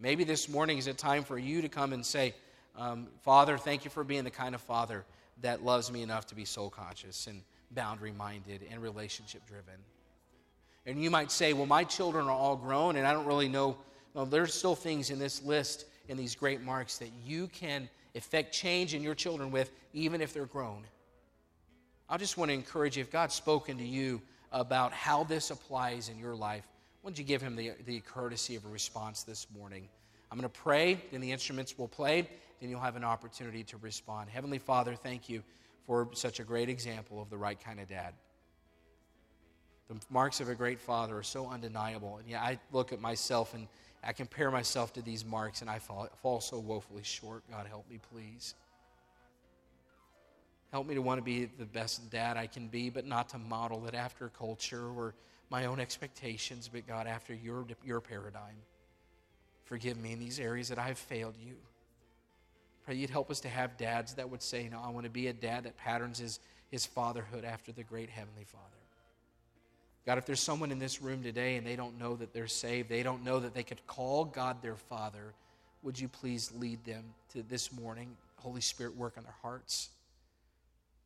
Maybe 0.00 0.24
this 0.24 0.48
morning 0.48 0.78
is 0.78 0.86
a 0.86 0.94
time 0.94 1.22
for 1.22 1.38
you 1.38 1.62
to 1.62 1.68
come 1.68 1.92
and 1.92 2.04
say, 2.04 2.34
um, 2.76 3.08
Father, 3.22 3.56
thank 3.56 3.84
you 3.84 3.90
for 3.90 4.04
being 4.04 4.24
the 4.24 4.30
kind 4.30 4.54
of 4.54 4.60
father 4.60 5.04
that 5.42 5.64
loves 5.64 5.90
me 5.90 6.02
enough 6.02 6.26
to 6.26 6.34
be 6.34 6.44
soul 6.44 6.70
conscious 6.70 7.26
and 7.26 7.42
boundary 7.70 8.12
minded 8.12 8.62
and 8.70 8.82
relationship 8.82 9.46
driven. 9.46 9.74
And 10.86 11.02
you 11.02 11.10
might 11.10 11.32
say, 11.32 11.52
well, 11.52 11.66
my 11.66 11.82
children 11.84 12.26
are 12.26 12.30
all 12.30 12.56
grown, 12.56 12.96
and 12.96 13.06
I 13.06 13.12
don't 13.12 13.26
really 13.26 13.48
know. 13.48 13.76
Well, 14.14 14.24
there's 14.24 14.54
still 14.54 14.76
things 14.76 15.10
in 15.10 15.18
this 15.18 15.42
list, 15.42 15.86
in 16.08 16.16
these 16.16 16.36
great 16.36 16.62
marks, 16.62 16.98
that 16.98 17.10
you 17.24 17.48
can 17.48 17.88
effect 18.14 18.54
change 18.54 18.94
in 18.94 19.02
your 19.02 19.14
children 19.14 19.50
with, 19.50 19.72
even 19.92 20.20
if 20.20 20.32
they're 20.32 20.46
grown. 20.46 20.84
I 22.08 22.16
just 22.16 22.38
want 22.38 22.50
to 22.50 22.54
encourage 22.54 22.96
you, 22.96 23.00
if 23.02 23.10
God's 23.10 23.34
spoken 23.34 23.76
to 23.78 23.84
you 23.84 24.22
about 24.52 24.92
how 24.92 25.24
this 25.24 25.50
applies 25.50 26.08
in 26.08 26.18
your 26.18 26.36
life, 26.36 26.64
why 27.02 27.10
don't 27.10 27.18
you 27.18 27.24
give 27.24 27.42
him 27.42 27.56
the, 27.56 27.72
the 27.84 28.00
courtesy 28.00 28.54
of 28.54 28.64
a 28.64 28.68
response 28.68 29.24
this 29.24 29.48
morning? 29.56 29.88
I'm 30.30 30.38
going 30.38 30.48
to 30.48 30.60
pray, 30.60 31.00
then 31.10 31.20
the 31.20 31.32
instruments 31.32 31.76
will 31.76 31.88
play, 31.88 32.28
then 32.60 32.70
you'll 32.70 32.80
have 32.80 32.96
an 32.96 33.04
opportunity 33.04 33.64
to 33.64 33.76
respond. 33.78 34.30
Heavenly 34.30 34.58
Father, 34.58 34.94
thank 34.94 35.28
you 35.28 35.42
for 35.84 36.08
such 36.12 36.40
a 36.40 36.44
great 36.44 36.68
example 36.68 37.20
of 37.20 37.28
the 37.28 37.36
right 37.36 37.62
kind 37.62 37.80
of 37.80 37.88
dad. 37.88 38.14
The 39.88 39.96
marks 40.10 40.40
of 40.40 40.48
a 40.48 40.54
great 40.54 40.80
father 40.80 41.16
are 41.16 41.22
so 41.22 41.48
undeniable. 41.48 42.18
And 42.18 42.28
yeah, 42.28 42.42
I 42.42 42.58
look 42.72 42.92
at 42.92 43.00
myself 43.00 43.54
and 43.54 43.68
I 44.02 44.12
compare 44.12 44.50
myself 44.50 44.92
to 44.94 45.02
these 45.02 45.24
marks 45.24 45.60
and 45.60 45.70
I 45.70 45.78
fall, 45.78 46.08
fall 46.22 46.40
so 46.40 46.58
woefully 46.58 47.02
short. 47.04 47.42
God, 47.50 47.66
help 47.66 47.88
me, 47.88 48.00
please. 48.12 48.54
Help 50.72 50.86
me 50.86 50.94
to 50.94 51.02
want 51.02 51.18
to 51.18 51.22
be 51.22 51.44
the 51.44 51.64
best 51.64 52.10
dad 52.10 52.36
I 52.36 52.46
can 52.46 52.68
be, 52.68 52.90
but 52.90 53.06
not 53.06 53.28
to 53.30 53.38
model 53.38 53.86
it 53.86 53.94
after 53.94 54.28
culture 54.28 54.88
or 54.90 55.14
my 55.50 55.66
own 55.66 55.78
expectations, 55.78 56.68
but 56.72 56.86
God, 56.86 57.06
after 57.06 57.32
your, 57.32 57.64
your 57.84 58.00
paradigm. 58.00 58.56
Forgive 59.64 59.96
me 59.96 60.12
in 60.12 60.18
these 60.18 60.40
areas 60.40 60.68
that 60.68 60.78
I 60.78 60.88
have 60.88 60.98
failed 60.98 61.34
you. 61.40 61.54
Pray 62.84 62.94
you'd 62.94 63.10
help 63.10 63.30
us 63.30 63.40
to 63.40 63.48
have 63.48 63.76
dads 63.76 64.14
that 64.14 64.30
would 64.30 64.42
say, 64.42 64.68
No, 64.68 64.80
I 64.80 64.90
want 64.90 65.04
to 65.04 65.10
be 65.10 65.26
a 65.26 65.32
dad 65.32 65.64
that 65.64 65.76
patterns 65.76 66.18
his, 66.18 66.38
his 66.70 66.86
fatherhood 66.86 67.44
after 67.44 67.72
the 67.72 67.82
great 67.82 68.10
Heavenly 68.10 68.44
Father. 68.44 68.85
God, 70.06 70.18
if 70.18 70.24
there's 70.24 70.40
someone 70.40 70.70
in 70.70 70.78
this 70.78 71.02
room 71.02 71.22
today 71.24 71.56
and 71.56 71.66
they 71.66 71.74
don't 71.74 71.98
know 71.98 72.14
that 72.14 72.32
they're 72.32 72.46
saved, 72.46 72.88
they 72.88 73.02
don't 73.02 73.24
know 73.24 73.40
that 73.40 73.54
they 73.54 73.64
could 73.64 73.84
call 73.88 74.24
God 74.24 74.62
their 74.62 74.76
Father, 74.76 75.34
would 75.82 75.98
you 75.98 76.06
please 76.08 76.52
lead 76.56 76.84
them 76.84 77.04
to 77.32 77.42
this 77.42 77.72
morning? 77.72 78.16
Holy 78.36 78.60
Spirit, 78.60 78.96
work 78.96 79.14
on 79.18 79.24
their 79.24 79.34
hearts. 79.42 79.88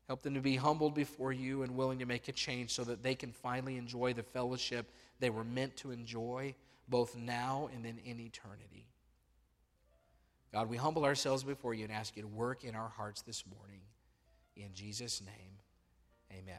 Help 0.06 0.22
them 0.22 0.34
to 0.34 0.40
be 0.40 0.56
humbled 0.56 0.94
before 0.94 1.32
you 1.32 1.62
and 1.62 1.76
willing 1.76 2.00
to 2.00 2.06
make 2.06 2.28
a 2.28 2.32
change 2.32 2.70
so 2.70 2.84
that 2.84 3.02
they 3.02 3.14
can 3.14 3.32
finally 3.32 3.78
enjoy 3.78 4.12
the 4.12 4.22
fellowship 4.22 4.86
they 5.18 5.30
were 5.30 5.44
meant 5.44 5.76
to 5.76 5.92
enjoy, 5.92 6.54
both 6.88 7.16
now 7.16 7.70
and 7.74 7.84
then 7.84 7.98
in 8.04 8.18
eternity. 8.18 8.86
God, 10.52 10.68
we 10.68 10.76
humble 10.76 11.04
ourselves 11.04 11.44
before 11.44 11.74
you 11.74 11.84
and 11.84 11.92
ask 11.92 12.16
you 12.16 12.22
to 12.22 12.28
work 12.28 12.64
in 12.64 12.74
our 12.74 12.88
hearts 12.88 13.22
this 13.22 13.44
morning. 13.56 13.80
In 14.56 14.74
Jesus' 14.74 15.20
name, 15.20 15.52
amen. 16.32 16.58